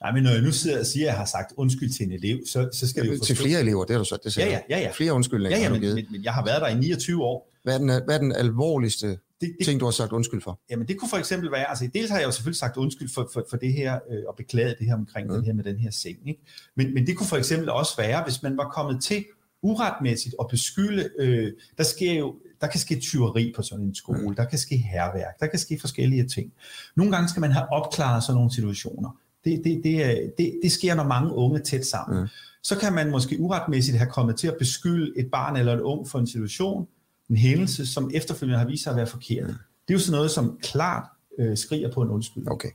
Nej, 0.00 0.12
men 0.12 0.22
når 0.22 0.30
jeg 0.30 0.42
nu 0.42 0.52
sidder 0.52 0.80
og 0.80 0.86
siger, 0.86 1.06
at 1.06 1.08
jeg 1.08 1.18
har 1.18 1.24
sagt 1.24 1.52
undskyld 1.56 1.90
til 1.90 2.06
en 2.06 2.12
elev, 2.12 2.38
så, 2.46 2.68
så 2.72 2.88
skal 2.88 3.04
det 3.04 3.18
jo. 3.18 3.24
Til 3.24 3.36
flere 3.36 3.60
elever, 3.60 3.84
det 3.84 3.90
har 3.90 3.98
du 3.98 4.04
sagt. 4.04 4.24
Det 4.24 4.36
Ja, 4.36 4.46
ja, 4.46 4.60
ja, 4.70 4.78
ja. 4.78 4.90
Flere 4.90 5.12
undskyldninger 5.12 5.58
Ja, 5.58 5.62
ja, 5.62 5.68
har 5.68 5.74
du 5.74 5.74
men, 5.74 5.82
givet. 5.82 5.94
men, 5.94 6.06
men 6.10 6.24
jeg 6.24 6.32
har 6.32 6.44
været 6.44 6.60
der 6.60 6.68
i 6.68 6.78
29 6.78 7.22
år. 7.24 7.52
Hvad 7.62 7.74
er 7.74 7.78
den, 7.78 7.86
hvad 8.04 8.14
er 8.14 8.18
den 8.18 8.32
alvorligste 8.32 9.06
det, 9.08 9.18
det, 9.40 9.56
ting, 9.64 9.80
du 9.80 9.84
har 9.84 9.92
sagt 9.92 10.12
undskyld 10.12 10.42
for? 10.42 10.60
Jamen 10.70 10.88
det 10.88 10.98
kunne 10.98 11.08
for 11.08 11.16
eksempel 11.16 11.50
være, 11.50 11.68
altså 11.68 11.88
dels 11.94 12.10
har 12.10 12.18
jeg 12.18 12.26
jo 12.26 12.30
selvfølgelig 12.30 12.58
sagt 12.58 12.76
undskyld 12.76 13.08
for, 13.14 13.30
for, 13.32 13.46
for 13.50 13.56
det 13.56 13.72
her, 13.72 13.98
øh, 14.10 14.18
og 14.28 14.34
beklaget 14.36 14.76
det 14.78 14.86
her 14.86 14.94
omkring 14.94 15.26
mm. 15.26 15.34
den 15.34 15.44
her 15.44 15.52
med 15.52 15.64
den 15.64 15.78
her 15.78 15.90
seng, 15.90 16.18
ikke? 16.28 16.40
Men, 16.76 16.94
men 16.94 17.06
det 17.06 17.16
kunne 17.16 17.26
for 17.26 17.36
eksempel 17.36 17.68
også 17.70 17.96
være, 17.96 18.22
hvis 18.24 18.42
man 18.42 18.56
var 18.56 18.68
kommet 18.68 19.02
til 19.02 19.24
uretmæssigt 19.66 20.34
at 20.40 20.46
beskylde, 20.50 21.08
øh, 21.18 21.52
der 21.78 21.84
sker 21.84 22.12
jo, 22.12 22.34
der 22.60 22.66
kan 22.66 22.80
ske 22.80 23.00
tyveri 23.00 23.52
på 23.56 23.62
sådan 23.62 23.84
en 23.84 23.94
skole, 23.94 24.28
mm. 24.28 24.34
der 24.34 24.44
kan 24.44 24.58
ske 24.58 24.76
herværk, 24.76 25.40
der 25.40 25.46
kan 25.46 25.58
ske 25.58 25.78
forskellige 25.80 26.28
ting. 26.28 26.52
Nogle 26.96 27.12
gange 27.12 27.28
skal 27.28 27.40
man 27.40 27.52
have 27.52 27.72
opklaret 27.72 28.22
sådan 28.22 28.34
nogle 28.34 28.54
situationer. 28.54 29.18
Det, 29.44 29.60
det, 29.64 29.80
det, 29.84 30.32
det, 30.38 30.60
det 30.62 30.72
sker, 30.72 30.94
når 30.94 31.04
mange 31.04 31.32
unge 31.32 31.58
er 31.58 31.62
tæt 31.62 31.86
sammen. 31.86 32.20
Mm. 32.20 32.28
Så 32.62 32.78
kan 32.78 32.92
man 32.92 33.10
måske 33.10 33.40
uretmæssigt 33.40 33.98
have 33.98 34.10
kommet 34.10 34.36
til 34.36 34.48
at 34.48 34.56
beskylde 34.58 35.12
et 35.18 35.26
barn 35.32 35.56
eller 35.56 35.72
en 35.72 35.80
ung 35.80 36.08
for 36.08 36.18
en 36.18 36.26
situation, 36.26 36.86
en 37.30 37.36
hændelse, 37.36 37.86
som 37.86 38.10
efterfølgende 38.14 38.58
har 38.58 38.66
vist 38.66 38.82
sig 38.82 38.90
at 38.90 38.96
være 38.96 39.06
forkert. 39.06 39.46
Mm. 39.46 39.54
Det 39.88 39.94
er 39.94 39.94
jo 39.94 39.98
sådan 39.98 40.16
noget, 40.16 40.30
som 40.30 40.58
klart 40.62 41.04
øh, 41.38 41.56
skriger 41.56 41.92
på 41.92 42.02
en 42.02 42.08
undskyld. 42.08 42.44
Okay. 42.50 42.68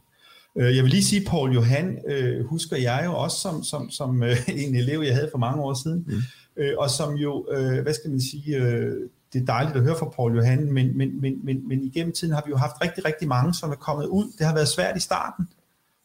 Øh, 0.57 0.75
jeg 0.75 0.83
vil 0.83 0.91
lige 0.91 1.03
sige, 1.03 1.25
Paul 1.25 1.53
Johan 1.53 1.97
øh, 2.07 2.45
husker 2.45 2.77
jeg 2.77 3.01
jo 3.05 3.13
også 3.13 3.37
som, 3.37 3.63
som, 3.63 3.89
som 3.89 4.23
øh, 4.23 4.37
en 4.65 4.75
elev, 4.75 5.01
jeg 5.01 5.15
havde 5.15 5.29
for 5.31 5.37
mange 5.37 5.63
år 5.63 5.73
siden, 5.73 6.03
mm. 6.07 6.21
Øh, 6.57 6.73
og 6.77 6.89
som 6.89 7.15
jo, 7.15 7.47
øh, 7.51 7.81
hvad 7.81 7.93
skal 7.93 8.09
man 8.09 8.21
sige, 8.21 8.57
øh, 8.57 9.09
det 9.33 9.41
er 9.41 9.45
dejligt 9.45 9.75
at 9.75 9.83
høre 9.83 9.97
fra 9.99 10.09
Paul 10.09 10.35
Johan, 10.35 10.71
men, 10.71 10.97
men, 10.97 11.21
men, 11.21 11.45
men, 11.45 11.67
men 11.67 11.83
igennem 11.83 12.13
tiden 12.13 12.33
har 12.33 12.43
vi 12.45 12.49
jo 12.49 12.57
haft 12.57 12.75
rigtig, 12.81 13.05
rigtig 13.05 13.27
mange, 13.27 13.53
som 13.53 13.71
er 13.71 13.75
kommet 13.75 14.05
ud. 14.05 14.25
Det 14.37 14.45
har 14.45 14.53
været 14.53 14.67
svært 14.67 14.97
i 14.97 14.99
starten, 14.99 15.47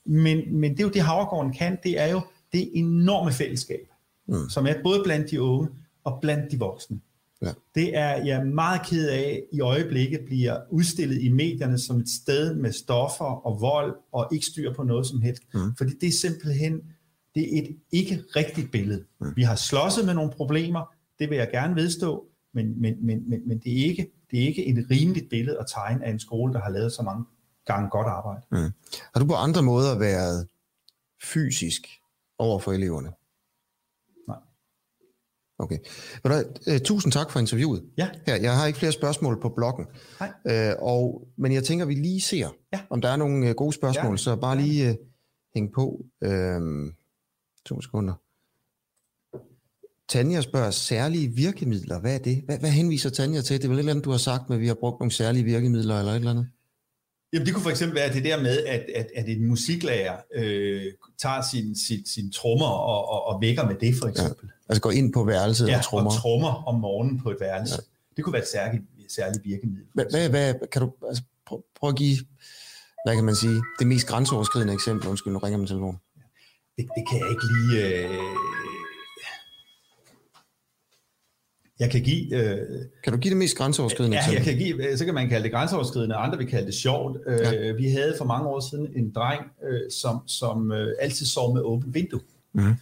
men, 0.05 0.61
men 0.61 0.71
det 0.71 0.81
er 0.81 0.85
jo 0.85 0.91
det, 0.91 1.03
Havregården 1.03 1.53
kan, 1.53 1.79
det 1.83 2.01
er 2.01 2.07
jo 2.07 2.21
det 2.53 2.71
enorme 2.75 3.33
fællesskab, 3.33 3.89
mm. 4.29 4.49
som 4.49 4.67
er 4.67 4.75
både 4.83 5.01
blandt 5.05 5.31
de 5.31 5.43
unge 5.43 5.69
og 6.05 6.19
blandt 6.21 6.53
de 6.53 6.59
voksne. 6.59 7.01
Ja. 7.43 7.53
Det 7.75 7.97
er 7.97 8.25
jeg 8.25 8.41
er 8.41 8.45
meget 8.45 8.81
ked 8.87 9.09
af, 9.09 9.43
i 9.53 9.61
øjeblikket 9.61 10.21
bliver 10.27 10.61
udstillet 10.71 11.23
i 11.23 11.29
medierne 11.29 11.79
som 11.79 12.01
et 12.01 12.09
sted 12.09 12.55
med 12.55 12.73
stoffer 12.73 13.47
og 13.47 13.61
vold 13.61 13.97
og 14.13 14.29
ikke 14.33 14.47
styr 14.47 14.75
på 14.75 14.83
noget 14.83 15.07
som 15.07 15.21
helst. 15.21 15.43
Mm. 15.55 15.77
Fordi 15.79 15.93
det 16.01 16.07
er 16.07 16.13
simpelthen 16.13 16.81
det 17.37 17.55
er 17.55 17.63
et 17.63 17.77
ikke 17.93 18.25
rigtigt 18.37 18.73
billede. 18.73 19.05
Vi 19.37 19.43
har 19.43 19.57
slåsset 19.57 20.07
med 20.07 20.15
nogle 20.15 20.33
problemer, 20.33 20.95
det 21.19 21.31
vil 21.31 21.39
jeg 21.39 21.49
gerne 21.51 21.75
vedstå, 21.75 22.27
men, 22.55 22.81
men, 22.81 23.07
men, 23.07 23.31
men, 23.31 23.49
men 23.49 23.59
det, 23.59 23.81
er 23.81 23.85
ikke, 23.85 24.13
det 24.31 24.43
er 24.43 24.47
ikke 24.47 24.67
et 24.67 24.87
rimeligt 24.91 25.31
billede 25.31 25.59
at 25.59 25.67
tegne 25.75 26.05
af 26.05 26.11
en 26.11 26.19
skole, 26.19 26.53
der 26.53 26.61
har 26.61 26.71
lavet 26.71 26.93
så 26.93 27.03
mange 27.03 27.25
gange 27.67 27.91
godt 27.91 28.07
arbejde. 28.07 28.43
Mm. 28.53 28.73
Har 29.15 29.21
du 29.21 29.27
på 29.27 29.35
andre 29.35 29.63
måder 29.63 29.99
været 29.99 30.49
fysisk 31.25 31.89
over 32.39 32.59
for 32.59 32.73
eleverne? 32.73 33.11
Nej. 34.29 34.39
Okay. 35.59 35.79
Uh, 36.25 36.79
tusind 36.85 37.13
tak 37.13 37.31
for 37.31 37.41
interviewet. 37.41 37.85
Ja. 37.99 38.09
Her, 38.27 38.37
jeg 38.37 38.57
har 38.57 38.67
ikke 38.67 38.79
flere 38.79 38.93
spørgsmål 38.93 39.41
på 39.41 39.49
bloggen. 39.49 39.87
Nej. 40.21 40.73
Uh, 40.73 40.83
og, 40.83 41.29
men 41.37 41.53
jeg 41.53 41.65
tænker, 41.65 41.85
vi 41.87 41.95
lige 41.95 42.21
ser, 42.21 42.49
ja. 42.73 42.81
om 42.91 43.01
der 43.01 43.09
er 43.09 43.17
nogle 43.17 43.51
uh, 43.51 43.55
gode 43.55 43.73
spørgsmål, 43.73 44.13
ja. 44.13 44.17
så 44.17 44.37
bare 44.37 44.57
lige 44.57 44.91
uh, 44.91 44.97
hæng 45.55 45.73
på. 45.73 46.05
Uh, 46.27 46.31
to 47.67 47.83
sekunder. 47.83 48.15
Tanja 50.09 50.41
spørger, 50.41 50.71
særlige 50.71 51.29
virkemidler, 51.29 52.01
hvad 52.01 52.15
er 52.15 52.19
det? 52.19 52.43
Hvad, 52.45 52.59
hvad 52.59 52.71
henviser 52.71 53.11
Tanja 53.11 53.41
til? 53.41 53.57
Det 53.57 53.65
er 53.65 53.69
vel 53.69 53.77
et 53.77 53.79
eller 53.79 53.93
andet, 53.93 54.05
du 54.05 54.11
har 54.11 54.19
sagt 54.19 54.49
med, 54.49 54.57
at 54.57 54.61
vi 54.61 54.67
har 54.67 54.75
brugt 54.75 55.01
nogle 55.01 55.13
særlige 55.13 55.45
virkemidler 55.45 55.99
eller 55.99 56.13
et 56.13 56.17
eller 56.17 56.31
andet? 56.31 56.49
Jamen 57.33 57.47
det 57.47 57.55
kunne 57.55 57.63
for 57.63 57.71
eksempel 57.71 57.97
være 57.97 58.13
det 58.13 58.25
der 58.25 58.43
med, 58.43 58.65
at, 58.65 58.87
at, 58.95 59.07
at 59.17 59.29
en 59.29 59.47
musiklærer 59.47 60.17
øh, 60.35 60.83
tager 61.19 61.43
sin, 61.53 61.77
sin, 61.77 62.07
sin 62.07 62.33
trommer 62.33 62.67
og, 62.67 63.09
og, 63.09 63.27
og 63.27 63.41
vækker 63.41 63.67
med 63.67 63.75
det 63.75 63.95
for 64.01 64.07
eksempel. 64.07 64.47
Ja, 64.47 64.53
altså 64.69 64.83
går 64.83 64.91
ind 64.91 65.13
på 65.13 65.25
værelset 65.25 65.69
ja, 65.69 65.79
og 65.79 65.85
trommer. 65.85 66.11
og 66.11 66.17
trommer 66.17 66.65
om 66.69 66.81
morgenen 66.81 67.21
på 67.21 67.31
et 67.31 67.37
værelse. 67.41 67.75
Ja. 67.75 67.81
Det 68.17 68.25
kunne 68.25 68.33
være 68.33 68.43
et 68.43 68.49
særligt, 68.49 68.83
særligt 69.09 69.45
virkemiddel. 69.45 69.87
Hvad, 69.95 70.05
hvad, 70.11 70.29
hvad, 70.29 70.55
kan 70.73 70.83
du 70.83 70.93
altså, 71.09 71.23
prøv, 71.47 71.65
prøv 71.81 71.91
at 71.91 71.97
give, 71.97 72.17
hvad 73.05 73.15
kan 73.15 73.25
man 73.25 73.35
sige, 73.35 73.63
det 73.79 73.87
mest 73.87 74.07
grænseoverskridende 74.07 74.75
eksempel? 74.75 75.09
Undskyld, 75.09 75.33
nu 75.33 75.39
ringer 75.39 75.59
min 75.59 75.67
telefon. 75.67 75.99
Det, 76.77 76.87
det 76.97 77.09
kan 77.09 77.19
jeg 77.21 77.31
ikke 77.31 77.47
lige... 77.57 78.05
Øh, 78.05 78.11
Jeg 81.79 81.91
kan 81.91 82.03
give... 82.03 82.35
Øh, 82.35 82.85
kan 83.05 83.13
du 83.13 83.19
give 83.19 83.31
det 83.31 83.39
mest 83.39 83.57
grænseoverskridende? 83.57 84.17
Ja, 84.17 84.33
jeg 84.33 84.43
kan 84.43 84.57
give, 84.57 84.91
øh, 84.91 84.99
så 84.99 85.05
kan 85.05 85.15
man 85.15 85.29
kalde 85.29 85.45
det 85.45 85.53
grænseoverskridende, 85.53 86.15
andre 86.15 86.39
vil 86.39 86.47
kalde 86.47 86.67
det 86.67 86.75
sjovt. 86.75 87.19
Øh, 87.27 87.39
ja. 87.41 87.73
Vi 87.73 87.89
havde 87.91 88.15
for 88.19 88.25
mange 88.25 88.49
år 88.49 88.61
siden 88.71 88.89
en 88.97 89.11
dreng, 89.11 89.43
øh, 89.69 89.91
som, 89.91 90.29
som 90.29 90.73
altid 91.01 91.27
sov 91.27 91.55
med 91.55 91.63
åbent 91.63 91.95
vindue. 91.95 92.21
Mm. 92.53 92.75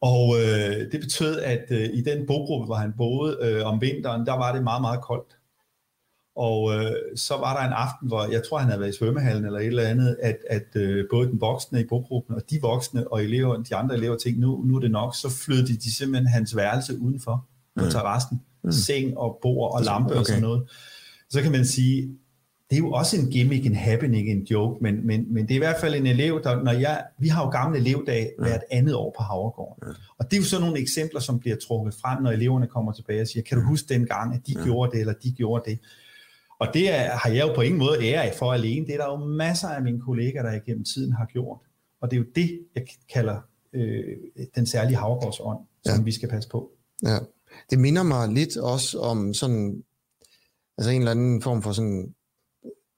Og 0.00 0.36
øh, 0.40 0.92
det 0.92 1.00
betød, 1.00 1.40
at 1.40 1.64
øh, 1.70 1.90
i 1.92 2.00
den 2.00 2.26
bogruppe, 2.26 2.66
hvor 2.66 2.74
han 2.74 2.92
boede 2.96 3.38
øh, 3.42 3.66
om 3.66 3.80
vinteren, 3.80 4.26
der 4.26 4.32
var 4.32 4.54
det 4.54 4.62
meget, 4.62 4.80
meget 4.80 5.00
koldt. 5.02 5.33
Og 6.36 6.74
øh, 6.74 6.92
så 7.16 7.34
var 7.36 7.56
der 7.56 7.66
en 7.66 7.72
aften, 7.72 8.08
hvor 8.08 8.32
jeg 8.32 8.42
tror, 8.48 8.58
han 8.58 8.68
havde 8.68 8.80
været 8.80 8.94
i 8.94 8.98
svømmehallen 8.98 9.44
eller 9.44 9.58
et 9.58 9.66
eller 9.66 9.82
andet, 9.82 10.16
at, 10.22 10.36
at 10.50 10.66
øh, 10.74 11.04
både 11.10 11.28
den 11.28 11.40
voksne 11.40 11.80
i 11.80 11.84
bogruppen 11.88 12.34
og 12.34 12.42
de 12.50 12.58
voksne 12.62 13.12
og 13.12 13.24
elever, 13.24 13.62
de 13.62 13.76
andre 13.76 13.94
elever 13.94 14.16
tænkte, 14.16 14.40
nu, 14.40 14.62
nu 14.64 14.76
er 14.76 14.80
det 14.80 14.90
nok, 14.90 15.14
så 15.14 15.30
flyttede 15.30 15.78
de 15.78 15.96
simpelthen 15.96 16.26
hans 16.26 16.56
værelse 16.56 16.98
udenfor 17.00 17.46
på 17.76 17.84
mm. 17.84 17.90
terrassen. 17.90 18.40
Mm. 18.64 18.72
Seng 18.72 19.18
og 19.18 19.38
bord 19.42 19.74
og 19.74 19.84
lampe 19.84 20.10
okay. 20.10 20.20
og 20.20 20.26
sådan 20.26 20.42
noget. 20.42 20.70
Så 21.30 21.42
kan 21.42 21.52
man 21.52 21.64
sige, 21.64 22.18
det 22.70 22.76
er 22.76 22.78
jo 22.78 22.90
også 22.90 23.16
en 23.16 23.30
gimmick, 23.30 23.66
en 23.66 23.74
happening, 23.74 24.30
en 24.30 24.42
joke, 24.42 24.82
men, 24.82 25.06
men, 25.06 25.34
men 25.34 25.42
det 25.48 25.50
er 25.50 25.54
i 25.54 25.58
hvert 25.58 25.80
fald 25.80 25.94
en 25.94 26.06
elev, 26.06 26.42
der, 26.42 26.62
når 26.62 26.72
jeg, 26.72 27.04
vi 27.18 27.28
har 27.28 27.44
jo 27.44 27.50
gamle 27.50 27.78
elevdag 27.78 28.32
mm. 28.38 28.44
hvert 28.44 28.62
andet 28.70 28.94
år 28.94 29.14
på 29.16 29.22
Havregården. 29.22 29.88
Mm. 29.88 29.94
Og 30.18 30.30
det 30.30 30.36
er 30.36 30.40
jo 30.40 30.44
sådan 30.44 30.66
nogle 30.66 30.80
eksempler, 30.80 31.20
som 31.20 31.38
bliver 31.38 31.56
trukket 31.56 31.94
frem, 31.94 32.22
når 32.22 32.30
eleverne 32.30 32.66
kommer 32.66 32.92
tilbage 32.92 33.20
og 33.20 33.26
siger, 33.28 33.42
kan 33.42 33.58
du 33.58 33.64
huske 33.64 33.94
den 33.94 34.06
gang, 34.06 34.34
at 34.34 34.40
de 34.46 34.54
mm. 34.56 34.64
gjorde 34.64 34.92
det, 34.92 35.00
eller 35.00 35.14
de 35.22 35.32
gjorde 35.32 35.70
det. 35.70 35.78
Og 36.60 36.68
det 36.74 36.90
er, 36.92 37.10
har 37.10 37.30
jeg 37.30 37.48
jo 37.48 37.54
på 37.54 37.60
ingen 37.60 37.78
måde 37.78 38.04
ære 38.04 38.32
for 38.38 38.52
alene. 38.52 38.86
Det 38.86 38.94
er 38.94 38.98
der 38.98 39.06
jo 39.06 39.16
masser 39.16 39.68
af 39.68 39.82
mine 39.82 40.00
kolleger, 40.00 40.42
der 40.42 40.52
igennem 40.52 40.84
tiden 40.84 41.12
har 41.12 41.26
gjort. 41.26 41.58
Og 42.00 42.10
det 42.10 42.16
er 42.16 42.20
jo 42.20 42.26
det, 42.34 42.60
jeg 42.74 42.86
kalder 43.12 43.40
øh, 43.72 44.16
den 44.54 44.66
særlige 44.66 44.96
havregårdsånd, 44.96 45.58
som 45.84 45.98
ja. 45.98 46.02
vi 46.02 46.12
skal 46.12 46.28
passe 46.28 46.48
på. 46.48 46.70
Ja. 47.02 47.18
Det 47.70 47.78
minder 47.78 48.02
mig 48.02 48.28
lidt 48.28 48.56
også 48.56 48.98
om 48.98 49.34
sådan, 49.34 49.84
altså 50.78 50.90
en 50.90 51.00
eller 51.00 51.10
anden 51.10 51.42
form 51.42 51.62
for 51.62 51.72
sådan 51.72 52.14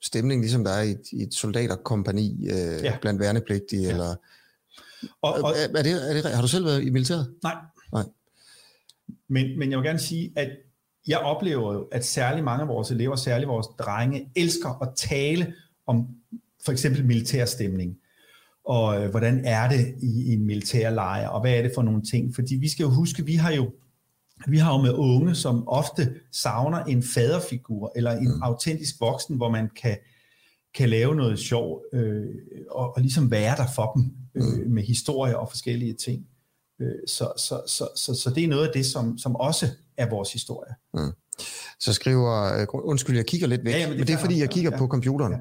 stemning, 0.03 0.41
ligesom 0.41 0.65
der 0.65 0.71
er 0.71 0.83
i 0.83 0.91
et, 0.91 1.13
i 1.13 1.23
et 1.23 1.35
soldaterkompani 1.35 2.49
øh, 2.51 2.85
ja. 2.85 2.99
blandt 3.01 3.21
værnepligtige, 3.21 3.83
ja. 3.83 3.91
eller... 3.91 4.15
Og, 5.23 5.33
og, 5.33 5.51
er, 5.51 5.79
er 5.79 5.83
det, 5.83 6.11
er 6.11 6.13
det, 6.13 6.25
har 6.25 6.43
du 6.43 6.49
selv 6.49 6.65
været 6.65 6.83
i 6.83 6.91
militæret? 6.91 7.35
Nej. 7.43 7.55
Nej. 7.93 8.05
Men, 9.29 9.59
men 9.59 9.71
jeg 9.71 9.79
vil 9.79 9.87
gerne 9.87 9.99
sige, 9.99 10.33
at 10.37 10.49
jeg 11.07 11.19
oplever 11.19 11.75
jo, 11.75 11.83
at 11.93 12.05
særlig 12.05 12.45
mange 12.45 12.63
af 12.63 12.69
vores 12.69 12.91
elever, 12.91 13.17
særligt 13.17 13.49
vores 13.49 13.67
drenge, 13.79 14.31
elsker 14.37 14.83
at 14.83 14.89
tale 14.97 15.55
om 15.87 16.07
for 16.65 16.73
eksempel 16.73 17.07
militærstemning. 17.07 17.97
Og 18.65 19.03
øh, 19.03 19.11
hvordan 19.11 19.45
er 19.45 19.69
det 19.69 19.95
i, 20.03 20.31
i 20.31 20.33
en 20.33 20.47
militærlejr, 20.47 21.29
og 21.29 21.41
hvad 21.41 21.53
er 21.53 21.63
det 21.63 21.73
for 21.75 21.83
nogle 21.83 22.03
ting? 22.03 22.35
Fordi 22.35 22.55
vi 22.55 22.69
skal 22.69 22.85
jo 22.85 22.91
huske, 22.91 23.25
vi 23.25 23.35
har 23.35 23.53
jo 23.53 23.71
vi 24.49 24.59
har 24.59 24.73
jo 24.73 24.83
med 24.83 24.93
unge, 24.93 25.35
som 25.35 25.69
ofte 25.69 26.15
savner 26.33 26.85
en 26.85 27.03
faderfigur, 27.03 27.93
eller 27.97 28.11
en 28.11 28.29
mm. 28.29 28.43
autentisk 28.43 29.01
voksen, 29.01 29.37
hvor 29.37 29.51
man 29.51 29.71
kan, 29.83 29.97
kan 30.75 30.89
lave 30.89 31.15
noget 31.15 31.39
sjov, 31.39 31.83
øh, 31.93 32.25
og, 32.71 32.97
og 32.97 33.03
ligesom 33.03 33.31
være 33.31 33.57
der 33.57 33.67
for 33.75 33.93
dem, 33.93 34.13
øh, 34.35 34.65
mm. 34.65 34.73
med 34.73 34.83
historie 34.83 35.39
og 35.39 35.51
forskellige 35.51 35.95
ting. 35.95 36.27
Øh, 36.81 36.95
så, 37.07 37.33
så, 37.39 37.63
så, 37.67 37.89
så, 37.97 38.15
så 38.15 38.33
det 38.35 38.45
er 38.45 38.49
noget 38.49 38.67
af 38.67 38.73
det, 38.73 38.87
som, 38.87 39.19
som 39.19 39.37
også 39.37 39.67
er 39.99 40.11
vores 40.11 40.33
historie. 40.33 40.75
Mm. 40.95 41.13
Så 41.81 41.93
skriver, 41.93 42.61
øh, 42.61 42.67
undskyld, 42.73 43.17
jeg 43.17 43.27
kigger 43.27 43.47
lidt 43.47 43.65
væk, 43.65 43.73
ja, 43.73 43.79
ja, 43.79 43.87
men 43.87 43.93
det, 43.93 43.99
men 43.99 44.07
det 44.07 44.15
er 44.15 44.19
fordi, 44.19 44.41
jeg 44.41 44.51
kigger 44.51 44.71
ja. 44.71 44.79
på 44.79 44.87
computeren. 44.87 45.35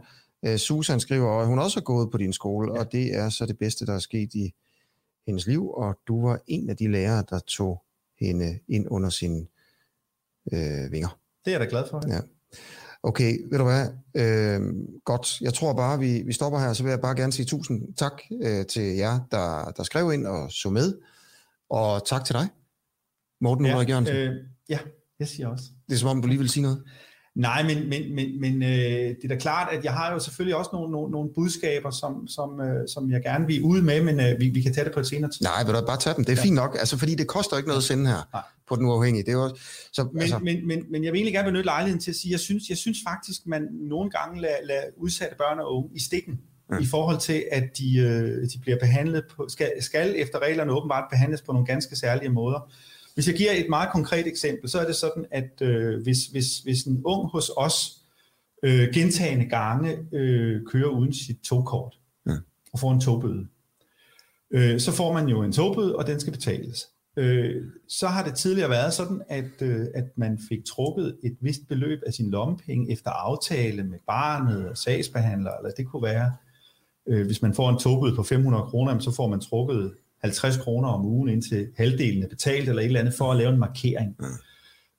Ja. 0.44 0.52
Øh, 0.52 0.58
Susan 0.58 1.00
skriver, 1.00 1.40
at 1.42 1.48
hun 1.48 1.60
også 1.60 1.80
har 1.80 1.84
gået 1.84 2.12
på 2.12 2.18
din 2.18 2.34
skole, 2.34 2.74
ja. 2.74 2.80
og 2.80 2.92
det 2.92 3.16
er 3.16 3.30
så 3.30 3.46
det 3.46 3.58
bedste, 3.58 3.86
der 3.86 3.94
er 3.94 4.00
sket 4.00 4.34
i 4.34 4.54
hendes 5.28 5.48
liv, 5.48 5.70
og 5.70 5.98
du 6.08 6.28
var 6.28 6.40
en 6.48 6.70
af 6.70 6.78
de 6.78 6.92
lærere, 6.92 7.24
der 7.30 7.40
tog 7.40 7.84
hende 8.20 8.60
ind 8.68 8.88
under 8.90 9.10
sine 9.10 9.48
øh, 10.54 10.92
vinger. 10.92 11.20
Det 11.46 11.54
er 11.54 11.60
jeg 11.60 11.60
da 11.60 11.66
glad 11.70 11.84
for. 11.90 12.04
Ja. 12.08 12.20
Okay, 13.04 13.40
ved 13.52 13.58
du 13.58 13.64
hvad? 13.64 13.88
Øh, 14.16 14.62
godt. 15.04 15.42
Jeg 15.42 15.54
tror 15.54 15.74
bare, 15.74 16.00
vi, 16.00 16.22
vi 16.26 16.34
stopper 16.34 16.60
her, 16.60 16.74
så 16.74 16.84
vil 16.84 16.90
jeg 16.90 17.02
bare 17.02 17.16
gerne 17.16 17.34
sige 17.34 17.46
tusind 17.46 17.94
tak 17.94 18.22
øh, 18.44 18.66
til 18.66 18.96
jer, 18.96 19.20
der, 19.32 19.74
der 19.78 19.84
skrev 19.84 20.14
ind 20.14 20.28
og 20.28 20.52
så 20.52 20.70
med. 20.70 20.98
Og 21.70 22.06
tak 22.06 22.26
til 22.26 22.36
dig, 22.36 22.48
Morten 23.42 23.66
ja, 23.66 23.76
Ulrik 23.76 23.90
Jørgensen. 23.90 24.16
Øh, 24.16 24.36
ja, 24.70 24.80
jeg 25.20 25.28
siger 25.28 25.48
også. 25.48 25.66
Det 25.90 25.96
er 25.96 26.00
som 26.00 26.10
om, 26.10 26.22
du 26.22 26.28
lige 26.28 26.40
vil 26.40 26.50
sige 26.50 26.64
noget. 26.64 26.84
Nej, 27.36 27.64
men, 27.64 27.90
men, 27.90 28.16
men, 28.16 28.42
men 28.42 28.64
øh, 28.64 28.70
det 28.70 29.24
er 29.24 29.28
da 29.28 29.36
klart, 29.36 29.68
at 29.74 29.84
jeg 29.84 29.94
har 29.94 30.14
jo 30.14 30.20
selvfølgelig 30.20 30.56
også 30.56 30.70
nogle, 30.74 30.92
nogle, 30.92 31.12
nogle 31.12 31.30
budskaber, 31.36 31.92
som, 31.92 32.28
som, 32.28 32.62
øh, 32.62 32.88
som 32.88 33.12
jeg 33.12 33.22
gerne 33.22 33.48
vil 33.48 33.64
ud 33.64 33.82
med, 33.82 34.04
men 34.04 34.20
øh, 34.20 34.40
vi, 34.40 34.50
vi 34.50 34.62
kan 34.62 34.74
tage 34.74 34.86
det 34.86 34.94
på 34.94 35.00
et 35.00 35.08
senere 35.08 35.32
tid. 35.32 35.42
Nej, 35.42 35.64
vil 35.64 35.74
du 35.74 35.86
bare 35.86 35.98
tage 35.98 36.16
dem. 36.16 36.26
Det 36.26 36.32
er 36.32 36.38
ja. 36.38 36.44
fint 36.44 36.56
nok, 36.56 36.76
altså, 36.80 36.98
fordi 36.98 37.16
det 37.16 37.28
koster 37.28 37.58
ikke 37.58 37.68
noget 37.68 37.82
at 37.82 37.84
sende 37.84 38.08
her 38.08 38.30
Nej. 38.34 38.42
på 38.68 38.76
den 38.76 38.86
uafhængige. 38.86 39.26
Det 39.26 39.34
er 39.34 39.38
også, 39.38 39.56
så, 39.94 40.10
men, 40.14 40.22
altså. 40.22 40.40
men, 40.40 40.68
men, 40.68 40.84
men 40.92 41.04
jeg 41.04 41.14
vil 41.14 41.18
egentlig 41.18 41.34
gerne 41.34 41.48
benytte 41.48 41.66
lejligheden 41.66 42.02
til 42.02 42.12
at 42.12 42.16
sige, 42.16 42.32
jeg 42.32 42.40
synes, 42.40 42.70
jeg 42.70 42.78
synes 42.78 42.98
faktisk, 43.08 43.48
man 43.48 43.68
nogle 43.72 44.10
gange 44.10 44.42
lader, 44.42 44.58
lader 44.64 44.82
udsatte 44.98 45.36
børn 45.38 45.60
og 45.60 45.78
unge 45.78 45.90
i 45.96 46.00
stikken, 46.00 46.40
mm. 46.70 46.78
i 46.82 46.86
forhold 46.86 47.20
til, 47.20 47.44
at 47.52 47.64
de, 47.78 47.98
øh, 47.98 48.42
de 48.44 48.60
bliver 48.62 48.80
behandlet 48.80 49.24
på, 49.36 49.46
skal, 49.50 49.72
skal 49.80 50.14
efter 50.18 50.40
reglerne 50.40 50.72
åbenbart 50.72 51.04
behandles 51.12 51.42
på 51.42 51.52
nogle 51.52 51.66
ganske 51.66 51.96
særlige 51.96 52.30
måder. 52.30 52.72
Hvis 53.16 53.28
jeg 53.28 53.36
giver 53.36 53.52
et 53.52 53.70
meget 53.70 53.90
konkret 53.92 54.28
eksempel, 54.28 54.70
så 54.70 54.80
er 54.80 54.86
det 54.86 54.96
sådan, 54.96 55.26
at 55.32 55.62
øh, 55.62 56.04
hvis, 56.04 56.26
hvis, 56.26 56.60
hvis 56.60 56.84
en 56.84 57.02
ung 57.06 57.30
hos 57.32 57.52
os 57.58 57.92
øh, 58.64 58.90
gentagende 58.94 59.46
gange 59.46 59.98
øh, 60.12 60.62
kører 60.66 60.90
uden 60.90 61.14
sit 61.14 61.38
togkort 61.44 62.00
ja. 62.28 62.36
og 62.74 62.80
får 62.80 62.92
en 62.92 63.02
togbøde. 63.02 63.48
Øh, 64.52 64.80
så 64.80 64.92
får 64.92 65.14
man 65.14 65.28
jo 65.28 65.44
en 65.44 65.52
togbøde, 65.52 65.96
og 65.96 66.08
den 66.08 66.20
skal 66.20 66.34
betales. 66.34 66.88
Øh, 67.18 67.64
så 67.88 68.08
har 68.08 68.24
det 68.24 68.36
tidligere 68.36 68.70
været 68.70 68.94
sådan, 68.94 69.22
at, 69.30 69.62
øh, 69.62 69.88
at 69.96 70.06
man 70.16 70.40
fik 70.50 70.66
trukket 70.66 71.18
et 71.24 71.38
vist 71.42 71.68
beløb 71.68 72.00
af 72.06 72.14
sin 72.14 72.32
lommepenge 72.32 72.92
efter 72.92 73.10
aftale 73.10 73.84
med 73.84 74.00
barnet 74.08 74.70
og 74.70 74.78
sagsbehandler, 74.78 75.52
eller 75.52 75.72
det 75.78 75.88
kunne 75.88 76.04
være, 76.04 76.34
øh, 77.08 77.26
hvis 77.26 77.42
man 77.42 77.54
får 77.54 77.70
en 77.70 77.80
togbøde 77.80 78.16
på 78.16 78.24
500 78.24 78.64
kroner, 78.64 79.00
så 79.00 79.12
får 79.12 79.28
man 79.28 79.40
trukket 79.40 79.94
50 80.26 80.58
kroner 80.58 80.90
om 80.90 81.06
ugen 81.06 81.30
indtil 81.30 81.68
halvdelen 81.76 82.24
er 82.24 82.28
betalt, 82.28 82.70
eller 82.70 82.82
et 82.82 82.86
eller 82.86 83.00
andet, 83.00 83.14
for 83.14 83.32
at 83.32 83.38
lave 83.38 83.54
en 83.54 83.60
markering. 83.60 84.16
Mm. 84.20 84.26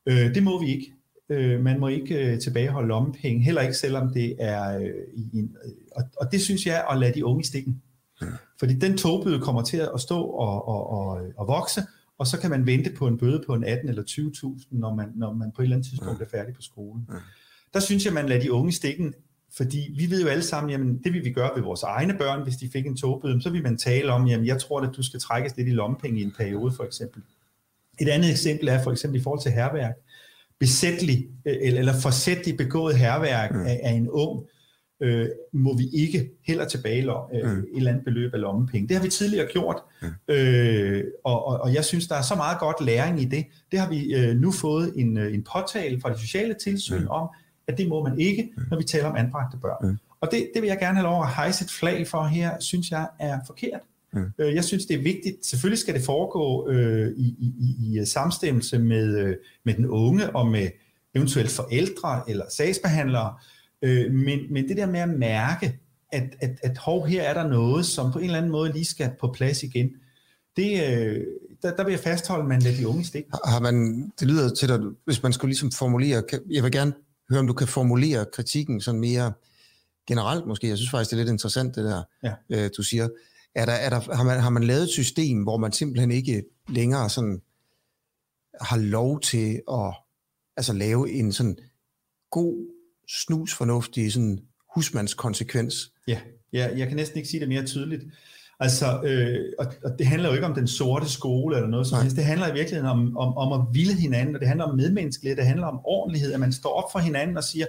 Øh, 0.07 0.35
det 0.35 0.43
må 0.43 0.61
vi 0.61 0.67
ikke. 0.67 0.93
Øh, 1.29 1.61
man 1.61 1.81
må 1.81 1.89
ikke 1.89 2.33
øh, 2.33 2.41
tilbageholde 2.41 2.89
lommepenge, 2.89 3.45
heller 3.45 3.61
ikke 3.61 3.75
selvom 3.75 4.13
det 4.13 4.37
er 4.39 4.79
øh, 4.79 4.91
i 5.15 5.39
en, 5.39 5.57
øh, 5.65 5.73
og, 5.97 6.03
og 6.21 6.33
det 6.33 6.41
synes 6.41 6.67
jeg 6.67 6.77
er 6.77 6.93
at 6.93 6.99
lade 6.99 7.15
de 7.15 7.25
unge 7.25 7.41
i 7.41 7.45
stikken. 7.45 7.83
Mm. 8.21 8.27
Fordi 8.59 8.75
den 8.75 8.99
togbøde 8.99 9.41
kommer 9.41 9.63
til 9.63 9.77
at 9.95 10.01
stå 10.01 10.23
og, 10.23 10.69
og, 10.69 10.91
og, 10.91 11.21
og 11.37 11.49
vokse, 11.49 11.83
og 12.19 12.27
så 12.27 12.41
kan 12.41 12.51
man 12.51 12.67
vente 12.67 12.91
på 12.91 13.07
en 13.07 13.19
bøde 13.19 13.43
på 13.47 13.55
en 13.55 13.65
18 13.65 13.89
eller 13.89 14.03
20.000, 14.03 14.67
når 14.71 14.95
man, 14.95 15.13
når 15.15 15.33
man 15.33 15.53
på 15.57 15.63
et 15.63 15.65
eller 15.65 15.77
andet 15.77 15.89
tidspunkt 15.89 16.23
er 16.23 16.29
færdig 16.31 16.55
på 16.55 16.63
skolen. 16.63 17.09
Der 17.75 17.81
synes 17.81 18.05
jeg, 18.05 18.13
man 18.13 18.29
lader 18.29 18.41
de 18.41 18.53
unge 18.53 18.69
i 18.69 18.73
stikken, 18.73 19.15
fordi 19.57 19.95
vi 19.97 20.11
ved 20.11 20.23
jo 20.23 20.29
alle 20.29 20.43
sammen, 20.43 20.71
jamen 20.71 21.01
det 21.05 21.13
vil 21.13 21.25
vi 21.25 21.31
gøre 21.31 21.51
ved 21.57 21.63
vores 21.63 21.83
egne 21.83 22.15
børn, 22.19 22.43
hvis 22.43 22.57
de 22.57 22.69
fik 22.73 22.87
en 22.87 22.97
togbøde, 22.97 23.43
så 23.43 23.51
vil 23.51 23.63
man 23.63 23.77
tale 23.77 24.13
om, 24.13 24.27
jamen 24.27 24.47
jeg 24.47 24.61
tror, 24.61 24.81
at 24.81 24.97
du 24.97 25.03
skal 25.03 25.21
trækkes 25.21 25.57
lidt 25.57 25.69
i 25.69 25.71
lommepenge 25.71 26.21
i 26.21 26.23
en 26.23 26.35
periode 26.39 26.73
for 26.73 26.85
eksempel. 26.85 27.23
Et 28.01 28.09
andet 28.09 28.31
eksempel 28.31 28.69
er 28.69 28.83
for 28.83 28.93
eksempel 28.93 29.21
i 29.21 29.23
forhold 29.23 29.43
til 29.43 29.53
herværk. 29.53 29.95
Besættelig 30.61 31.29
øh, 31.47 31.57
eller 31.61 31.93
forsætlig 31.93 32.57
begået 32.57 32.97
herværk 32.97 33.55
mm. 33.55 33.61
af, 33.61 33.81
af 33.83 33.93
en 33.93 34.09
ung, 34.11 34.47
øh, 35.01 35.29
må 35.53 35.77
vi 35.77 35.89
ikke 35.93 36.31
heller 36.47 36.65
tilbage 36.65 37.03
øh, 37.03 37.51
mm. 37.51 37.59
et 37.59 37.67
eller 37.77 37.91
andet 37.91 38.05
beløb 38.05 38.35
af 38.35 38.41
lommepenge. 38.41 38.89
Det 38.89 38.97
har 38.97 39.05
vi 39.05 39.11
tidligere 39.11 39.47
gjort, 39.53 39.77
mm. 40.03 40.35
øh, 40.35 41.05
og, 41.25 41.47
og, 41.47 41.61
og 41.61 41.75
jeg 41.75 41.85
synes, 41.85 42.09
der 42.09 42.15
er 42.15 42.23
så 42.23 42.35
meget 42.35 42.59
godt 42.59 42.81
læring 42.81 43.23
i 43.23 43.25
det. 43.25 43.47
Det 43.71 43.79
har 43.81 43.89
vi 43.89 44.15
øh, 44.15 44.37
nu 44.37 44.53
fået 44.53 44.93
en, 44.97 45.19
øh, 45.19 45.35
en 45.35 45.45
påtale 45.53 46.01
fra 46.01 46.11
det 46.11 46.19
sociale 46.19 46.55
tilsyn 46.55 47.01
mm. 47.01 47.09
om, 47.09 47.29
at 47.69 47.79
det 47.79 47.89
må 47.89 48.03
man 48.09 48.21
ikke, 48.21 48.53
når 48.71 48.79
vi 48.79 48.85
taler 48.85 49.09
om 49.09 49.17
anbragte 49.17 49.57
børn. 49.57 49.91
Mm. 49.91 49.99
Og 50.21 50.29
det, 50.33 50.51
det 50.55 50.63
vil 50.63 50.69
jeg 50.69 50.79
gerne 50.79 50.97
have 50.97 51.05
lov 51.05 51.23
at 51.23 51.29
hejse 51.29 51.65
et 51.65 51.71
flag 51.71 52.09
for 52.09 52.25
her, 52.25 52.61
synes 52.61 52.91
jeg 52.91 53.09
er 53.19 53.39
forkert. 53.47 53.81
Mm. 54.13 54.25
Øh, 54.39 54.55
jeg 54.55 54.65
synes, 54.65 54.87
det 54.87 54.97
er 54.97 55.03
vigtigt. 55.03 55.47
Selvfølgelig 55.47 55.79
skal 55.79 55.95
det 55.95 56.03
foregå 56.03 56.71
øh, 56.71 57.13
i, 57.17 57.27
i, 57.39 57.55
i, 57.59 58.01
i 58.01 58.05
samstemmelse 58.05 58.79
med, 58.79 59.19
øh, 59.19 59.37
med 59.65 59.75
den 59.75 59.87
unge 59.87 60.37
og 60.37 60.47
med 60.47 60.69
eventuelt 61.15 61.51
forældre 61.51 62.23
eller 62.29 62.45
sagsbehandlere, 62.51 63.35
Øh, 63.83 64.13
men, 64.13 64.39
men 64.51 64.69
det 64.69 64.77
der 64.77 64.87
med 64.87 65.01
at 65.01 65.09
mærke, 65.09 65.79
at, 66.13 66.37
at, 66.41 66.51
at 66.63 66.79
hov, 66.79 67.07
her 67.07 67.23
er 67.23 67.35
der 67.35 67.49
noget, 67.49 67.87
som 67.87 68.13
på 68.13 68.19
en 68.19 68.25
eller 68.25 68.39
anden 68.39 68.53
måde 68.53 68.73
lige 68.73 68.85
skal 68.85 69.11
på 69.21 69.33
plads 69.33 69.63
igen, 69.63 69.91
det, 70.57 70.73
øh, 70.73 71.25
der, 71.63 71.77
der 71.77 71.85
vil 71.85 71.91
jeg 71.91 72.01
fastholde, 72.01 72.43
at 72.43 72.49
man 72.49 72.63
lader 72.63 72.77
de 72.77 72.89
unge 72.89 73.05
stikke. 73.05 73.29
Har 73.45 73.61
man, 73.61 74.07
det 74.21 74.29
lyder 74.29 74.55
til 74.55 74.69
dig, 74.69 74.81
hvis 75.05 75.23
man 75.23 75.33
skulle 75.33 75.49
ligesom 75.49 75.73
formulere, 75.73 76.23
jeg 76.51 76.63
vil 76.63 76.73
gerne 76.73 76.93
høre, 77.31 77.41
om 77.41 77.47
du 77.47 77.53
kan 77.53 77.69
formulere 77.69 78.27
kritikken 78.33 78.81
sådan 78.81 79.01
mere 79.01 79.33
generelt 80.07 80.47
måske. 80.47 80.69
Jeg 80.69 80.77
synes 80.77 80.91
faktisk, 80.91 81.11
det 81.11 81.17
er 81.17 81.21
lidt 81.25 81.33
interessant, 81.33 81.75
det 81.75 81.85
der, 81.85 82.03
ja. 82.23 82.35
øh, 82.51 82.71
du 82.77 82.83
siger. 82.83 83.09
Er 83.55 83.67
der, 83.67 83.73
er 83.73 83.91
der, 83.91 84.15
har, 84.15 84.25
man, 84.25 84.41
har 84.41 84.51
man 84.51 84.65
lavet 84.65 84.83
et 84.83 84.91
system, 84.91 85.43
hvor 85.43 85.57
man 85.57 85.73
simpelthen 85.73 86.11
ikke 86.11 86.45
længere 86.69 87.11
sådan 87.11 87.43
har 88.61 88.77
lov 88.77 89.21
til 89.21 89.63
at 89.73 89.95
altså 90.57 90.73
lave 90.73 91.11
en 91.11 91.33
sådan 91.33 91.59
god 92.31 92.73
snusfornuftig 93.09 94.13
sådan 94.13 94.39
husmandskonsekvens. 94.75 95.93
Ja, 96.07 96.21
ja, 96.53 96.77
jeg 96.77 96.87
kan 96.87 96.97
næsten 96.97 97.17
ikke 97.17 97.29
sige 97.29 97.41
det 97.41 97.49
mere 97.49 97.67
tydeligt. 97.67 98.05
Altså, 98.61 99.03
øh, 99.05 99.53
og, 99.59 99.67
og 99.85 99.99
det 99.99 100.07
handler 100.07 100.29
jo 100.29 100.35
ikke 100.35 100.47
om 100.47 100.55
den 100.55 100.67
sorte 100.69 101.09
skole 101.09 101.57
eller 101.57 101.69
noget 101.69 101.87
som 101.87 102.03
helst. 102.03 102.17
Det 102.17 102.25
handler 102.25 102.49
i 102.49 102.53
virkeligheden 102.53 102.91
om, 102.91 103.17
om, 103.17 103.37
om 103.37 103.61
at 103.61 103.67
ville 103.73 103.95
hinanden, 103.95 104.35
og 104.35 104.41
det 104.41 104.49
handler 104.49 104.65
om 104.65 104.77
medmenneskelighed, 104.77 105.37
det 105.37 105.47
handler 105.47 105.67
om 105.67 105.81
ordentlighed, 105.85 106.33
at 106.33 106.41
man 106.41 106.53
står 106.53 106.71
op 106.71 106.93
for 106.93 106.99
hinanden 106.99 107.37
og 107.37 107.45
siger, 107.45 107.67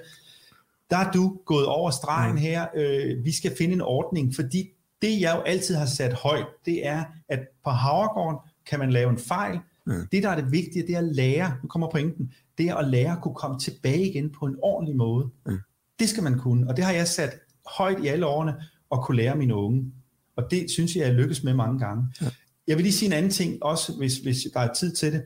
der 0.90 0.98
er 0.98 1.12
du 1.12 1.38
gået 1.46 1.66
over 1.66 1.92
stregen 1.92 2.32
mm. 2.32 2.38
her, 2.38 2.66
øh, 2.76 3.26
vi 3.26 3.32
skal 3.32 3.52
finde 3.58 3.74
en 3.74 3.82
ordning, 3.82 4.36
fordi 4.36 4.70
det 5.02 5.22
jeg 5.22 5.36
jo 5.36 5.42
altid 5.42 5.76
har 5.76 5.86
sat 5.86 6.14
højt, 6.14 6.48
det 6.66 6.88
er, 6.88 7.04
at 7.30 7.40
på 7.64 7.70
Havregården 7.70 8.40
kan 8.70 8.80
man 8.80 8.92
lave 8.92 9.10
en 9.10 9.18
fejl. 9.18 9.60
Mm. 9.86 10.08
Det, 10.12 10.24
der 10.24 10.30
er 10.30 10.36
det 10.36 10.52
vigtige, 10.52 10.88
det 10.88 10.96
er 10.96 11.00
at 11.00 11.16
lære, 11.16 11.54
nu 11.64 11.68
kommer 11.68 11.90
pointen, 11.90 12.32
det 12.58 12.66
er 12.66 12.76
at 12.76 12.88
lære 12.88 13.12
at 13.12 13.22
kunne 13.22 13.36
komme 13.36 13.60
tilbage 13.60 14.10
igen 14.10 14.32
på 14.40 14.46
en 14.46 14.56
ordentlig 14.62 14.96
måde. 14.96 15.30
Mm. 15.46 15.60
Det 16.00 16.10
skal 16.10 16.24
man 16.24 16.40
kunne, 16.40 16.68
og 16.70 16.78
det 16.78 16.86
har 16.86 16.92
jeg 16.92 17.08
sat 17.08 17.40
højt 17.78 18.04
i 18.04 18.08
alle 18.08 18.26
årene, 18.26 18.56
at 18.92 19.02
kunne 19.02 19.18
lære 19.18 19.36
mine 19.36 19.56
unge. 19.56 19.92
Og 20.38 20.44
det 20.52 20.72
synes 20.72 20.96
jeg, 20.96 21.06
jeg 21.06 21.14
lykkes 21.14 21.44
med 21.44 21.54
mange 21.54 21.80
gange. 21.80 22.04
Ja. 22.22 22.26
Jeg 22.68 22.78
vil 22.78 22.84
lige 22.84 22.94
sige 22.94 23.08
en 23.08 23.14
anden 23.14 23.32
ting, 23.32 23.64
også 23.64 23.94
hvis, 23.94 24.18
hvis 24.18 24.38
der 24.54 24.60
er 24.60 24.74
tid 24.74 24.96
til 24.96 25.14
det. 25.14 25.24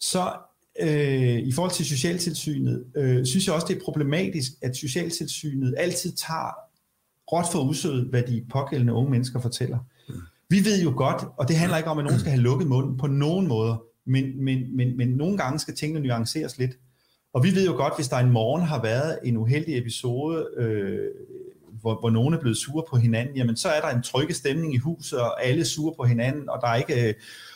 Så 0.00 0.32
øh, 0.80 1.38
i 1.38 1.52
forhold 1.52 1.72
til 1.72 1.86
Socialtilsynet, 1.86 2.84
øh, 2.96 3.26
synes 3.26 3.46
jeg 3.46 3.54
også, 3.54 3.66
det 3.68 3.76
er 3.76 3.80
problematisk, 3.84 4.52
at 4.62 4.76
Socialtilsynet 4.76 5.74
altid 5.78 6.12
tager 6.12 6.54
råt 7.32 7.46
for 7.52 7.68
usødet, 7.68 8.06
hvad 8.10 8.22
de 8.22 8.44
pågældende 8.50 8.92
unge 8.92 9.10
mennesker 9.10 9.40
fortæller. 9.40 9.78
Mm. 10.08 10.14
Vi 10.48 10.64
ved 10.64 10.82
jo 10.82 10.92
godt, 10.96 11.24
og 11.38 11.48
det 11.48 11.56
handler 11.56 11.76
ikke 11.76 11.90
om, 11.90 11.98
at 11.98 12.04
nogen 12.04 12.20
skal 12.20 12.32
have 12.32 12.42
lukket 12.42 12.68
munden 12.68 12.96
på 12.96 13.06
nogen 13.06 13.48
måder, 13.48 13.82
men, 14.06 14.44
men, 14.44 14.76
men, 14.76 14.96
men 14.96 15.08
nogle 15.08 15.38
gange 15.38 15.58
skal 15.58 15.74
tingene 15.74 16.06
nuanceres 16.06 16.58
lidt. 16.58 16.78
Og 17.34 17.44
vi 17.44 17.54
ved 17.54 17.66
jo 17.66 17.72
godt, 17.72 17.96
hvis 17.96 18.08
der 18.08 18.16
en 18.16 18.30
morgen 18.30 18.62
har 18.62 18.82
været 18.82 19.18
en 19.24 19.36
uheldig 19.36 19.78
episode, 19.78 20.48
øh, 20.56 21.10
hvor, 21.82 22.00
hvor 22.00 22.10
nogen 22.10 22.34
er 22.34 22.40
blevet 22.40 22.56
sure 22.56 22.84
på 22.90 22.96
hinanden, 22.96 23.36
jamen 23.36 23.56
så 23.56 23.68
er 23.68 23.80
der 23.80 23.88
en 23.88 24.02
trygge 24.02 24.34
stemning 24.34 24.74
i 24.74 24.78
huset, 24.78 25.20
og 25.20 25.44
alle 25.44 25.60
er 25.60 25.64
sure 25.64 25.94
på 25.96 26.04
hinanden, 26.04 26.48
og 26.48 26.58
der 26.60 26.68
er 26.68 26.76
ikke, 26.76 27.08
øh, 27.08 27.14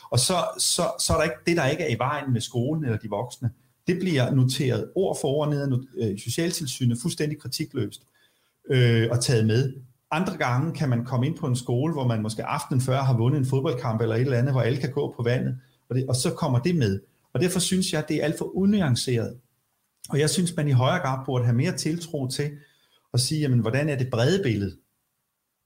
og 0.09 0.19
så, 0.19 0.33
så, 0.59 0.81
så 0.99 1.13
er 1.13 1.17
der 1.17 1.23
ikke 1.23 1.35
det, 1.45 1.57
der 1.57 1.65
ikke 1.65 1.83
er 1.83 1.95
i 1.95 1.99
vejen 1.99 2.33
med 2.33 2.41
skolen 2.41 2.83
eller 2.83 2.97
de 2.97 3.09
voksne. 3.09 3.49
Det 3.87 3.99
bliver 3.99 4.31
noteret 4.31 4.91
ord 4.95 5.17
for 5.21 5.27
ord 5.27 5.49
ned 5.49 5.61
af 5.61 6.07
øh, 6.07 6.19
socialtilsynet 6.19 6.97
fuldstændig 7.01 7.39
kritikløst 7.39 8.01
øh, 8.69 9.07
og 9.11 9.23
taget 9.23 9.47
med. 9.47 9.73
Andre 10.11 10.37
gange 10.37 10.73
kan 10.73 10.89
man 10.89 11.05
komme 11.05 11.25
ind 11.27 11.37
på 11.37 11.47
en 11.47 11.55
skole, 11.55 11.93
hvor 11.93 12.07
man 12.07 12.21
måske 12.21 12.43
aftenen 12.43 12.81
før 12.81 13.01
har 13.01 13.17
vundet 13.17 13.39
en 13.39 13.45
fodboldkamp 13.45 14.01
eller 14.01 14.15
et 14.15 14.21
eller 14.21 14.37
andet, 14.37 14.53
hvor 14.53 14.61
alle 14.61 14.79
kan 14.79 14.91
gå 14.91 15.13
på 15.17 15.23
vandet, 15.23 15.57
og, 15.89 15.95
det, 15.95 16.05
og 16.09 16.15
så 16.15 16.31
kommer 16.31 16.59
det 16.59 16.75
med. 16.75 16.99
Og 17.33 17.41
derfor 17.41 17.59
synes 17.59 17.93
jeg, 17.93 18.01
at 18.01 18.09
det 18.09 18.17
er 18.17 18.23
alt 18.23 18.37
for 18.37 18.57
unuanceret. 18.57 19.37
Og 20.09 20.19
jeg 20.19 20.29
synes, 20.29 20.55
man 20.55 20.67
i 20.67 20.71
højere 20.71 20.99
grad 20.99 21.25
burde 21.25 21.45
have 21.45 21.55
mere 21.55 21.77
tiltro 21.77 22.27
til 22.27 22.51
at 23.17 23.21
sige, 23.21 23.41
jamen, 23.41 23.59
hvordan 23.59 23.89
er 23.89 23.95
det 23.95 24.09
brede 24.11 24.43
billede? 24.43 24.77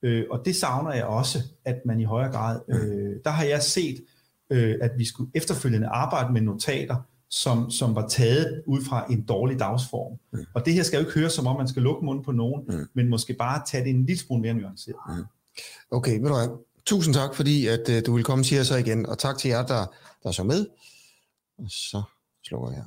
Øh, 0.04 0.26
og 0.32 0.45
det 0.45 0.56
savner 0.56 0.93
jeg 0.93 1.06
også, 1.06 1.39
at 1.66 1.76
man 1.86 1.99
i 1.99 2.04
højere 2.04 2.32
grad, 2.32 2.60
øh, 2.70 3.16
der 3.26 3.30
har 3.30 3.43
jeg 3.43 3.64
set, 3.64 4.04
øh, 4.49 4.76
at 4.82 4.91
vi 4.97 5.06
skulle 5.06 5.32
efterfølgende 5.36 5.88
arbejde 5.88 6.34
med 6.34 6.41
notater, 6.41 6.95
som, 7.30 7.72
som 7.72 7.95
var 7.95 8.08
taget 8.08 8.64
ud 8.68 8.82
fra 8.84 9.06
en 9.10 9.22
dårlig 9.26 9.60
dagsform. 9.60 10.20
Mm. 10.34 10.45
Og 10.54 10.66
det 10.66 10.74
her 10.74 10.84
skal 10.84 10.97
jo 10.97 11.08
ikke 11.08 11.20
høre, 11.20 11.30
som 11.30 11.47
om 11.47 11.58
man 11.58 11.68
skal 11.68 11.82
lukke 11.82 12.06
munden 12.06 12.26
på 12.26 12.32
nogen, 12.32 12.64
mm. 12.68 12.88
men 12.93 13.10
måske 13.10 13.34
bare 13.34 13.62
tage 13.68 13.84
det 13.84 13.89
en 13.89 14.06
lille 14.06 14.20
smule 14.20 14.41
mere 14.41 14.54
nuanceret. 14.54 14.97
Mm. 15.10 15.24
Okay, 15.91 16.20
ved 16.20 16.28
du 16.28 16.34
hvad? 16.34 16.49
Tusind 16.86 17.16
tak, 17.16 17.36
fordi 17.36 17.68
at, 17.68 17.89
uh, 17.89 17.95
du 18.06 18.16
vil 18.16 18.24
komme 18.24 18.43
til 18.43 18.60
os 18.60 18.72
igen, 18.72 19.06
og 19.06 19.20
tak 19.20 19.38
til 19.38 19.49
jer, 19.49 19.66
der, 19.66 19.86
der 20.24 20.32
så 20.32 20.43
med. 20.43 20.66
Og 21.58 21.70
så 21.70 22.02
slukker 22.43 22.72
jeg. 22.72 22.84